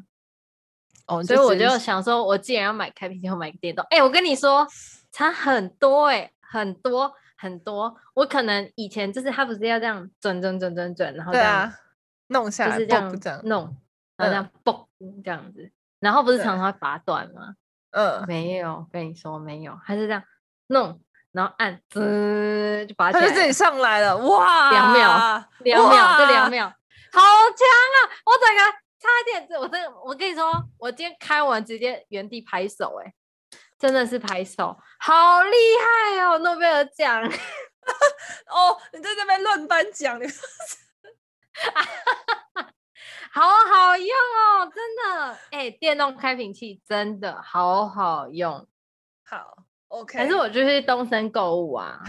[1.07, 3.85] 哦，所以我就想说，我既然要买开瓶器，我买个电动。
[3.89, 4.65] 哎，我跟你说，
[5.11, 7.13] 差很多，哎，很多。
[7.37, 11.73] 很多，我可能以前就是他不是要这样转转转转转，然后这样、啊、
[12.27, 13.77] 弄下来，就是这样这样弄，
[14.17, 17.53] 然后这样嘣、嗯、这样子，然后不是常常会拔断吗？
[17.91, 20.23] 嗯，没有，跟你说没有，他是这样
[20.67, 20.99] 弄，
[21.31, 27.97] 然后按滋就拔起来，它就自己上来了，哇，两秒，两秒，就两秒，好强啊！
[28.25, 28.61] 我整个
[28.99, 33.13] 差一点，我真的，我跟你说，我今天开完直接原地拍手、欸，哎。
[33.79, 36.39] 真的是拍手，好厉害哦！
[36.39, 37.21] 诺贝尔奖
[38.49, 40.25] 哦，你在这边乱颁奖，你
[43.31, 48.67] 好好用哦，真的，哎、欸，电动开瓶器真的好好用，
[49.23, 49.57] 好
[49.89, 52.01] ，OK，还是我就去东森购物啊？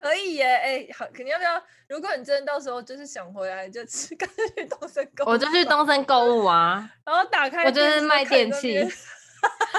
[0.00, 1.62] 可以耶，哎、欸，好，肯定要不要？
[1.88, 8.86] 如果你真的到时候就是想回来，就去干脆去东森购物，我就去东森购物啊，然后打开，我就是卖电器。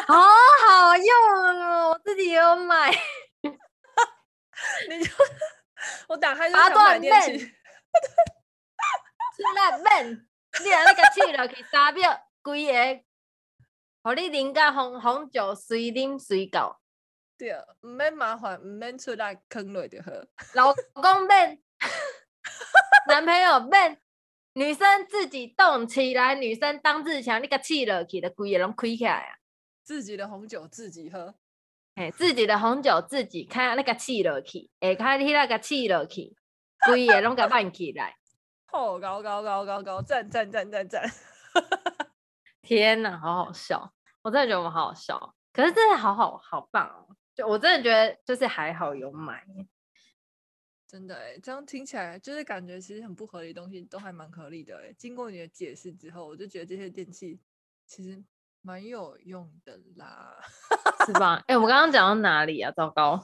[0.08, 1.16] 好 好用
[1.62, 2.92] 哦，我自己也有买。
[4.90, 5.12] 你就
[6.08, 7.38] 我打开就想买电器。
[7.40, 7.54] 是
[9.54, 10.26] 那闷，
[10.64, 13.04] 你来那个气了，去三秒，规个，
[14.02, 16.80] 互你啉个红红酒，随啉随搞。
[17.38, 17.52] 对，
[17.82, 20.10] 唔免麻烦，唔免出来坑落就好。
[20.54, 21.62] 老公闷，
[23.10, 24.00] 男朋友闷，
[24.54, 29.36] 女生自己动起来，女生当自强，你个气了，去的规个拢开起来啊。
[29.86, 31.36] 自己的红酒自己喝，
[31.94, 36.36] 哎，自己的红酒自己开那个气落去，哎，开你那个气落去，
[36.88, 38.18] 规个拢个办起来。
[38.74, 41.10] 哦，高高高高高，赞赞赞赞赞！
[42.64, 43.94] 天哪，好好笑！
[44.24, 47.16] 我真的觉得我们好好笑，可是真的好好好棒哦！
[47.36, 49.45] 就我真的觉得就是还好有买，
[50.88, 54.91] 真的哎，这样听起来就是感觉其实很不合理的东西都还蛮合理的哎。
[54.98, 57.40] 经过你的解释之后，我就觉得这些电器
[57.86, 58.24] 其实。
[58.66, 60.36] 蛮有用的啦，
[61.06, 61.36] 是吧？
[61.46, 62.72] 哎、欸，我刚刚讲到哪里啊？
[62.72, 63.24] 糟糕！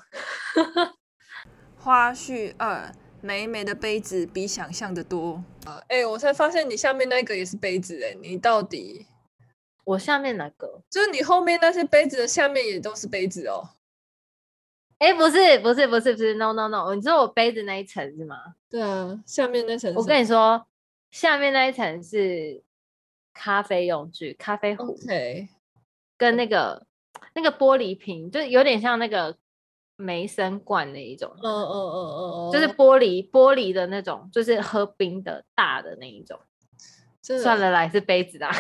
[1.79, 5.43] 花絮二，美美的杯子比想象的多。
[5.65, 9.07] 哎、欸，我才发现你下面那个也是杯子哎，你到底？
[9.83, 10.83] 我下面哪个？
[10.91, 13.71] 就是你后面那些杯子的下面也都是杯子哦。
[14.99, 18.37] 哎，不是，不是，不是，不是，no no no，你知道我杯子那一层是吗？
[18.69, 19.91] 对啊，下面那层。
[19.95, 20.67] 我跟你说，
[21.09, 22.63] 下面那一层是
[23.33, 25.47] 咖啡用具，咖啡壶，okay.
[26.17, 26.85] 跟那个
[27.33, 29.37] 那个玻璃瓶，就有点像那个
[29.95, 31.31] 梅森罐那一种。
[31.41, 36.39] 嗯嗯嗯嗯嗯，就是玻璃玻璃的那种，就是喝冰的大的那一种。
[37.21, 38.51] 算了，来是杯子啦。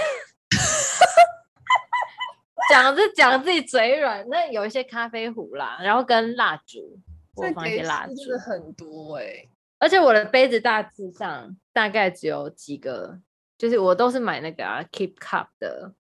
[2.69, 6.97] 讲是讲自己嘴软，那有一些咖啡壶啦，然后跟蜡烛，
[7.35, 9.49] 我放一些蜡烛，很多哎、欸。
[9.79, 13.19] 而且我的杯子大致上大概只有几个，
[13.61, 15.93] 就是我都是买那个啊，Keep Cup 的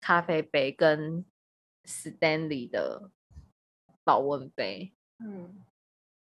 [0.00, 1.24] 咖啡杯跟
[1.84, 3.12] Stanley 的
[4.02, 5.64] 保温杯，嗯，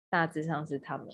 [0.09, 1.07] 大致上是他们。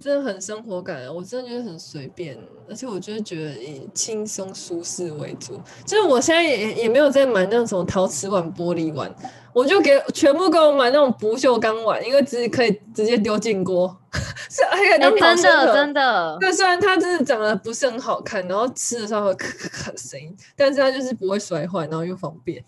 [0.00, 2.34] 真的很生活感，我真的觉得很随便，
[2.66, 5.60] 而且我就是觉得以轻松舒适为主。
[5.84, 9.14] 就是我现在也也没有在买那种陶瓷碗、玻璃碗，
[9.52, 13.94] 我就给全部给我买那种不锈钢碗，因为直接可以直接丢进锅。
[14.48, 16.38] 是哎呀，真的真的。
[16.40, 22.64] 那虽然它真的长得不是很好看，然后吃的时候会咔咔咔的声音，但是它就是不会摔坏，然后又方便。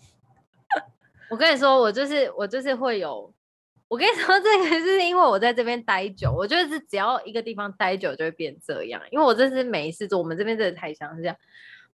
[1.31, 3.33] 我跟你说，我就是我就是会有。
[3.93, 8.99] 我跟你说，这个是因为我在这边待久，我觉得是只要一个地方待久就会变这样。
[9.11, 11.37] 因为我这是每一次做，我们这边这个台墙是这样，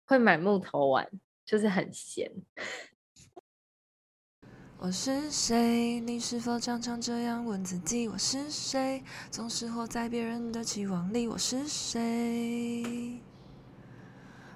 [0.05, 1.09] 会买木头碗，
[1.45, 2.31] 就是很闲。
[4.79, 5.99] 我是谁？
[5.99, 8.07] 你是否常常这样问自己？
[8.07, 9.03] 我是谁？
[9.29, 11.27] 总是活在别人的期望里。
[11.27, 13.21] 我是谁？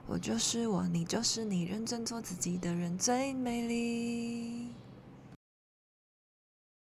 [0.07, 4.69] 我就是我，你就是你，认真做自己的人最美丽。